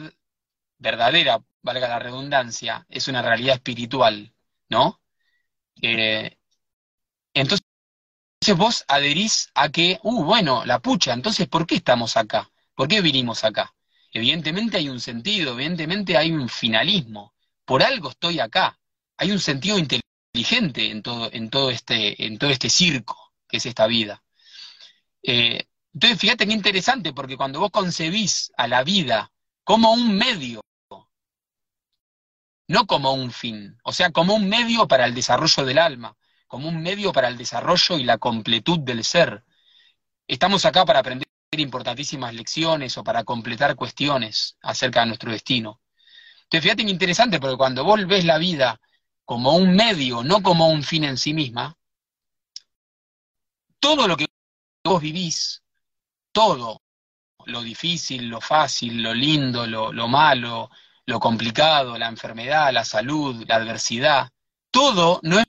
verdadera, 0.77 1.43
valga 1.61 1.87
la 1.87 1.99
redundancia, 1.99 2.85
es 2.89 3.07
una 3.07 3.21
realidad 3.21 3.55
espiritual, 3.55 4.33
¿no? 4.69 5.01
Eh, 5.81 6.37
entonces 7.33 7.65
vos 8.57 8.85
adherís 8.87 9.49
a 9.55 9.69
que, 9.69 9.99
uh, 10.03 10.23
bueno, 10.23 10.65
la 10.65 10.79
pucha, 10.79 11.13
entonces 11.13 11.47
¿por 11.47 11.65
qué 11.65 11.75
estamos 11.75 12.17
acá? 12.17 12.51
¿Por 12.75 12.87
qué 12.87 13.01
vinimos 13.01 13.43
acá? 13.43 13.73
Evidentemente 14.13 14.77
hay 14.77 14.89
un 14.89 14.99
sentido, 14.99 15.53
evidentemente 15.53 16.15
hay 16.15 16.31
un 16.31 16.47
finalismo. 16.47 17.33
Por 17.65 17.81
algo 17.81 18.11
estoy 18.11 18.39
acá. 18.39 18.79
Hay 19.17 19.31
un 19.31 19.39
sentido 19.39 19.77
inteligente 19.79 20.91
en 20.91 21.01
todo, 21.01 21.29
en 21.33 21.49
todo, 21.49 21.71
este, 21.71 22.25
en 22.25 22.37
todo 22.37 22.51
este 22.51 22.69
circo 22.69 23.33
que 23.47 23.57
es 23.57 23.65
esta 23.65 23.87
vida. 23.87 24.23
Eh, 25.23 25.65
entonces, 25.93 26.19
fíjate 26.19 26.47
qué 26.47 26.53
interesante, 26.53 27.13
porque 27.13 27.37
cuando 27.37 27.59
vos 27.59 27.71
concebís 27.71 28.51
a 28.57 28.67
la 28.67 28.83
vida 28.83 29.31
como 29.63 29.93
un 29.93 30.15
medio, 30.17 30.61
no 32.67 32.87
como 32.87 33.13
un 33.13 33.31
fin, 33.31 33.77
o 33.83 33.93
sea, 33.93 34.11
como 34.11 34.35
un 34.35 34.49
medio 34.49 34.87
para 34.87 35.05
el 35.05 35.13
desarrollo 35.13 35.65
del 35.65 35.77
alma, 35.77 36.17
como 36.47 36.67
un 36.67 36.81
medio 36.81 37.13
para 37.13 37.27
el 37.27 37.37
desarrollo 37.37 37.97
y 37.97 38.03
la 38.03 38.17
completud 38.17 38.79
del 38.79 39.03
ser. 39.03 39.43
Estamos 40.27 40.65
acá 40.65 40.85
para 40.85 40.99
aprender 40.99 41.27
importantísimas 41.59 42.33
lecciones 42.33 42.97
o 42.97 43.03
para 43.03 43.23
completar 43.23 43.75
cuestiones 43.75 44.57
acerca 44.61 45.01
de 45.01 45.07
nuestro 45.07 45.31
destino. 45.31 45.81
Entonces, 46.43 46.63
fíjate 46.63 46.85
qué 46.85 46.91
interesante, 46.91 47.39
porque 47.39 47.57
cuando 47.57 47.83
vos 47.83 48.05
ves 48.07 48.25
la 48.25 48.37
vida 48.37 48.79
como 49.25 49.55
un 49.55 49.75
medio, 49.75 50.23
no 50.23 50.41
como 50.43 50.69
un 50.69 50.83
fin 50.83 51.03
en 51.05 51.17
sí 51.17 51.33
misma, 51.33 51.75
todo 53.79 54.07
lo 54.07 54.15
que 54.15 54.27
vos 54.83 55.01
vivís 55.01 55.63
todo, 56.33 56.81
lo 57.45 57.61
difícil, 57.61 58.27
lo 58.27 58.41
fácil, 58.41 59.01
lo 59.01 59.13
lindo, 59.13 59.65
lo, 59.65 60.07
malo, 60.09 60.69
lo 61.05 61.19
complicado, 61.19 61.97
la 61.97 62.09
enfermedad, 62.09 62.73
la 62.73 62.83
salud, 62.83 63.45
la 63.47 63.55
adversidad, 63.55 64.29
todo 64.71 65.19
no 65.23 65.39
es 65.39 65.45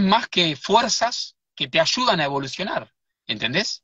más 0.00 0.28
que 0.28 0.56
fuerzas 0.56 1.36
que 1.54 1.68
te 1.68 1.80
ayudan 1.80 2.20
a 2.20 2.24
evolucionar, 2.24 2.94
¿entendés? 3.26 3.82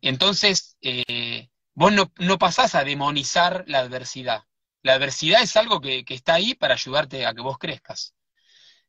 Entonces, 0.00 0.76
eh, 0.80 1.48
vos 1.74 1.92
no, 1.92 2.12
no, 2.18 2.38
pasás 2.38 2.74
a 2.74 2.84
demonizar 2.84 3.64
la 3.66 3.80
adversidad. 3.80 4.44
La 4.82 4.94
adversidad 4.94 5.42
es 5.42 5.56
algo 5.56 5.80
que, 5.80 6.04
está 6.08 6.34
ahí 6.34 6.54
para 6.54 6.74
ayudarte 6.74 7.26
a 7.26 7.34
que 7.34 7.40
vos 7.40 7.58
crezcas. 7.58 8.14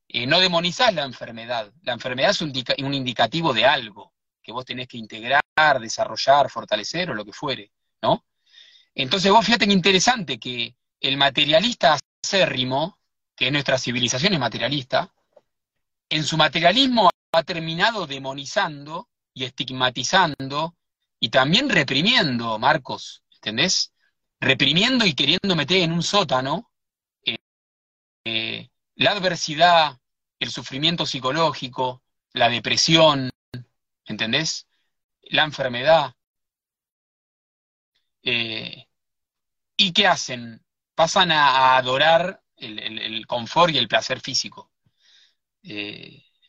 Eh, 0.08 0.28
no 0.28 0.40
demonizás 0.40 0.94
la 0.94 1.04
enfermedad. 1.04 1.72
La 1.82 1.94
enfermedad 1.94 2.32
es 2.32 2.42
un, 2.42 2.54
un 2.80 2.94
indicativo 2.94 3.54
de 3.54 3.66
algo 3.66 4.14
que 4.42 4.52
vos 4.52 4.66
tenés 4.66 4.88
que 4.88 4.98
integrar, 4.98 5.42
desarrollar, 5.80 6.50
fortalecer 6.50 7.10
o 7.10 7.14
lo 7.14 7.24
que 7.24 7.32
fuere, 7.32 7.72
¿no? 8.02 8.26
Entonces 8.94 9.32
vos 9.32 9.46
fíjate 9.46 9.66
que 9.66 9.74
interesante 9.74 10.38
que 10.38 10.76
el 11.00 11.18
materialista 11.18 11.98
acérrimo, 12.24 13.00
que 13.36 13.52
nuestra 13.52 13.78
civilización 13.78 14.34
es 14.34 14.40
materialista, 14.40 15.12
en 16.10 16.24
su 16.24 16.38
materialismo 16.38 17.10
ha 17.32 17.44
terminado 17.44 18.06
demonizando 18.06 19.10
y 19.34 19.46
estigmatizando 19.46 20.76
y 21.20 21.30
también 21.30 21.70
reprimiendo, 21.70 22.60
Marcos, 22.60 23.24
¿entendés? 23.36 23.94
Reprimiendo 24.40 25.06
y 25.06 25.14
queriendo 25.14 25.56
meter 25.56 25.78
en 25.82 25.94
un 25.94 26.04
sótano 26.04 26.70
eh, 27.26 27.38
eh, 28.26 28.70
la 28.96 29.12
adversidad, 29.12 29.98
el 30.40 30.52
sufrimiento 30.52 31.06
psicológico, 31.06 32.04
la 32.34 32.50
depresión, 32.50 33.32
¿entendés? 34.06 34.68
La 35.22 35.44
enfermedad. 35.44 36.14
Eh, 38.22 38.88
¿Y 39.78 39.94
qué 39.94 40.08
hacen? 40.08 40.62
Pasan 40.96 41.32
a, 41.32 41.78
adorar 41.78 42.44
el, 42.58 43.26
confort 43.28 43.74
y 43.74 43.78
el 43.78 43.88
placer 43.88 44.20
físico. 44.20 44.72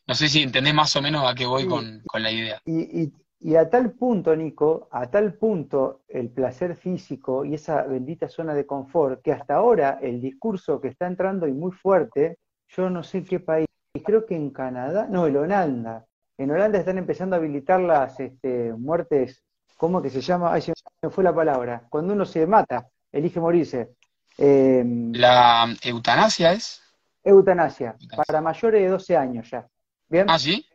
No 0.07 0.15
sé 0.15 0.29
si 0.29 0.41
entendés 0.41 0.73
más 0.73 0.95
o 0.95 1.01
menos 1.01 1.29
a 1.29 1.33
qué 1.33 1.45
voy 1.45 1.67
con, 1.67 2.01
la 2.13 2.31
idea. 2.31 2.61
Y, 2.65 3.11
y, 3.39 3.55
a 3.55 3.69
tal 3.69 3.91
punto, 3.91 4.35
Nico, 4.35 4.87
a 4.91 5.09
tal 5.09 5.33
punto 5.33 6.01
el 6.07 6.29
placer 6.29 6.75
físico 6.75 7.45
y 7.45 7.55
esa 7.55 7.83
bendita 7.83 8.29
zona 8.29 8.53
de 8.53 8.65
confort, 8.65 9.21
que 9.21 9.31
hasta 9.31 9.55
ahora 9.55 9.99
el 10.01 10.21
discurso 10.21 10.79
que 10.79 10.89
está 10.89 11.07
entrando 11.07 11.47
y 11.47 11.53
muy 11.53 11.71
fuerte, 11.71 12.37
yo 12.69 12.89
no 12.89 13.03
sé 13.03 13.23
qué 13.23 13.39
país, 13.39 13.67
creo 14.03 14.25
que 14.25 14.35
en 14.35 14.51
Canadá, 14.51 15.07
no, 15.09 15.27
en 15.27 15.37
Holanda, 15.37 16.05
en 16.37 16.51
Holanda 16.51 16.79
están 16.79 16.97
empezando 16.97 17.35
a 17.35 17.39
habilitar 17.39 17.79
las 17.79 18.19
este, 18.19 18.73
muertes, 18.73 19.43
¿cómo 19.77 20.01
que 20.01 20.09
se 20.09 20.21
llama? 20.21 20.53
Ay, 20.53 20.61
se 20.61 20.73
me 21.01 21.09
fue 21.09 21.23
la 21.23 21.33
palabra. 21.33 21.83
Cuando 21.89 22.13
uno 22.13 22.25
se 22.25 22.45
mata, 22.45 22.87
elige 23.11 23.39
morirse. 23.39 23.95
Em, 24.37 25.13
¿La 25.13 25.73
eutanasia 25.83 26.53
es? 26.53 26.81
Eutanasia, 27.23 27.95
para 28.27 28.41
mayores 28.41 28.81
de 28.81 28.89
12 28.89 29.17
años 29.17 29.49
ya. 29.49 29.65
¿Bien? 30.07 30.25
¿Ah, 30.29 30.39
sí? 30.39 30.65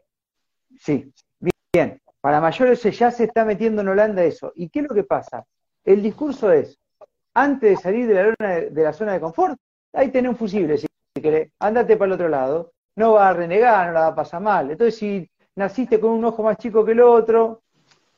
Sí, 0.79 1.13
bien. 1.73 2.01
Para 2.21 2.41
mayores 2.41 2.83
ya 2.83 3.11
se 3.11 3.25
está 3.25 3.45
metiendo 3.45 3.81
en 3.83 3.89
Holanda 3.89 4.23
eso. 4.23 4.53
¿Y 4.55 4.69
qué 4.69 4.81
es 4.81 4.89
lo 4.89 4.95
que 4.95 5.05
pasa? 5.05 5.45
El 5.85 6.03
discurso 6.03 6.53
es, 6.53 6.79
antes 7.35 7.71
de 7.71 7.77
salir 7.77 8.07
de 8.07 8.35
la, 8.39 8.61
de 8.61 8.83
la 8.83 8.93
zona 8.93 9.13
de 9.15 9.21
confort, 9.21 9.59
ahí 9.93 10.11
tenés 10.11 10.31
un 10.31 10.37
fusible, 10.37 10.77
si 10.77 10.87
querés, 11.15 11.51
andate 11.59 11.97
para 11.97 12.07
el 12.09 12.13
otro 12.13 12.29
lado. 12.29 12.73
No 12.97 13.15
va 13.15 13.31
a 13.31 13.33
renegar, 13.33 13.87
no 13.89 13.93
la 13.95 14.01
va 14.01 14.07
a 14.09 14.15
pasar 14.15 14.43
mal. 14.43 14.71
Entonces, 14.71 14.99
si 14.99 15.31
naciste 15.55 15.99
con 15.99 16.11
un 16.11 16.25
ojo 16.25 16.43
más 16.43 16.59
chico 16.59 16.85
que 16.85 16.93
el 16.93 17.01
otro, 17.01 17.63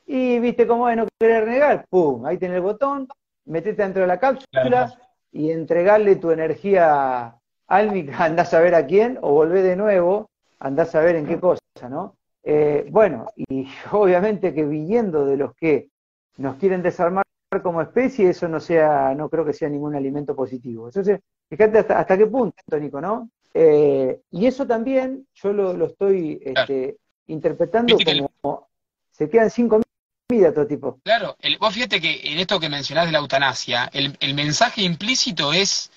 y 0.06 0.38
viste 0.40 0.66
cómo 0.66 0.88
es 0.88 0.96
no 0.96 1.06
querer 1.18 1.46
negar, 1.46 1.86
¡pum! 1.88 2.26
Ahí 2.26 2.38
tenés 2.38 2.56
el 2.56 2.62
botón, 2.62 3.08
metete 3.44 3.82
dentro 3.82 4.02
de 4.02 4.08
la 4.08 4.18
cápsula 4.18 4.92
y 5.30 5.50
entregarle 5.50 6.16
tu 6.16 6.30
energía 6.30 7.36
álmica, 7.66 8.12
andás 8.24 8.52
a 8.54 8.60
ver 8.60 8.74
a 8.74 8.86
quién, 8.86 9.18
o 9.22 9.32
volvé 9.32 9.62
de 9.62 9.76
nuevo, 9.76 10.30
andás 10.62 10.94
a 10.94 11.00
ver 11.00 11.16
en 11.16 11.26
qué 11.26 11.38
cosa, 11.38 11.60
¿no? 11.90 12.16
Eh, 12.42 12.86
bueno, 12.90 13.26
y 13.36 13.66
obviamente 13.92 14.54
que 14.54 14.64
viniendo 14.64 15.26
de 15.26 15.36
los 15.36 15.54
que 15.54 15.88
nos 16.38 16.56
quieren 16.56 16.82
desarmar 16.82 17.24
como 17.62 17.82
especie, 17.82 18.30
eso 18.30 18.48
no 18.48 18.60
sea, 18.60 19.14
no 19.14 19.28
creo 19.28 19.44
que 19.44 19.52
sea 19.52 19.68
ningún 19.68 19.94
alimento 19.94 20.34
positivo. 20.34 20.86
Entonces, 20.86 21.20
fíjate 21.50 21.78
hasta, 21.78 22.16
qué 22.16 22.26
punto, 22.26 22.56
Tónico, 22.66 23.00
¿no? 23.00 23.28
Eh, 23.52 24.20
y 24.30 24.46
eso 24.46 24.66
también 24.66 25.26
yo 25.34 25.52
lo, 25.52 25.84
estoy 25.84 26.40
este, 26.42 26.96
interpretando 27.26 27.98
como 28.40 28.68
se 29.10 29.28
quedan 29.28 29.50
cinco 29.50 29.82
vidas 30.30 30.54
todo 30.54 30.66
tipo. 30.66 30.98
Claro, 31.04 31.36
vos 31.60 31.74
fíjate 31.74 32.00
que 32.00 32.32
en 32.32 32.38
esto 32.38 32.58
que 32.58 32.70
mencionás 32.70 33.04
de 33.04 33.12
la 33.12 33.18
eutanasia, 33.18 33.90
el, 33.92 34.16
el 34.20 34.32
mensaje 34.32 34.80
implícito 34.80 35.52
es 35.52 35.90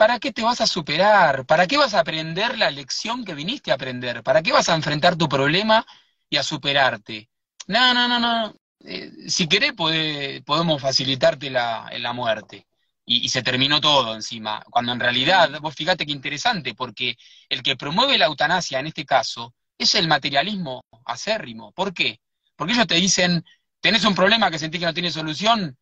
¿para 0.00 0.18
qué 0.18 0.32
te 0.32 0.40
vas 0.42 0.62
a 0.62 0.66
superar? 0.66 1.44
¿Para 1.44 1.66
qué 1.66 1.76
vas 1.76 1.92
a 1.92 2.00
aprender 2.00 2.56
la 2.56 2.70
lección 2.70 3.22
que 3.22 3.34
viniste 3.34 3.70
a 3.70 3.74
aprender? 3.74 4.22
¿Para 4.22 4.42
qué 4.42 4.50
vas 4.50 4.70
a 4.70 4.74
enfrentar 4.74 5.14
tu 5.14 5.28
problema 5.28 5.86
y 6.30 6.38
a 6.38 6.42
superarte? 6.42 7.28
No, 7.66 7.92
no, 7.92 8.08
no, 8.08 8.18
no. 8.18 8.56
Eh, 8.82 9.12
si 9.28 9.46
querés 9.46 9.74
podemos 9.74 10.80
facilitarte 10.80 11.50
la, 11.50 11.90
la 11.98 12.14
muerte. 12.14 12.66
Y, 13.04 13.26
y, 13.26 13.28
se 13.28 13.42
terminó 13.42 13.78
todo 13.78 14.14
encima. 14.14 14.62
Cuando 14.70 14.92
en 14.92 15.00
realidad, 15.00 15.60
vos 15.60 15.74
fíjate 15.74 16.06
qué 16.06 16.12
interesante, 16.12 16.74
porque 16.74 17.18
el 17.50 17.62
que 17.62 17.76
promueve 17.76 18.16
la 18.16 18.24
eutanasia 18.24 18.80
en 18.80 18.86
este 18.86 19.04
caso 19.04 19.52
es 19.76 19.94
el 19.94 20.08
materialismo 20.08 20.82
acérrimo. 21.04 21.72
¿Por 21.72 21.92
qué? 21.92 22.20
Porque 22.56 22.72
ellos 22.72 22.86
te 22.86 22.94
dicen, 22.94 23.44
tenés 23.80 24.04
un 24.06 24.14
problema 24.14 24.50
que 24.50 24.58
sentís 24.58 24.80
que 24.80 24.86
no 24.86 24.94
tiene 24.94 25.10
solución, 25.10 25.76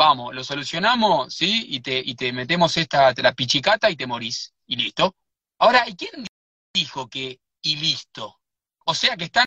vamos, 0.00 0.34
lo 0.34 0.42
solucionamos, 0.42 1.34
¿sí? 1.34 1.66
Y 1.68 1.80
te, 1.80 1.98
y 2.02 2.14
te 2.14 2.32
metemos 2.32 2.74
esta, 2.78 3.12
la 3.12 3.34
pichicata 3.34 3.90
y 3.90 3.96
te 3.96 4.06
morís. 4.06 4.54
Y 4.66 4.76
listo. 4.76 5.14
Ahora, 5.58 5.86
¿y 5.86 5.94
quién 5.94 6.26
dijo 6.72 7.06
que 7.06 7.38
y 7.60 7.76
listo? 7.76 8.40
O 8.86 8.94
sea 8.94 9.14
que 9.14 9.24
están 9.24 9.46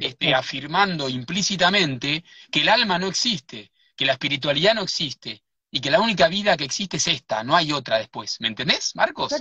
este, 0.00 0.32
afirmando 0.32 1.08
implícitamente 1.08 2.22
que 2.52 2.60
el 2.60 2.68
alma 2.68 3.00
no 3.00 3.08
existe, 3.08 3.72
que 3.96 4.06
la 4.06 4.12
espiritualidad 4.12 4.74
no 4.76 4.82
existe, 4.82 5.42
y 5.72 5.80
que 5.80 5.90
la 5.90 6.00
única 6.00 6.28
vida 6.28 6.56
que 6.56 6.64
existe 6.64 6.98
es 6.98 7.08
esta, 7.08 7.42
no 7.42 7.56
hay 7.56 7.72
otra 7.72 7.98
después. 7.98 8.36
¿Me 8.38 8.46
entendés, 8.46 8.94
Marcos? 8.94 9.34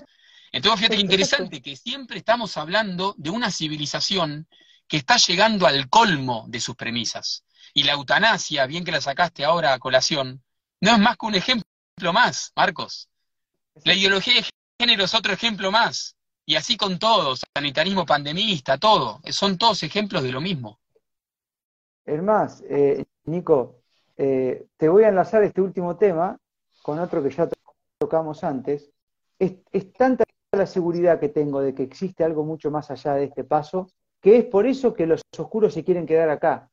Entonces, 0.51 0.79
fíjate 0.79 0.95
que 0.95 1.01
interesante 1.01 1.61
que 1.61 1.75
siempre 1.75 2.17
estamos 2.17 2.57
hablando 2.57 3.13
de 3.19 3.29
una 3.29 3.51
civilización 3.51 4.47
que 4.87 4.97
está 4.97 5.17
llegando 5.17 5.67
al 5.67 5.89
colmo 5.89 6.45
de 6.47 6.59
sus 6.59 6.75
premisas. 6.75 7.43
Y 7.73 7.83
la 7.83 7.93
eutanasia, 7.93 8.65
bien 8.67 8.83
que 8.83 8.91
la 8.91 9.01
sacaste 9.01 9.43
ahora 9.43 9.73
a 9.73 9.79
colación, 9.79 10.43
no 10.81 10.91
es 10.91 10.99
más 10.99 11.17
que 11.17 11.25
un 11.25 11.35
ejemplo 11.35 12.13
más, 12.13 12.51
Marcos. 12.55 13.09
La 13.83 13.93
ideología 13.93 14.35
de 14.35 14.45
género 14.79 15.05
es 15.05 15.13
otro 15.15 15.33
ejemplo 15.33 15.71
más. 15.71 16.15
Y 16.45 16.55
así 16.55 16.77
con 16.77 16.99
todos, 16.99 17.41
sanitarismo 17.55 18.05
pandemista, 18.05 18.77
todo. 18.77 19.21
Son 19.31 19.57
todos 19.57 19.81
ejemplos 19.83 20.23
de 20.23 20.31
lo 20.31 20.41
mismo. 20.41 20.79
Es 22.05 22.21
más, 22.21 22.61
eh, 22.69 23.05
Nico, 23.25 23.79
eh, 24.17 24.65
te 24.77 24.89
voy 24.89 25.03
a 25.03 25.09
enlazar 25.09 25.43
este 25.43 25.61
último 25.61 25.95
tema 25.95 26.37
con 26.81 26.99
otro 26.99 27.23
que 27.23 27.29
ya 27.29 27.47
tocamos 27.97 28.43
antes. 28.43 28.91
Es, 29.39 29.53
es 29.71 29.93
tanta 29.93 30.25
la 30.51 30.65
seguridad 30.67 31.19
que 31.19 31.29
tengo 31.29 31.61
de 31.61 31.73
que 31.73 31.83
existe 31.83 32.23
algo 32.23 32.43
mucho 32.43 32.69
más 32.69 32.91
allá 32.91 33.13
de 33.15 33.25
este 33.25 33.43
paso, 33.43 33.89
que 34.21 34.37
es 34.37 34.45
por 34.45 34.67
eso 34.67 34.93
que 34.93 35.07
los 35.07 35.21
oscuros 35.37 35.73
se 35.73 35.83
quieren 35.83 36.05
quedar 36.05 36.29
acá. 36.29 36.69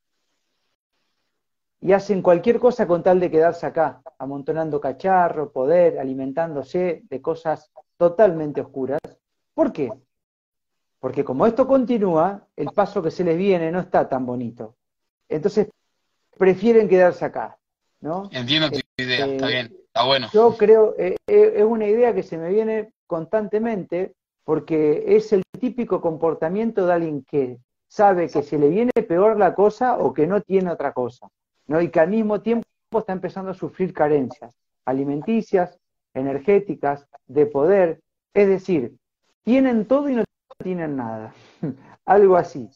Y 1.81 1.93
hacen 1.93 2.21
cualquier 2.21 2.59
cosa 2.59 2.87
con 2.87 3.03
tal 3.03 3.21
de 3.21 3.31
quedarse 3.31 3.67
acá, 3.67 4.03
amontonando 4.19 4.81
cacharro, 4.81 5.51
poder, 5.51 5.99
alimentándose 5.99 7.03
de 7.09 7.23
cosas 7.23 7.71
totalmente 7.97 8.61
oscuras. 8.61 9.01
¿Por 9.55 9.73
qué? 9.73 9.91
Porque 10.99 11.25
como 11.25 11.47
esto 11.47 11.67
continúa, 11.67 12.47
el 12.57 12.69
paso 12.75 13.03
que 13.03 13.11
se 13.11 13.25
les 13.25 13.39
viene 13.39 13.73
no 13.73 13.81
está 13.81 14.09
tan 14.09 14.27
bonito. 14.27 14.77
Entonces 15.29 15.69
prefieren 16.37 16.89
quedarse 16.89 17.25
acá. 17.25 17.57
¿no? 18.01 18.29
Entiendo 18.33 18.71
tu 18.71 18.81
idea, 18.97 19.27
está 19.27 19.47
eh, 19.47 19.53
bien, 19.53 19.77
está 19.87 20.05
bueno. 20.05 20.29
Yo 20.33 20.57
creo, 20.57 20.95
eh, 20.99 21.17
eh, 21.27 21.53
es 21.57 21.65
una 21.65 21.87
idea 21.87 22.15
que 22.15 22.23
se 22.23 22.39
me 22.39 22.51
viene 22.51 22.93
constantemente 23.07 24.15
porque 24.45 25.05
es 25.17 25.33
el 25.33 25.43
típico 25.59 26.01
comportamiento 26.01 26.87
de 26.87 26.93
alguien 26.93 27.25
que 27.25 27.59
sabe 27.89 28.29
que 28.29 28.43
se 28.43 28.59
le 28.59 28.69
viene 28.69 28.93
peor 28.93 29.39
la 29.39 29.55
cosa 29.55 29.99
o 29.99 30.15
que 30.15 30.27
no 30.27 30.41
tiene 30.41 30.71
otra 30.71 30.93
cosa, 30.93 31.29
¿no? 31.71 31.81
Y 31.81 31.89
que 31.89 32.01
al 32.01 32.11
mismo 32.11 32.41
tiempo 32.41 32.67
está 32.93 33.13
empezando 33.13 33.53
a 33.53 33.55
sufrir 33.55 33.95
carencias 33.95 34.53
alimenticias, 34.85 35.79
energéticas, 36.15 37.07
de 37.29 37.47
poder, 37.47 38.01
es 38.35 38.49
decir, 38.49 38.97
tienen 39.45 39.87
todo 39.87 40.09
y 40.09 40.17
no 40.17 40.25
tienen 40.63 40.97
nada, 40.97 41.33
algo 42.05 42.37
así. 42.37 42.69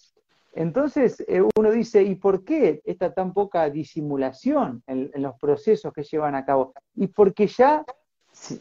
Entonces 0.53 1.19
eh, 1.27 1.43
uno 1.57 1.73
dice, 1.73 2.05
¿y 2.05 2.15
por 2.15 2.45
qué 2.45 2.81
esta 2.85 3.13
tan 3.13 3.33
poca 3.33 3.69
disimulación 3.69 4.85
en, 4.87 5.11
los 5.17 5.37
procesos 5.41 5.93
que 5.93 6.05
llevan 6.05 6.37
a 6.37 6.45
cabo? 6.45 6.73
Y 6.95 7.09
porque 7.09 7.49
ya 7.49 7.85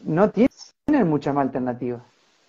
no 0.02 0.30
tienen 0.30 1.08
mucha 1.08 1.32
más 1.32 1.46
alternativa. 1.46 2.04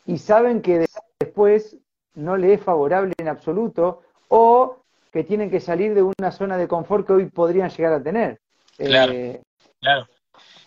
Y 0.07 0.17
saben 0.17 0.63
que 0.63 0.88
después 1.19 1.77
no 2.15 2.36
le 2.36 2.53
es 2.53 2.63
favorable 2.63 3.13
en 3.19 3.27
absoluto 3.27 4.01
o 4.29 4.84
que 5.16 5.24
tienen 5.24 5.49
que 5.49 5.61
salir 5.61 5.93
de 5.93 6.01
una 6.01 6.30
zona 6.30 6.57
de 6.57 6.68
confort 6.68 7.07
que 7.07 7.13
hoy 7.13 7.30
podrían 7.30 7.70
llegar 7.70 7.93
a 7.93 8.03
tener. 8.03 8.41
Claro, 8.76 9.13
eh, 9.13 9.41
claro. 9.80 10.09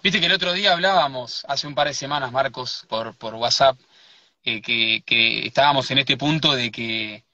Viste 0.02 0.20
que 0.20 0.24
el 0.24 0.32
otro 0.32 0.54
día 0.54 0.72
hablábamos, 0.72 1.44
hace 1.46 1.66
un 1.66 1.74
par 1.74 1.86
de 1.86 1.92
semanas, 1.92 2.32
Marcos, 2.32 2.86
por, 2.88 3.14
por 3.18 3.34
WhatsApp, 3.34 3.78
eh, 4.42 4.62
que 4.62 5.46
estábamos 5.46 5.90
en 5.90 5.98
este 5.98 6.16
punto 6.16 6.54
de 6.54 6.70
que 6.70 7.26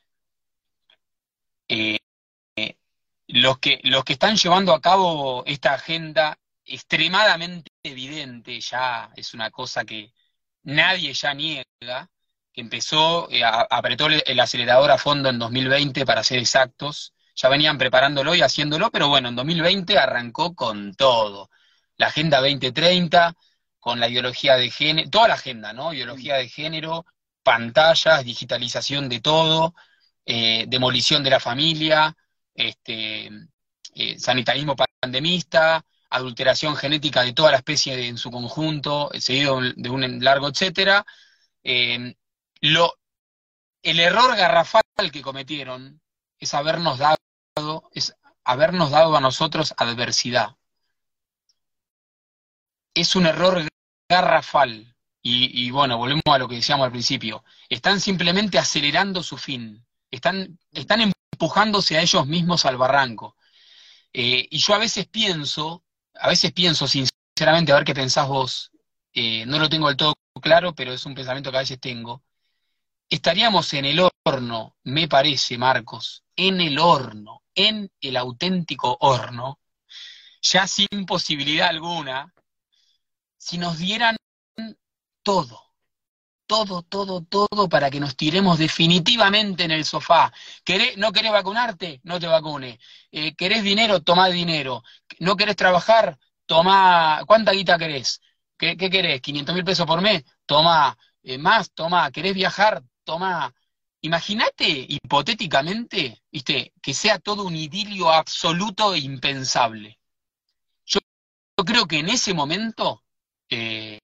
eh, 1.68 1.98
los, 3.28 3.58
que, 3.60 3.78
los 3.84 4.02
que 4.02 4.14
están 4.14 4.34
llevando 4.34 4.74
a 4.74 4.80
cabo 4.80 5.44
esta 5.46 5.74
agenda 5.74 6.36
extremadamente 6.64 7.70
evidente, 7.84 8.60
ya 8.60 9.12
es 9.14 9.34
una 9.34 9.52
cosa 9.52 9.84
que 9.84 10.12
nadie 10.64 11.12
ya 11.12 11.32
niega, 11.32 12.10
que 12.54 12.60
empezó, 12.60 13.28
eh, 13.30 13.42
apretó 13.44 14.06
el, 14.06 14.40
acelerador 14.40 14.90
a 14.92 14.98
fondo 14.98 15.28
en 15.28 15.38
2020 15.38 16.06
para 16.06 16.22
ser 16.22 16.38
exactos, 16.38 17.12
ya 17.34 17.48
venían 17.48 17.78
preparándolo 17.78 18.34
y 18.34 18.42
haciéndolo, 18.42 18.90
pero 18.90 19.08
bueno, 19.08 19.28
en 19.28 19.36
2020 19.36 19.98
arrancó 19.98 20.54
con 20.54 20.94
todo. 20.94 21.50
La 21.96 22.06
Agenda 22.08 22.40
2030, 22.40 23.34
con 23.80 24.00
la 24.00 24.08
ideología 24.08 24.56
de 24.56 24.70
género, 24.70 25.10
toda 25.10 25.28
la 25.28 25.34
agenda, 25.34 25.72
¿no? 25.72 25.92
Ideología 25.92 26.36
de 26.36 26.48
género, 26.48 27.06
pantallas, 27.42 28.24
digitalización 28.24 29.08
de 29.08 29.20
todo, 29.20 29.74
eh, 30.24 30.64
demolición 30.68 31.22
de 31.24 31.30
la 31.30 31.40
familia, 31.40 32.16
este, 32.54 33.30
eh, 33.94 34.18
sanitarismo 34.18 34.76
pandemista, 35.00 35.84
adulteración 36.10 36.76
genética 36.76 37.22
de 37.22 37.32
toda 37.32 37.50
la 37.50 37.58
especie 37.58 38.06
en 38.06 38.16
su 38.16 38.30
conjunto, 38.30 39.10
seguido 39.18 39.60
de 39.76 39.90
un 39.90 40.22
largo 40.24 40.48
etcétera. 40.48 41.04
Eh, 41.64 42.14
lo, 42.72 42.94
el 43.82 44.00
error 44.00 44.36
garrafal 44.36 44.82
que 45.12 45.22
cometieron 45.22 46.00
es 46.38 46.54
habernos 46.54 46.98
dado, 46.98 47.90
es 47.92 48.14
habernos 48.44 48.90
dado 48.90 49.16
a 49.16 49.20
nosotros 49.20 49.74
adversidad. 49.76 50.56
Es 52.94 53.16
un 53.16 53.26
error 53.26 53.68
garrafal. 54.08 54.90
Y, 55.26 55.70
bueno, 55.70 55.96
volvemos 55.96 56.22
a 56.26 56.38
lo 56.38 56.46
que 56.46 56.56
decíamos 56.56 56.84
al 56.84 56.92
principio. 56.92 57.44
Están 57.70 57.98
simplemente 57.98 58.58
acelerando 58.58 59.22
su 59.22 59.38
fin 59.38 59.82
están, 60.10 60.58
están 60.72 61.12
empujándose 61.32 61.96
a 61.98 62.02
ellos 62.02 62.26
mismos 62.26 62.64
al 62.64 62.76
barranco. 62.76 63.36
Eh, 64.12 64.46
y 64.50 64.58
yo 64.58 64.74
a 64.74 64.78
veces 64.78 65.06
pienso, 65.06 65.82
a 66.14 66.28
veces 66.28 66.52
pienso 66.52 66.86
sinceramente, 66.86 67.72
a 67.72 67.76
ver 67.76 67.84
qué 67.84 67.94
pensás 67.94 68.28
vos, 68.28 68.70
eh, 69.12 69.44
no 69.46 69.58
lo 69.58 69.68
tengo 69.68 69.88
del 69.88 69.96
todo 69.96 70.14
claro, 70.40 70.74
pero 70.74 70.92
es 70.92 71.04
un 71.06 71.14
pensamiento 71.14 71.50
que 71.50 71.56
a 71.58 71.60
veces 71.60 71.80
tengo. 71.80 72.22
Estaríamos 73.08 73.72
en 73.74 73.84
el 73.84 74.00
horno, 74.24 74.76
me 74.84 75.08
parece, 75.08 75.58
Marcos, 75.58 76.24
en 76.36 76.60
el 76.60 76.78
horno, 76.78 77.42
en 77.54 77.90
el 78.00 78.16
auténtico 78.16 78.96
horno, 79.00 79.60
ya 80.42 80.66
sin 80.66 81.06
posibilidad 81.06 81.68
alguna, 81.68 82.32
si 83.36 83.58
nos 83.58 83.78
dieran 83.78 84.16
todo, 85.22 85.64
todo, 86.46 86.82
todo, 86.82 87.22
todo 87.22 87.68
para 87.68 87.90
que 87.90 88.00
nos 88.00 88.16
tiremos 88.16 88.58
definitivamente 88.58 89.64
en 89.64 89.70
el 89.70 89.84
sofá. 89.84 90.32
¿No 90.96 91.12
querés 91.12 91.32
vacunarte? 91.32 92.00
No 92.04 92.20
te 92.20 92.26
vacunes. 92.26 92.78
Eh, 93.10 93.34
¿Querés 93.34 93.62
dinero? 93.62 94.00
Tomá 94.02 94.28
dinero. 94.28 94.82
¿No 95.20 95.36
querés 95.36 95.56
trabajar? 95.56 96.18
Tomá, 96.46 97.22
¿cuánta 97.26 97.52
guita 97.52 97.78
querés? 97.78 98.20
¿Qué, 98.56 98.76
querés? 98.76 99.20
¿500 99.22 99.54
mil 99.54 99.64
pesos 99.64 99.86
por 99.86 100.00
mes? 100.00 100.24
Tomá. 100.46 100.96
Eh, 101.22 101.38
¿Más? 101.38 101.72
Tomá. 101.72 102.10
¿Querés 102.10 102.34
viajar? 102.34 102.82
Tomá. 103.04 103.54
Imagínate 104.00 104.64
hipotéticamente, 104.66 106.22
viste, 106.30 106.72
que 106.82 106.92
sea 106.92 107.18
todo 107.18 107.46
un 107.46 107.56
idilio 107.56 108.10
absoluto 108.10 108.94
e 108.94 108.98
impensable. 108.98 109.98
Yo, 110.84 111.00
creo 111.64 111.86
que 111.86 112.00
en 112.00 112.10
ese 112.10 112.34
momento 112.34 113.02
eh, 113.48 113.98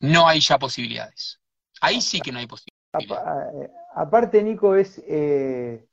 no 0.00 0.26
hay 0.26 0.40
ya 0.40 0.58
posibilidades. 0.58 1.40
Ahí 1.80 2.00
sí 2.00 2.20
que 2.20 2.32
no 2.32 2.38
hay 2.38 2.46
posibilidades. 2.46 2.74
Eh, 3.54 3.70
aparte, 3.94 4.42
Nico, 4.42 4.74
es. 4.74 5.02
Eh, 5.06 5.86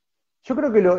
yo 0.43 0.56
creo 0.56 0.72
que 0.72 0.82
lo, 0.82 0.97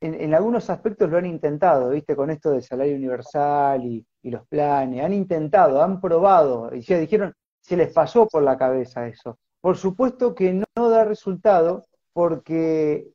en, 0.00 0.34
algunos 0.34 0.68
aspectos 0.70 1.10
lo 1.10 1.18
han 1.18 1.26
intentado, 1.26 1.90
¿viste? 1.90 2.14
Con 2.14 2.30
esto 2.30 2.50
del 2.50 2.62
salario 2.62 2.94
universal 2.94 3.84
y, 3.84 4.06
los 4.22 4.46
planes. 4.46 5.02
Han 5.02 5.14
intentado, 5.14 5.82
han 5.82 6.00
probado. 6.02 6.74
Y 6.74 6.82
ya 6.82 6.98
dijeron, 6.98 7.34
se 7.62 7.76
les 7.76 7.90
pasó 7.90 8.28
por 8.28 8.42
la 8.42 8.58
cabeza 8.58 9.08
eso. 9.08 9.38
Por 9.60 9.76
supuesto 9.76 10.34
que 10.34 10.52
no, 10.52 10.88
da 10.88 11.04
resultado 11.04 11.84
porque 12.12 13.08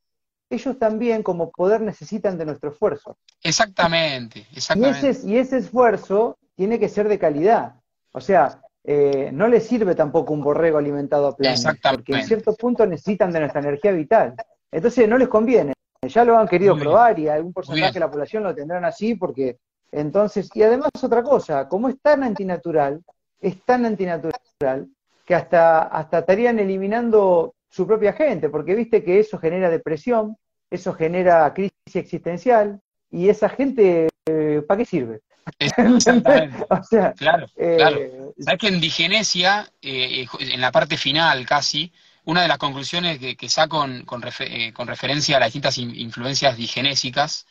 ellos 0.50 0.78
también 0.78 1.24
como 1.24 1.52
poder 1.52 1.82
necesitan 1.82 2.38
de 2.38 2.46
nuestro 2.46 2.72
esfuerzo. 2.72 3.18
Exactamente, 3.42 4.46
exactamente. 4.56 5.08
Y 5.08 5.10
ese, 5.10 5.30
y 5.30 5.38
ese 5.38 5.58
esfuerzo 5.58 6.38
tiene 6.56 6.80
que 6.80 6.90
ser 6.90 7.08
de 7.08 7.18
calidad. 7.18 7.76
O 8.12 8.22
sea, 8.22 8.62
eh, 8.84 9.32
no 9.34 9.48
les 9.48 9.66
sirve 9.66 9.96
tampoco 9.96 10.34
un 10.34 10.42
borrego 10.42 10.78
alimentado 10.78 11.28
a 11.28 11.36
planes, 11.36 11.66
porque 11.82 12.14
en 12.14 12.28
cierto 12.28 12.54
punto 12.56 12.86
necesitan 12.86 13.32
de 13.32 13.40
nuestra 13.40 13.62
energía 13.62 13.92
vital. 13.92 14.36
Entonces 14.72 15.08
no 15.08 15.18
les 15.18 15.30
conviene. 15.30 15.74
Ya 16.02 16.26
lo 16.26 16.38
han 16.38 16.48
querido 16.48 16.78
probar 16.78 17.18
y 17.18 17.30
algún 17.30 17.54
porcentaje 17.54 17.94
de 17.94 18.00
la 18.02 18.12
población 18.12 18.44
lo 18.44 18.54
tendrán 18.54 18.84
así 18.84 19.16
porque 19.16 19.58
entonces, 19.94 20.50
y 20.54 20.64
además 20.64 20.90
otra 21.02 21.24
cosa, 21.24 21.70
como 21.70 21.88
es 21.88 21.96
tan 22.02 22.24
antinatural, 22.24 23.02
es 23.40 23.64
tan 23.64 23.86
antinatural 23.86 24.90
que 25.26 25.36
hasta, 25.36 25.84
hasta 25.84 26.20
estarían 26.20 26.60
eliminando 26.60 27.56
su 27.70 27.88
propia 27.88 28.14
gente, 28.14 28.50
porque 28.50 28.76
viste 28.76 29.04
que 29.04 29.20
eso 29.20 29.38
genera 29.40 29.70
depresión, 29.70 30.38
eso 30.70 30.94
genera 30.94 31.54
crisis 31.54 31.96
existencial, 31.96 32.82
y 33.10 33.30
esa 33.30 33.50
gente, 33.50 34.10
eh, 34.28 34.62
¿para 34.68 34.80
qué 34.80 34.86
sirve? 34.86 35.22
o 36.70 36.84
sea, 36.84 37.14
claro, 37.14 37.48
eh, 37.58 37.76
claro. 37.78 38.34
Sabes 38.40 38.60
que 38.60 38.68
en 38.68 38.80
digenesia, 38.80 39.70
eh, 39.82 40.26
en 40.40 40.62
la 40.62 40.72
parte 40.72 40.98
final 40.98 41.46
casi, 41.46 41.92
una 42.26 42.42
de 42.42 42.48
las 42.48 42.58
conclusiones 42.58 43.20
que, 43.20 43.50
saco 43.50 43.86
con, 44.06 44.22
referencia 44.22 45.38
a 45.38 45.40
las 45.40 45.48
distintas 45.48 45.78
influencias 45.78 46.56
digenésicas 46.56 47.46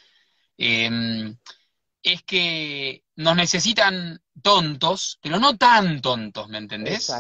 em, 0.57 1.37
es 2.03 2.23
que 2.23 3.05
nos 3.17 3.37
necesitan 3.37 4.21
tontos, 4.41 5.19
pero 5.23 5.39
no 5.39 5.57
tan 5.57 6.01
tontos, 6.01 6.49
¿me 6.49 6.59
entendés? 6.59 7.13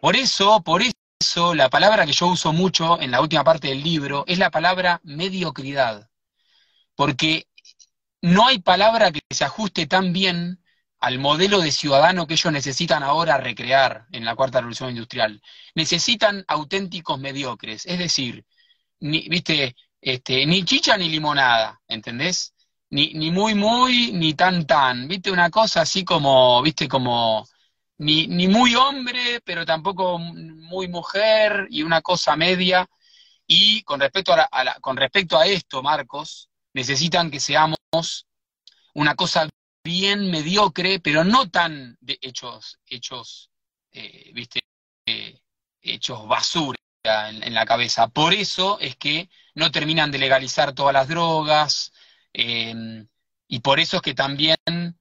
Por 0.00 0.16
eso, 0.16 0.62
por 0.62 0.82
eso, 0.82 1.54
la 1.54 1.68
palabra 1.68 2.06
que 2.06 2.12
yo 2.12 2.28
uso 2.28 2.52
mucho 2.52 3.00
en 3.00 3.10
la 3.10 3.20
última 3.20 3.44
parte 3.44 3.68
del 3.68 3.82
libro 3.82 4.24
es 4.26 4.38
la 4.38 4.50
palabra 4.50 5.00
mediocridad. 5.04 6.08
Porque 6.94 7.48
no 8.22 8.46
hay 8.46 8.58
palabra 8.60 9.12
que 9.12 9.20
se 9.30 9.44
ajuste 9.44 9.86
tan 9.86 10.12
bien 10.12 10.62
al 11.00 11.18
modelo 11.18 11.60
de 11.60 11.72
ciudadano 11.72 12.26
que 12.26 12.34
ellos 12.34 12.52
necesitan 12.52 13.02
ahora 13.02 13.38
recrear 13.38 14.06
en 14.12 14.24
la 14.24 14.34
cuarta 14.36 14.60
revolución 14.60 14.90
industrial. 14.90 15.42
Necesitan 15.74 16.44
auténticos 16.48 17.18
mediocres, 17.18 17.86
es 17.86 17.98
decir, 17.98 18.44
ni, 19.00 19.28
viste, 19.28 19.76
este, 20.00 20.46
ni 20.46 20.64
chicha 20.64 20.96
ni 20.96 21.08
limonada, 21.08 21.80
¿entendés? 21.88 22.54
Ni, 22.90 23.12
ni 23.14 23.30
muy 23.30 23.54
muy, 23.54 24.12
ni 24.12 24.34
tan 24.34 24.66
tan, 24.66 25.08
viste, 25.08 25.30
una 25.30 25.50
cosa 25.50 25.82
así 25.82 26.04
como, 26.04 26.60
viste, 26.62 26.88
como, 26.88 27.46
ni, 28.00 28.26
ni 28.26 28.48
muy 28.48 28.74
hombre, 28.76 29.40
pero 29.44 29.66
tampoco 29.66 30.18
muy 30.18 30.88
mujer, 30.88 31.66
y 31.70 31.82
una 31.82 32.00
cosa 32.00 32.34
media. 32.34 32.88
Y 33.46 33.82
con 33.82 34.00
respecto 34.00 34.32
a, 34.32 34.48
con 34.80 34.96
respecto 34.96 35.38
a 35.38 35.46
esto, 35.46 35.82
Marcos, 35.82 36.48
necesitan 36.72 37.30
que 37.30 37.40
seamos 37.40 37.76
una 38.94 39.14
cosa 39.14 39.48
bien 39.84 40.30
mediocre, 40.30 41.00
pero 41.00 41.24
no 41.24 41.50
tan 41.50 41.98
de 42.00 42.18
hechos, 42.22 42.78
hechos, 42.86 43.50
eh, 43.92 44.30
viste, 44.32 44.60
eh, 45.04 45.38
hechos 45.82 46.26
basura 46.26 46.78
en, 47.04 47.54
la 47.54 47.66
cabeza. 47.66 48.08
Por 48.08 48.32
eso 48.32 48.78
es 48.80 48.96
que 48.96 49.28
no 49.54 49.70
terminan 49.70 50.10
de 50.10 50.18
legalizar 50.18 50.72
todas 50.72 50.94
las 50.94 51.08
drogas, 51.08 51.92
em, 52.32 53.06
y 53.46 53.60
por 53.60 53.78
eso 53.78 53.96
es 53.96 54.02
que 54.02 54.14
también 54.14 54.56
eh, 54.66 54.92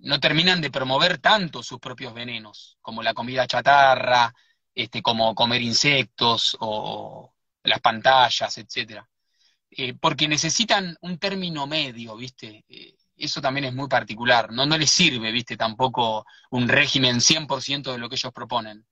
no 0.00 0.20
terminan 0.20 0.60
de 0.60 0.70
promover 0.70 1.18
tanto 1.18 1.62
sus 1.62 1.78
propios 1.78 2.14
venenos, 2.14 2.78
como 2.80 3.02
la 3.02 3.14
comida 3.14 3.46
chatarra, 3.46 4.34
este, 4.74 5.02
como 5.02 5.34
comer 5.34 5.62
insectos 5.62 6.56
o 6.60 7.32
las 7.64 7.80
pantallas, 7.80 8.56
etcétera. 8.58 9.08
Eh, 9.70 9.94
porque 9.94 10.26
necesitan 10.26 10.96
un 11.02 11.18
término 11.18 11.66
medio, 11.66 12.16
¿viste? 12.16 12.64
Eh, 12.68 12.96
eso 13.16 13.40
también 13.40 13.66
es 13.66 13.74
muy 13.74 13.88
particular, 13.88 14.50
no, 14.50 14.66
no 14.66 14.76
les 14.78 14.90
sirve, 14.90 15.30
¿viste? 15.30 15.56
Tampoco 15.56 16.24
un 16.50 16.68
régimen 16.68 17.20
100% 17.20 17.92
de 17.92 17.98
lo 17.98 18.08
que 18.08 18.16
ellos 18.16 18.32
proponen. 18.32 18.84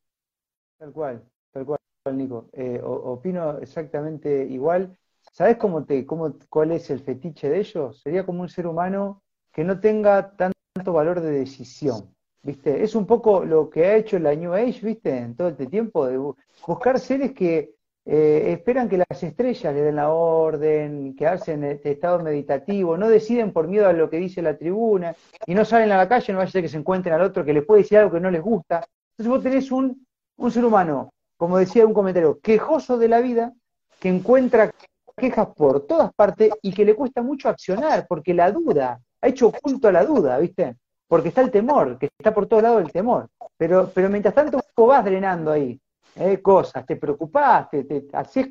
Tal 0.78 0.92
cual, 0.92 1.24
tal 1.50 1.64
cual, 1.64 1.78
Nico. 2.12 2.48
Eh, 2.52 2.80
opino 2.82 3.58
exactamente 3.58 4.44
igual. 4.44 4.96
¿Sabes 5.32 5.56
cómo 5.56 5.84
te, 5.84 6.06
cómo, 6.06 6.36
cuál 6.48 6.72
es 6.72 6.90
el 6.90 7.00
fetiche 7.00 7.48
de 7.48 7.60
ellos? 7.60 8.00
Sería 8.00 8.24
como 8.24 8.42
un 8.42 8.48
ser 8.48 8.66
humano 8.66 9.22
que 9.52 9.64
no 9.64 9.80
tenga 9.80 10.36
tanto 10.36 10.57
valor 10.84 11.20
de 11.20 11.30
decisión. 11.30 12.14
¿Viste? 12.42 12.82
Es 12.82 12.94
un 12.94 13.04
poco 13.04 13.44
lo 13.44 13.68
que 13.68 13.84
ha 13.84 13.96
hecho 13.96 14.18
la 14.18 14.34
New 14.34 14.54
Age, 14.54 14.80
¿viste? 14.82 15.16
En 15.16 15.34
todo 15.34 15.48
este 15.48 15.66
tiempo, 15.66 16.06
de 16.06 16.18
buscar 16.66 16.98
seres 16.98 17.32
que 17.32 17.74
eh, 18.06 18.52
esperan 18.52 18.88
que 18.88 18.96
las 18.96 19.22
estrellas 19.22 19.74
le 19.74 19.82
den 19.82 19.96
la 19.96 20.10
orden, 20.10 21.14
quedarse 21.14 21.52
en 21.52 21.64
este 21.64 21.90
estado 21.90 22.20
meditativo, 22.20 22.96
no 22.96 23.08
deciden 23.08 23.52
por 23.52 23.68
miedo 23.68 23.86
a 23.86 23.92
lo 23.92 24.08
que 24.08 24.16
dice 24.16 24.40
la 24.40 24.56
tribuna, 24.56 25.14
y 25.44 25.54
no 25.54 25.64
salen 25.64 25.92
a 25.92 25.98
la 25.98 26.08
calle, 26.08 26.32
no 26.32 26.38
vaya 26.38 26.48
a 26.48 26.52
ser 26.52 26.62
que 26.62 26.68
se 26.68 26.78
encuentren 26.78 27.14
al 27.14 27.22
otro 27.22 27.44
que 27.44 27.52
les 27.52 27.66
puede 27.66 27.82
decir 27.82 27.98
algo 27.98 28.12
que 28.12 28.20
no 28.20 28.30
les 28.30 28.40
gusta. 28.40 28.86
Entonces 29.10 29.28
vos 29.28 29.42
tenés 29.42 29.70
un, 29.70 30.06
un 30.36 30.50
ser 30.50 30.64
humano, 30.64 31.12
como 31.36 31.58
decía 31.58 31.84
un 31.84 31.92
comentario, 31.92 32.38
quejoso 32.40 32.96
de 32.96 33.08
la 33.08 33.20
vida, 33.20 33.52
que 34.00 34.08
encuentra 34.08 34.72
quejas 35.14 35.48
por 35.48 35.86
todas 35.86 36.10
partes 36.14 36.50
y 36.62 36.72
que 36.72 36.84
le 36.84 36.94
cuesta 36.94 37.20
mucho 37.20 37.48
accionar, 37.48 38.06
porque 38.08 38.32
la 38.32 38.50
duda, 38.52 39.00
ha 39.20 39.28
hecho 39.28 39.48
oculto 39.48 39.88
a 39.88 39.92
la 39.92 40.04
duda, 40.04 40.38
¿viste? 40.38 40.76
Porque 41.06 41.28
está 41.28 41.40
el 41.40 41.50
temor, 41.50 41.98
que 41.98 42.06
está 42.18 42.34
por 42.34 42.46
todos 42.46 42.62
lados 42.62 42.82
el 42.82 42.92
temor. 42.92 43.28
Pero, 43.56 43.90
pero 43.94 44.08
mientras 44.08 44.34
tanto 44.34 44.60
vos 44.76 44.88
vas 44.88 45.04
drenando 45.04 45.50
ahí 45.50 45.80
eh, 46.16 46.40
cosas, 46.40 46.84
te 46.86 46.96
preocupaste, 46.96 47.84
te, 47.84 48.04
haces... 48.12 48.48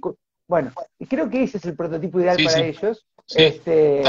Bueno, 0.48 0.72
y 0.98 1.06
creo 1.06 1.30
que 1.30 1.44
ese 1.44 1.58
es 1.58 1.66
el 1.66 1.76
prototipo 1.76 2.20
ideal 2.20 2.38
para 2.44 2.66
ellos. 2.66 3.06
este, 3.36 4.02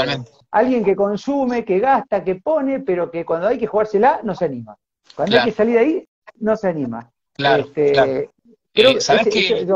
alguien 0.51 0.85
que 0.85 0.95
consume, 0.95 1.65
que 1.65 1.79
gasta, 1.79 2.23
que 2.23 2.35
pone, 2.35 2.79
pero 2.79 3.11
que 3.11 3.25
cuando 3.25 3.47
hay 3.47 3.57
que 3.57 3.67
jugársela 3.67 4.21
no 4.23 4.33
se 4.33 4.45
anima. 4.45 4.77
Cuando 5.15 5.37
hay 5.37 5.45
que 5.45 5.51
salir 5.51 5.73
de 5.73 5.79
ahí, 5.79 6.07
no 6.39 6.55
se 6.55 6.69
anima. 6.69 7.11
Claro, 7.33 7.63
este, 7.63 8.29
eh, 8.73 9.01
¿Sabes 9.01 9.27
que, 9.27 9.67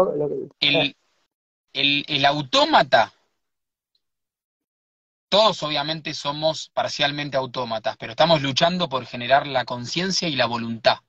el, 0.59 0.95
el, 1.73 2.05
el 2.07 2.25
autómata, 2.25 3.11
todos 5.33 5.63
obviamente 5.63 6.13
somos 6.13 6.69
parcialmente 6.75 7.37
autómatas, 7.37 7.97
pero 7.97 8.11
estamos 8.11 8.43
luchando 8.43 8.87
por 8.87 9.07
generar 9.07 9.47
la 9.47 9.65
conciencia 9.65 10.27
y 10.27 10.35
la 10.35 10.45
voluntad, 10.45 10.99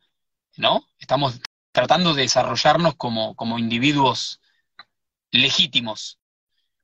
¿no? 0.57 0.87
Estamos 0.99 1.43
tratando 1.73 2.15
de 2.15 2.23
desarrollarnos 2.23 2.95
como, 2.95 3.35
como 3.37 3.59
individuos 3.59 4.41
legítimos. 5.31 6.19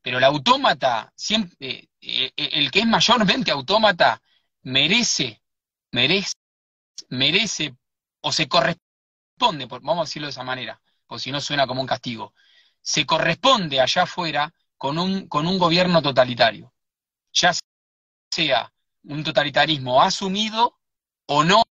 Pero 0.03 0.19
el 0.19 0.23
autómata, 0.23 1.11
siempre, 1.15 1.55
eh, 1.59 1.89
eh, 1.99 2.31
el 2.37 2.69
que 2.69 2.81
es 2.81 2.85
mayormente 2.85 3.49
autómata, 3.49 4.21
merece, 4.61 5.41
merece, 5.89 6.35
merece, 7.09 7.75
o 8.21 8.31
se 8.31 8.47
corresponde, 8.47 9.65
vamos 9.65 9.97
a 9.97 10.07
decirlo 10.07 10.27
de 10.27 10.33
esa 10.33 10.43
manera, 10.43 10.79
porque 11.07 11.23
si 11.23 11.31
no 11.31 11.41
suena 11.41 11.65
como 11.65 11.81
un 11.81 11.87
castigo, 11.87 12.35
se 12.81 13.03
corresponde 13.07 13.81
allá 13.81 14.03
afuera 14.03 14.53
con 14.77 14.99
un, 14.99 15.27
con 15.27 15.47
un 15.47 15.57
gobierno 15.57 16.03
totalitario, 16.03 16.70
ya 17.33 17.51
sea 18.29 18.71
un 19.03 19.23
totalitarismo 19.23 20.01
asumido 20.01 20.77
o 21.27 21.43
no 21.43 21.63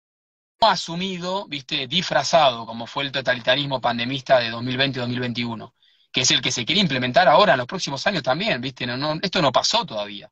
asumido, 0.61 1.47
viste, 1.47 1.87
disfrazado, 1.87 2.65
como 2.65 2.85
fue 2.85 3.05
el 3.05 3.11
totalitarismo 3.11 3.79
pandemista 3.79 4.39
de 4.39 4.51
2020-2021, 4.51 5.73
que 6.11 6.21
es 6.21 6.31
el 6.31 6.41
que 6.41 6.51
se 6.51 6.65
quiere 6.65 6.81
implementar 6.81 7.27
ahora 7.27 7.53
en 7.53 7.59
los 7.59 7.67
próximos 7.67 8.05
años 8.07 8.23
también, 8.23 8.59
viste, 8.59 8.85
no, 8.85 9.17
esto 9.21 9.41
no 9.41 9.51
pasó 9.51 9.85
todavía. 9.85 10.29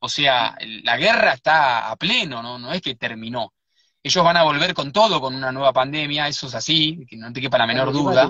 O 0.00 0.08
sea, 0.08 0.56
la 0.82 0.96
guerra 0.96 1.34
está 1.34 1.90
a 1.90 1.96
pleno, 1.96 2.42
¿no? 2.42 2.58
no 2.58 2.72
es 2.72 2.82
que 2.82 2.96
terminó. 2.96 3.54
Ellos 4.02 4.24
van 4.24 4.36
a 4.36 4.42
volver 4.42 4.74
con 4.74 4.90
todo, 4.90 5.20
con 5.20 5.32
una 5.32 5.52
nueva 5.52 5.72
pandemia, 5.72 6.26
eso 6.26 6.48
es 6.48 6.54
así, 6.56 7.06
que 7.08 7.16
no 7.16 7.32
te 7.32 7.40
quepa 7.40 7.58
la 7.58 7.68
menor 7.68 7.92
duda. 7.92 8.28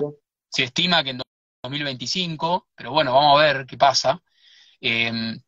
Se 0.49 0.65
estima 0.65 1.03
que 1.03 1.11
en 1.11 1.21
2025, 1.63 2.67
pero 2.75 2.91
bueno, 2.91 3.13
vamos 3.13 3.39
a 3.39 3.43
ver 3.43 3.65
qué 3.65 3.75
pasa. 3.75 4.21
Em, 4.79 5.39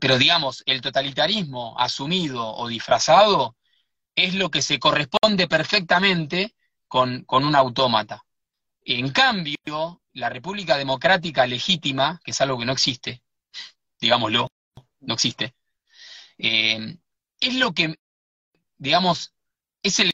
pero 0.00 0.18
digamos, 0.18 0.62
el 0.66 0.80
totalitarismo 0.80 1.78
asumido 1.78 2.46
o 2.54 2.68
disfrazado 2.68 3.56
es 4.14 4.34
lo 4.34 4.50
que 4.50 4.62
se 4.62 4.78
corresponde 4.78 5.46
perfectamente 5.48 6.54
con, 6.88 7.24
un 7.28 7.54
autómata. 7.54 8.24
En 8.84 9.10
cambio, 9.10 10.02
la 10.12 10.28
República 10.28 10.76
Democrática 10.76 11.46
Legítima, 11.46 12.20
que 12.24 12.32
es 12.32 12.40
algo 12.40 12.58
que 12.58 12.64
no 12.64 12.72
existe, 12.72 13.22
digámoslo, 14.00 14.48
no 15.00 15.14
existe, 15.14 15.54
eh, 16.38 16.96
es 17.40 17.54
lo 17.54 17.72
que, 17.72 17.98
digamos, 18.78 19.34
es 19.82 20.00
el 20.00 20.12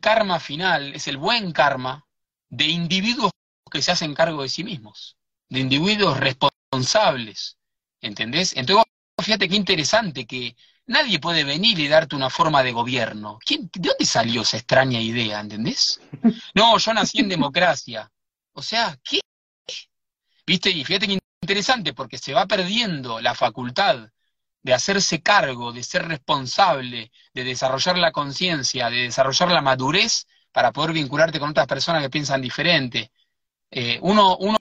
karma 0.00 0.40
final, 0.40 0.94
es 0.94 1.08
el 1.08 1.16
buen 1.16 1.52
karma 1.52 2.06
de 2.50 2.66
individuos 2.66 3.30
que 3.70 3.82
se 3.82 3.92
hacen 3.92 4.14
cargo 4.14 4.42
de 4.42 4.48
sí 4.48 4.64
mismos, 4.64 5.16
de 5.48 5.60
individuos 5.60 6.18
responsables, 6.18 7.58
¿entendés? 8.04 8.54
Entonces, 8.56 8.84
fíjate 9.22 9.48
qué 9.48 9.56
interesante 9.56 10.26
que 10.26 10.54
nadie 10.86 11.18
puede 11.18 11.44
venir 11.44 11.78
y 11.78 11.88
darte 11.88 12.16
una 12.16 12.30
forma 12.30 12.62
de 12.62 12.72
gobierno. 12.72 13.38
¿Quién, 13.44 13.70
¿De 13.72 13.88
dónde 13.88 14.04
salió 14.04 14.42
esa 14.42 14.58
extraña 14.58 15.00
idea, 15.00 15.40
entendés? 15.40 16.00
No, 16.54 16.78
yo 16.78 16.94
nací 16.94 17.20
en 17.20 17.28
democracia. 17.28 18.10
O 18.52 18.62
sea, 18.62 18.96
¿qué? 19.02 19.20
¿Viste? 20.46 20.70
Y 20.70 20.84
fíjate 20.84 21.06
que 21.06 21.18
interesante, 21.42 21.92
porque 21.92 22.18
se 22.18 22.32
va 22.32 22.46
perdiendo 22.46 23.20
la 23.20 23.34
facultad 23.34 24.08
de 24.62 24.74
hacerse 24.74 25.20
cargo, 25.20 25.72
de 25.72 25.82
ser 25.82 26.06
responsable, 26.08 27.10
de 27.34 27.44
desarrollar 27.44 27.98
la 27.98 28.12
conciencia, 28.12 28.88
de 28.88 29.02
desarrollar 29.02 29.50
la 29.50 29.60
madurez 29.60 30.26
para 30.52 30.72
poder 30.72 30.92
vincularte 30.92 31.38
con 31.38 31.50
otras 31.50 31.66
personas 31.66 32.02
que 32.02 32.10
piensan 32.10 32.40
diferente. 32.40 33.12
Eh, 33.70 33.98
uno, 34.02 34.36
uno 34.38 34.56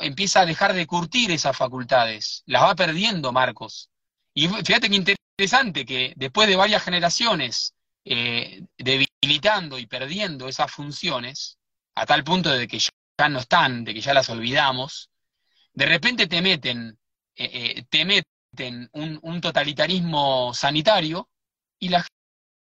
empieza 0.00 0.40
a 0.40 0.46
dejar 0.46 0.72
de 0.74 0.86
curtir 0.86 1.30
esas 1.30 1.56
facultades, 1.56 2.42
las 2.46 2.62
va 2.62 2.74
perdiendo, 2.74 3.32
Marcos. 3.32 3.90
Y 4.34 4.48
fíjate 4.48 4.88
que 4.88 4.96
interesante 4.96 5.84
que 5.84 6.12
después 6.16 6.48
de 6.48 6.56
varias 6.56 6.82
generaciones 6.82 7.74
eh, 8.04 8.64
debilitando 8.76 9.78
y 9.78 9.86
perdiendo 9.86 10.48
esas 10.48 10.70
funciones, 10.70 11.58
a 11.94 12.06
tal 12.06 12.24
punto 12.24 12.50
de 12.50 12.66
que 12.66 12.78
ya 12.78 13.28
no 13.28 13.38
están, 13.38 13.84
de 13.84 13.94
que 13.94 14.00
ya 14.00 14.14
las 14.14 14.30
olvidamos, 14.30 15.10
de 15.72 15.86
repente 15.86 16.26
te 16.26 16.42
meten, 16.42 16.98
eh, 17.36 17.50
eh, 17.78 17.84
te 17.88 18.04
meten 18.04 18.88
un, 18.92 19.40
totalitarismo 19.40 20.52
sanitario 20.54 21.28
y 21.78 21.90
la 21.90 22.04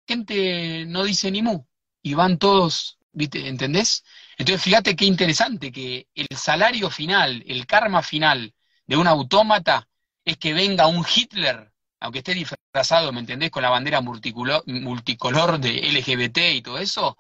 gente 0.07 0.85
no 0.87 1.03
dice 1.03 1.31
ni 1.31 1.43
mu, 1.43 1.65
y 2.03 2.15
van 2.15 2.39
todos, 2.39 2.99
¿viste? 3.13 3.49
¿entendés? 3.49 4.05
Entonces 4.37 4.63
fíjate 4.63 4.97
qué 4.97 5.05
interesante 5.05 5.71
que 5.71 6.09
el 6.15 6.29
salario 6.37 6.91
final, 6.91 7.43
el 7.47 7.67
karma 7.67 8.03
final 8.03 8.55
de 8.87 8.97
un 8.97 9.07
autómata 9.07 9.89
es 10.25 10.37
que 10.39 10.53
venga 10.53 10.87
un 10.87 11.05
Hitler, 11.05 11.73
aunque 12.01 12.19
esté 12.19 12.35
disfrazado, 12.35 13.13
¿me 13.13 13.21
entendés?, 13.21 13.51
con 13.51 13.63
la 13.63 13.71
bandera 13.71 14.01
multicolor, 14.01 14.63
multicolor 14.67 15.59
de 15.59 15.79
LGBT 15.93 16.39
y 16.55 16.63
todo 16.63 16.79
eso, 16.79 17.17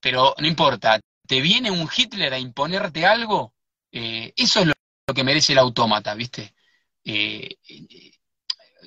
pero 0.00 0.34
no 0.38 0.46
importa, 0.46 1.00
te 1.26 1.40
viene 1.40 1.70
un 1.70 1.88
Hitler 1.94 2.32
a 2.34 2.38
imponerte 2.38 3.06
algo, 3.06 3.54
eh, 3.92 4.32
eso 4.36 4.60
es 4.60 4.66
lo, 4.66 4.74
que 5.14 5.24
merece 5.24 5.52
el 5.52 5.58
autómata, 5.58 6.14
¿viste? 6.14 6.54
Eh, 7.04 7.56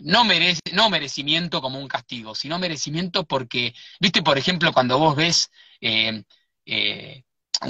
no, 0.02 0.24
merece, 0.24 0.62
no 0.72 0.90
merecimiento 0.90 1.62
como 1.62 1.80
un 1.80 1.88
castigo, 1.88 2.36
sino 2.36 2.60
merecimiento 2.60 3.26
porque, 3.26 3.74
¿viste? 4.00 4.22
Por 4.24 4.38
ejemplo, 4.38 4.74
cuando 4.74 4.98
vos 4.98 5.16
ves 5.16 5.52
eh, 5.86 7.24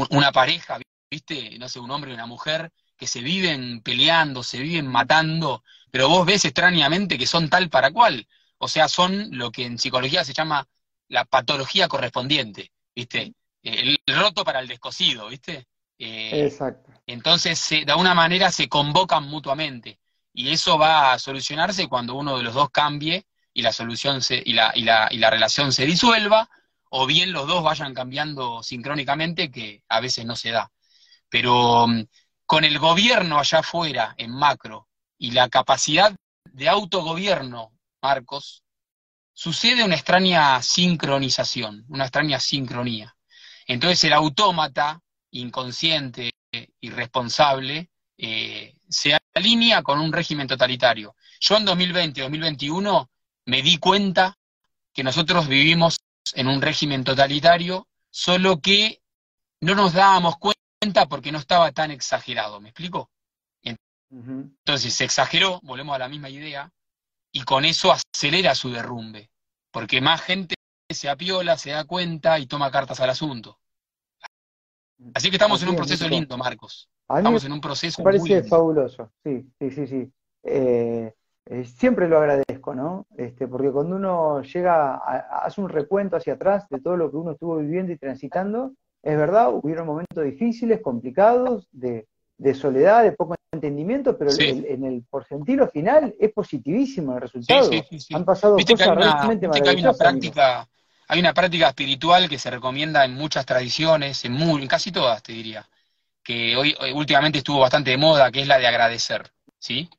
una 0.09 0.31
pareja, 0.31 0.79
¿viste? 1.09 1.57
No 1.59 1.69
sé, 1.69 1.79
un 1.79 1.91
hombre 1.91 2.11
y 2.11 2.13
una 2.13 2.25
mujer 2.25 2.71
que 2.97 3.07
se 3.07 3.21
viven 3.21 3.81
peleando, 3.81 4.43
se 4.43 4.59
viven 4.59 4.87
matando, 4.87 5.63
pero 5.91 6.09
vos 6.09 6.25
ves 6.25 6.45
extrañamente 6.45 7.17
que 7.17 7.27
son 7.27 7.49
tal 7.49 7.69
para 7.69 7.91
cual. 7.91 8.27
O 8.57 8.67
sea, 8.67 8.87
son 8.87 9.29
lo 9.37 9.51
que 9.51 9.65
en 9.65 9.77
psicología 9.77 10.23
se 10.23 10.33
llama 10.33 10.67
la 11.09 11.25
patología 11.25 11.87
correspondiente, 11.87 12.71
¿viste? 12.95 13.33
El 13.61 13.97
roto 14.07 14.43
para 14.43 14.59
el 14.59 14.67
descosido, 14.67 15.27
¿viste? 15.29 15.67
Eh, 15.97 16.45
Exacto. 16.45 16.91
Entonces, 17.05 17.69
de 17.69 17.91
alguna 17.91 18.13
manera 18.13 18.51
se 18.51 18.69
convocan 18.69 19.23
mutuamente. 19.25 19.99
Y 20.33 20.49
eso 20.51 20.77
va 20.77 21.13
a 21.13 21.19
solucionarse 21.19 21.87
cuando 21.87 22.15
uno 22.15 22.37
de 22.37 22.43
los 22.43 22.53
dos 22.53 22.69
cambie 22.71 23.25
y 23.53 23.61
la 23.61 23.71
solución 23.71 24.21
se, 24.21 24.41
y, 24.43 24.53
la, 24.53 24.71
y, 24.75 24.83
la, 24.83 25.07
y 25.11 25.17
la 25.17 25.29
relación 25.29 25.71
se 25.71 25.85
disuelva, 25.85 26.49
o 26.95 27.07
bien 27.07 27.33
los 27.33 27.47
dos 27.47 27.63
vayan 27.63 27.95
cambiando 27.95 28.61
sincrónicamente, 28.61 29.49
que 29.49 29.81
a 29.89 29.99
veces 29.99 30.25
no 30.27 30.35
se 30.35 30.51
da. 30.51 30.71
Pero 31.27 31.87
mm, 31.87 32.03
con 32.45 32.63
el 32.65 32.77
gobierno 32.77 33.39
allá 33.39 33.59
afuera, 33.59 34.13
en 34.15 34.29
macro, 34.29 34.87
y 35.17 35.31
la 35.31 35.49
capacidad 35.49 36.15
de 36.51 36.69
autogobierno, 36.69 37.71
Marcos, 37.99 38.63
sucede 39.33 39.83
una 39.83 39.95
extraña 39.95 40.61
sincronización, 40.61 41.83
una 41.89 42.03
extraña 42.03 42.39
sincronía. 42.39 43.15
Entonces 43.65 44.03
el 44.03 44.13
autómata, 44.13 44.99
inconsciente, 45.31 46.29
irresponsable, 46.79 47.89
eh, 48.19 48.75
se 48.87 49.17
alinea 49.33 49.81
con 49.81 49.99
un 49.99 50.13
régimen 50.13 50.45
totalitario. 50.45 51.15
Yo 51.39 51.57
en 51.57 51.65
2020, 51.65 52.21
2021 52.21 53.09
me 53.47 53.63
di 53.63 53.79
cuenta 53.79 54.37
que 54.93 55.03
nosotros 55.03 55.47
vivimos 55.47 56.02
en 56.35 56.47
un 56.47 56.61
régimen 56.61 57.03
totalitario, 57.03 57.87
solo 58.09 58.59
que 58.59 59.01
no 59.61 59.75
nos 59.75 59.93
dábamos 59.93 60.35
cuenta 60.37 61.07
porque 61.07 61.31
no 61.31 61.39
estaba 61.39 61.71
tan 61.71 61.91
exagerado, 61.91 62.59
¿me 62.59 62.69
explico? 62.69 63.09
Entonces 64.15 64.93
se 64.93 65.05
exageró, 65.05 65.59
volvemos 65.63 65.95
a 65.95 65.99
la 65.99 66.07
misma 66.07 66.29
idea, 66.29 66.71
y 67.31 67.41
con 67.41 67.65
eso 67.65 67.91
acelera 67.91 68.53
su 68.53 68.69
derrumbe, 68.69 69.31
porque 69.71 70.01
más 70.01 70.21
gente 70.21 70.55
se 70.87 71.09
apiola, 71.09 71.57
se 71.57 71.71
da 71.71 71.85
cuenta 71.85 72.37
y 72.37 72.45
toma 72.45 72.69
cartas 72.69 72.99
al 72.99 73.09
asunto. 73.09 73.59
Así 75.15 75.29
que 75.29 75.37
estamos 75.37 75.61
en 75.63 75.69
un 75.69 75.75
proceso 75.75 76.07
lindo, 76.07 76.37
Marcos. 76.37 76.87
estamos 77.09 77.43
en 77.43 77.51
un 77.51 77.61
proceso. 77.61 78.03
Me 78.03 78.11
parece 78.11 78.43
fabuloso, 78.43 79.11
sí, 79.23 79.51
sí, 79.59 79.71
sí, 79.71 79.87
sí. 79.87 80.13
Eh, 80.43 81.13
eh, 81.45 81.65
siempre 81.65 82.07
lo 82.07 82.19
agradezco, 82.19 82.73
¿no? 82.73 83.05
Este, 83.17 83.47
porque 83.47 83.71
cuando 83.71 83.97
uno 83.97 84.41
llega, 84.43 84.95
a, 84.95 85.43
hace 85.43 85.59
un 85.59 85.69
recuento 85.69 86.15
hacia 86.15 86.33
atrás 86.33 86.67
de 86.69 86.79
todo 86.79 86.95
lo 86.95 87.11
que 87.11 87.17
uno 87.17 87.31
estuvo 87.31 87.57
viviendo 87.57 87.91
y 87.91 87.97
transitando, 87.97 88.73
es 89.01 89.17
verdad, 89.17 89.53
hubieron 89.53 89.85
momentos 89.85 90.23
difíciles, 90.23 90.81
complicados, 90.81 91.67
de, 91.71 92.07
soledad, 92.53 93.03
de 93.03 93.11
poco 93.11 93.35
entendimiento, 93.51 94.17
pero 94.17 94.31
en 94.39 94.85
el 94.85 95.03
porcentilo 95.09 95.67
final 95.67 96.15
es 96.19 96.31
positivísimo 96.31 97.13
el 97.15 97.21
resultado. 97.21 97.69
Han 98.13 98.25
pasado 98.25 98.57
cosas 98.57 98.95
realmente 98.95 99.47
maravillosas. 99.47 99.97
práctica, 99.97 100.67
hay 101.07 101.19
una 101.19 101.33
práctica 101.33 101.67
espiritual 101.67 102.29
que 102.29 102.39
se 102.39 102.49
recomienda 102.49 103.03
en 103.03 103.13
muchas 103.15 103.45
tradiciones, 103.45 104.23
en, 104.23 104.31
muy, 104.31 104.65
casi 104.67 104.91
todas, 104.91 105.21
te 105.21 105.33
diría, 105.33 105.67
que 106.23 106.55
hoy, 106.55 106.73
últimamente 106.95 107.39
estuvo 107.39 107.59
bastante 107.59 107.91
de 107.91 107.97
moda, 107.97 108.31
que 108.31 108.41
es 108.41 108.47
la 108.47 108.57
de 108.57 108.67
agradecer, 108.67 109.31
¿sí? 109.59 109.89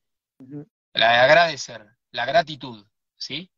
La 0.94 1.12
de 1.12 1.18
agradecer, 1.18 1.84
la 2.12 2.24
gratitud, 2.24 2.86
¿sí? 3.16 3.50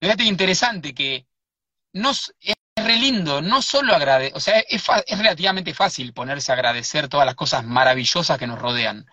Fíjate 0.00 0.24
interesante 0.24 0.94
que 0.94 1.26
no, 1.92 2.10
es 2.12 2.54
re 2.76 2.96
lindo, 2.96 3.42
no 3.42 3.62
solo 3.62 3.94
agradecer, 3.94 4.36
o 4.36 4.40
sea, 4.40 4.58
es, 4.60 4.82
es 5.06 5.18
relativamente 5.18 5.74
fácil 5.74 6.14
ponerse 6.14 6.50
a 6.50 6.54
agradecer 6.54 7.08
todas 7.08 7.26
las 7.26 7.34
cosas 7.34 7.64
maravillosas 7.64 8.38
que 8.38 8.46
nos 8.46 8.58
rodean. 8.58 9.06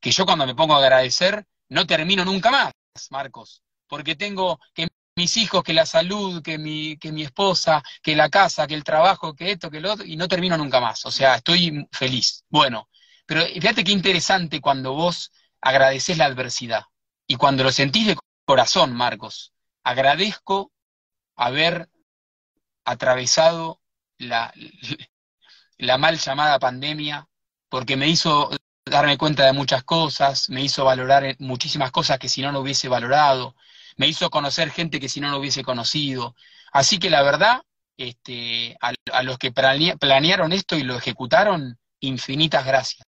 Que 0.00 0.12
yo 0.12 0.26
cuando 0.26 0.46
me 0.46 0.54
pongo 0.54 0.74
a 0.74 0.78
agradecer, 0.78 1.46
no 1.70 1.86
termino 1.86 2.24
nunca 2.24 2.50
más, 2.50 2.72
Marcos, 3.10 3.62
porque 3.88 4.14
tengo 4.16 4.60
que 4.74 4.88
mis 5.16 5.36
hijos, 5.38 5.64
que 5.64 5.74
la 5.74 5.86
salud, 5.86 6.42
que 6.42 6.58
mi, 6.58 6.98
que 6.98 7.12
mi 7.12 7.22
esposa, 7.22 7.82
que 8.02 8.16
la 8.16 8.28
casa, 8.30 8.66
que 8.66 8.74
el 8.74 8.84
trabajo, 8.84 9.34
que 9.34 9.52
esto, 9.52 9.70
que 9.70 9.80
lo 9.80 9.92
otro, 9.92 10.04
y 10.06 10.16
no 10.16 10.28
termino 10.28 10.56
nunca 10.58 10.80
más. 10.80 11.04
O 11.06 11.10
sea, 11.10 11.36
estoy 11.36 11.86
feliz. 11.92 12.44
Bueno, 12.48 12.88
pero 13.26 13.44
fíjate 13.46 13.84
qué 13.84 13.92
interesante 13.92 14.60
cuando 14.60 14.94
vos 14.94 15.32
agradeces 15.60 16.18
la 16.18 16.26
adversidad 16.26 16.84
y 17.30 17.36
cuando 17.36 17.62
lo 17.62 17.70
sentís 17.70 18.08
de 18.08 18.16
corazón, 18.44 18.92
Marcos. 18.92 19.52
Agradezco 19.84 20.72
haber 21.36 21.88
atravesado 22.84 23.80
la, 24.18 24.52
mal 25.96 26.18
llamada 26.18 26.58
pandemia 26.58 27.28
porque 27.68 27.96
me 27.96 28.08
hizo 28.08 28.50
darme 28.84 29.16
cuenta 29.16 29.46
de 29.46 29.52
muchas 29.52 29.84
cosas, 29.84 30.50
me 30.50 30.64
hizo 30.64 30.84
valorar 30.84 31.36
muchísimas 31.38 31.92
cosas 31.92 32.18
que 32.18 32.28
si 32.28 32.42
no, 32.42 32.50
no 32.50 32.58
hubiese 32.58 32.88
valorado, 32.88 33.54
me 33.96 34.08
hizo 34.08 34.28
conocer 34.28 34.72
gente 34.72 34.98
que 34.98 35.08
si 35.08 35.20
no, 35.20 35.30
no 35.30 35.38
hubiese 35.38 35.62
conocido. 35.62 36.34
Así 36.72 36.98
que 36.98 37.10
la 37.10 37.22
verdad, 37.22 37.62
este, 37.96 38.76
a, 38.80 39.22
los 39.22 39.38
que 39.38 39.52
planearon 39.52 40.52
esto 40.52 40.76
y 40.76 40.82
lo 40.82 40.96
ejecutaron, 40.96 41.78
infinitas 42.00 42.66
gracias. 42.66 43.06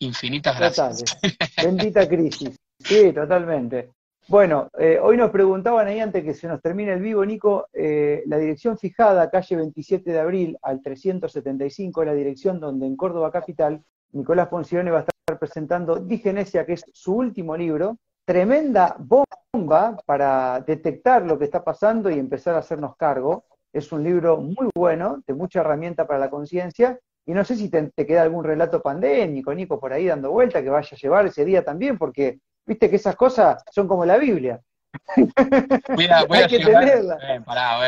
Infinitas 0.00 0.58
gracias. 0.58 1.16
Bendita 1.62 2.08
crisis. 2.08 2.56
Sí, 2.86 3.12
totalmente. 3.12 3.90
Bueno, 4.28 4.68
eh, 4.78 5.00
hoy 5.02 5.16
nos 5.16 5.30
preguntaban 5.30 5.88
ahí 5.88 5.98
antes 5.98 6.22
que 6.22 6.34
se 6.34 6.46
nos 6.46 6.62
termine 6.62 6.92
el 6.92 7.00
vivo, 7.00 7.26
Nico, 7.26 7.66
eh, 7.72 8.22
la 8.26 8.38
dirección 8.38 8.78
fijada, 8.78 9.28
calle 9.28 9.56
27 9.56 10.12
de 10.12 10.20
abril 10.20 10.56
al 10.62 10.80
375, 10.82 12.04
la 12.04 12.14
dirección 12.14 12.60
donde 12.60 12.86
en 12.86 12.96
Córdoba 12.96 13.32
Capital, 13.32 13.82
Nicolás 14.12 14.46
Poncione 14.46 14.92
va 14.92 14.98
a 14.98 15.00
estar 15.00 15.38
presentando 15.38 15.96
Digenesia, 15.96 16.64
que 16.64 16.74
es 16.74 16.84
su 16.92 17.16
último 17.16 17.56
libro, 17.56 17.98
tremenda 18.24 18.96
bomba 19.00 19.96
para 20.06 20.60
detectar 20.60 21.22
lo 21.22 21.36
que 21.40 21.44
está 21.46 21.64
pasando 21.64 22.08
y 22.08 22.20
empezar 22.20 22.54
a 22.54 22.58
hacernos 22.58 22.96
cargo. 22.96 23.46
Es 23.72 23.90
un 23.90 24.04
libro 24.04 24.36
muy 24.36 24.70
bueno, 24.76 25.24
de 25.26 25.34
mucha 25.34 25.60
herramienta 25.60 26.06
para 26.06 26.20
la 26.20 26.30
conciencia. 26.30 27.00
Y 27.24 27.34
no 27.34 27.44
sé 27.44 27.56
si 27.56 27.68
te, 27.68 27.90
queda 28.06 28.22
algún 28.22 28.44
relato 28.44 28.80
pandémico, 28.80 29.52
Nico, 29.52 29.80
por 29.80 29.92
ahí 29.92 30.06
dando 30.06 30.30
vuelta, 30.30 30.62
que 30.62 30.70
vaya 30.70 30.88
a 30.92 30.96
llevar 30.96 31.26
ese 31.26 31.44
día 31.44 31.64
también, 31.64 31.98
porque 31.98 32.38
viste 32.66 32.90
que 32.90 32.96
esas 32.96 33.16
cosas 33.16 33.62
son 33.72 33.86
como 33.86 34.04
la 34.04 34.18
Biblia. 34.18 34.60
Hay 35.16 36.46
que 36.48 36.58
tenerla. 36.58 37.18
Eh, 37.22 37.40
pará, 37.44 37.78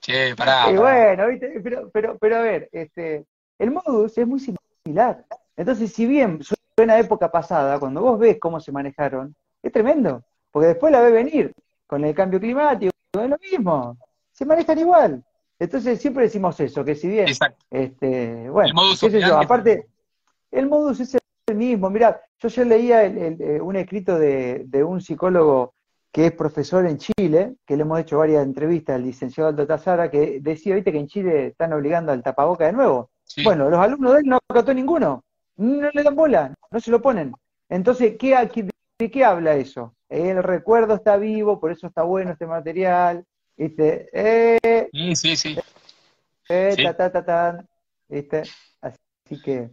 Che, 0.00 0.34
pará, 0.34 0.70
Y 0.70 0.76
bueno, 0.76 1.28
¿viste? 1.28 1.60
Pero, 1.62 1.90
pero, 1.90 2.18
pero 2.18 2.36
a 2.36 2.40
ver, 2.40 2.68
este, 2.72 3.26
el 3.58 3.70
modus 3.70 4.16
es 4.16 4.26
muy 4.26 4.40
similar. 4.40 5.24
Entonces, 5.56 5.92
si 5.92 6.06
bien 6.06 6.40
suena 6.76 6.98
época 6.98 7.30
pasada, 7.30 7.78
cuando 7.78 8.00
vos 8.00 8.18
ves 8.18 8.38
cómo 8.40 8.60
se 8.60 8.72
manejaron, 8.72 9.34
es 9.62 9.72
tremendo, 9.72 10.24
porque 10.50 10.68
después 10.68 10.90
la 10.90 11.02
ve 11.02 11.10
venir 11.10 11.52
con 11.86 12.04
el 12.04 12.14
cambio 12.14 12.40
climático, 12.40 12.92
es 13.12 13.28
lo 13.28 13.36
mismo, 13.38 13.98
se 14.32 14.46
manejan 14.46 14.78
igual. 14.78 15.24
Entonces 15.58 16.00
siempre 16.00 16.24
decimos 16.24 16.58
eso, 16.60 16.82
que 16.82 16.94
si 16.94 17.08
bien, 17.08 17.28
este, 17.70 18.48
bueno, 18.48 18.72
qué 18.98 19.10
sé 19.10 19.20
yo, 19.20 19.38
aparte, 19.38 19.86
el 20.50 20.66
modus 20.66 21.00
es 21.00 21.14
el 21.14 21.19
mismo. 21.54 21.90
Mira, 21.90 22.20
yo 22.38 22.48
ya 22.48 22.64
leía 22.64 23.04
eh, 23.04 23.60
un 23.60 23.76
escrito 23.76 24.18
de, 24.18 24.84
un 24.84 25.00
psicólogo 25.00 25.74
que 26.12 26.26
es 26.26 26.32
profesor 26.32 26.86
en 26.86 26.98
Chile, 26.98 27.54
que 27.64 27.76
le 27.76 27.82
hemos 27.82 28.00
hecho 28.00 28.18
varias 28.18 28.44
entrevistas 28.44 28.96
al 28.96 29.04
licenciado 29.04 29.50
Aldo 29.50 29.66
Tazara, 29.66 30.10
que 30.10 30.40
decía, 30.40 30.74
viste, 30.74 30.90
que 30.90 30.98
en 30.98 31.06
Chile 31.06 31.46
están 31.48 31.72
obligando 31.72 32.10
al 32.10 32.22
tapaboca 32.22 32.66
de 32.66 32.72
nuevo. 32.72 33.10
Bueno, 33.44 33.70
los 33.70 33.78
alumnos 33.78 34.14
de 34.14 34.20
él 34.20 34.26
no 34.26 34.38
acató 34.48 34.74
ninguno, 34.74 35.22
no 35.56 35.90
le 35.92 36.02
dan 36.02 36.16
bola, 36.16 36.54
no 36.70 36.80
se 36.80 36.90
lo 36.90 37.00
ponen. 37.00 37.32
Entonces, 37.68 38.16
¿qué, 38.18 38.34
¿De 38.98 39.10
qué 39.10 39.24
habla 39.24 39.54
eso? 39.54 39.94
El 40.08 40.42
recuerdo 40.42 40.94
está 40.94 41.16
vivo, 41.16 41.60
por 41.60 41.70
eso 41.70 41.86
está 41.86 42.02
bueno 42.02 42.32
este 42.32 42.46
material. 42.46 43.24
¿Viste? 43.56 44.08
Eh, 44.12 44.88
sí, 44.92 45.16
sí, 45.16 45.36
sí. 45.36 45.58
Eh, 46.48 46.74
Ta, 46.82 47.10
ta, 47.12 47.24
ta, 47.24 47.64
¿viste? 48.08 48.42
Así 48.80 49.40
que, 49.42 49.70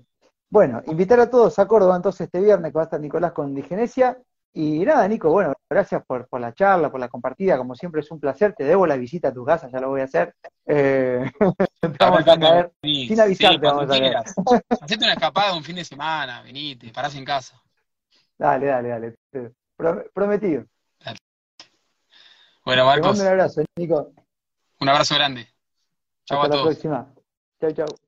bueno, 0.49 0.81
invitar 0.87 1.19
a 1.19 1.29
todos 1.29 1.59
a 1.59 1.67
Córdoba 1.67 1.95
entonces 1.95 2.21
este 2.21 2.41
viernes 2.41 2.71
que 2.71 2.75
va 2.75 2.83
a 2.83 2.85
estar 2.85 2.99
Nicolás 2.99 3.33
con 3.33 3.53
Digenesia. 3.53 4.17
Y 4.53 4.79
nada, 4.85 5.07
Nico, 5.07 5.29
bueno, 5.29 5.53
gracias 5.69 6.03
por, 6.03 6.27
la 6.39 6.51
charla, 6.53 6.89
por 6.89 6.99
la 6.99 7.09
compartida, 7.09 7.57
como 7.57 7.75
siempre 7.75 8.01
es 8.01 8.09
un 8.09 8.19
placer, 8.19 8.53
te 8.53 8.63
debo 8.63 8.87
la 8.87 8.97
visita 8.97 9.27
a 9.27 9.33
tu 9.33 9.45
casa, 9.45 9.69
ya 9.69 9.79
lo 9.79 9.89
voy 9.89 10.01
a 10.01 10.05
hacer. 10.05 10.33
Eh, 10.65 11.29
vamos 11.99 12.27
a 12.27 12.39
caer, 12.39 12.71
sin 12.81 13.19
avisarte 13.19 13.67
vamos 13.67 13.83
a 13.83 13.99
ver. 13.99 14.15
Hacete 14.15 15.03
una 15.03 15.13
escapada 15.13 15.55
un 15.55 15.63
fin 15.63 15.75
de 15.75 15.85
semana, 15.85 16.41
venite, 16.41 16.91
parás 16.91 17.13
en 17.15 17.25
casa. 17.25 17.61
Dale, 18.35 18.65
dale, 18.65 18.89
dale, 18.89 19.15
prometido. 20.11 20.65
Bueno, 22.65 22.85
Marcos. 22.85 23.17
Te 23.17 23.23
mando 23.23 23.23
un 23.23 23.27
abrazo, 23.29 23.61
Nico. 23.77 24.11
Un 24.79 24.89
abrazo 24.89 25.15
grande. 25.15 25.47
Chau 26.25 26.41
Hasta 26.41 26.47
a 26.47 26.49
todos. 26.49 26.65
la 26.65 26.71
próxima. 26.71 27.13
Chau, 27.61 27.71
chau. 27.71 28.06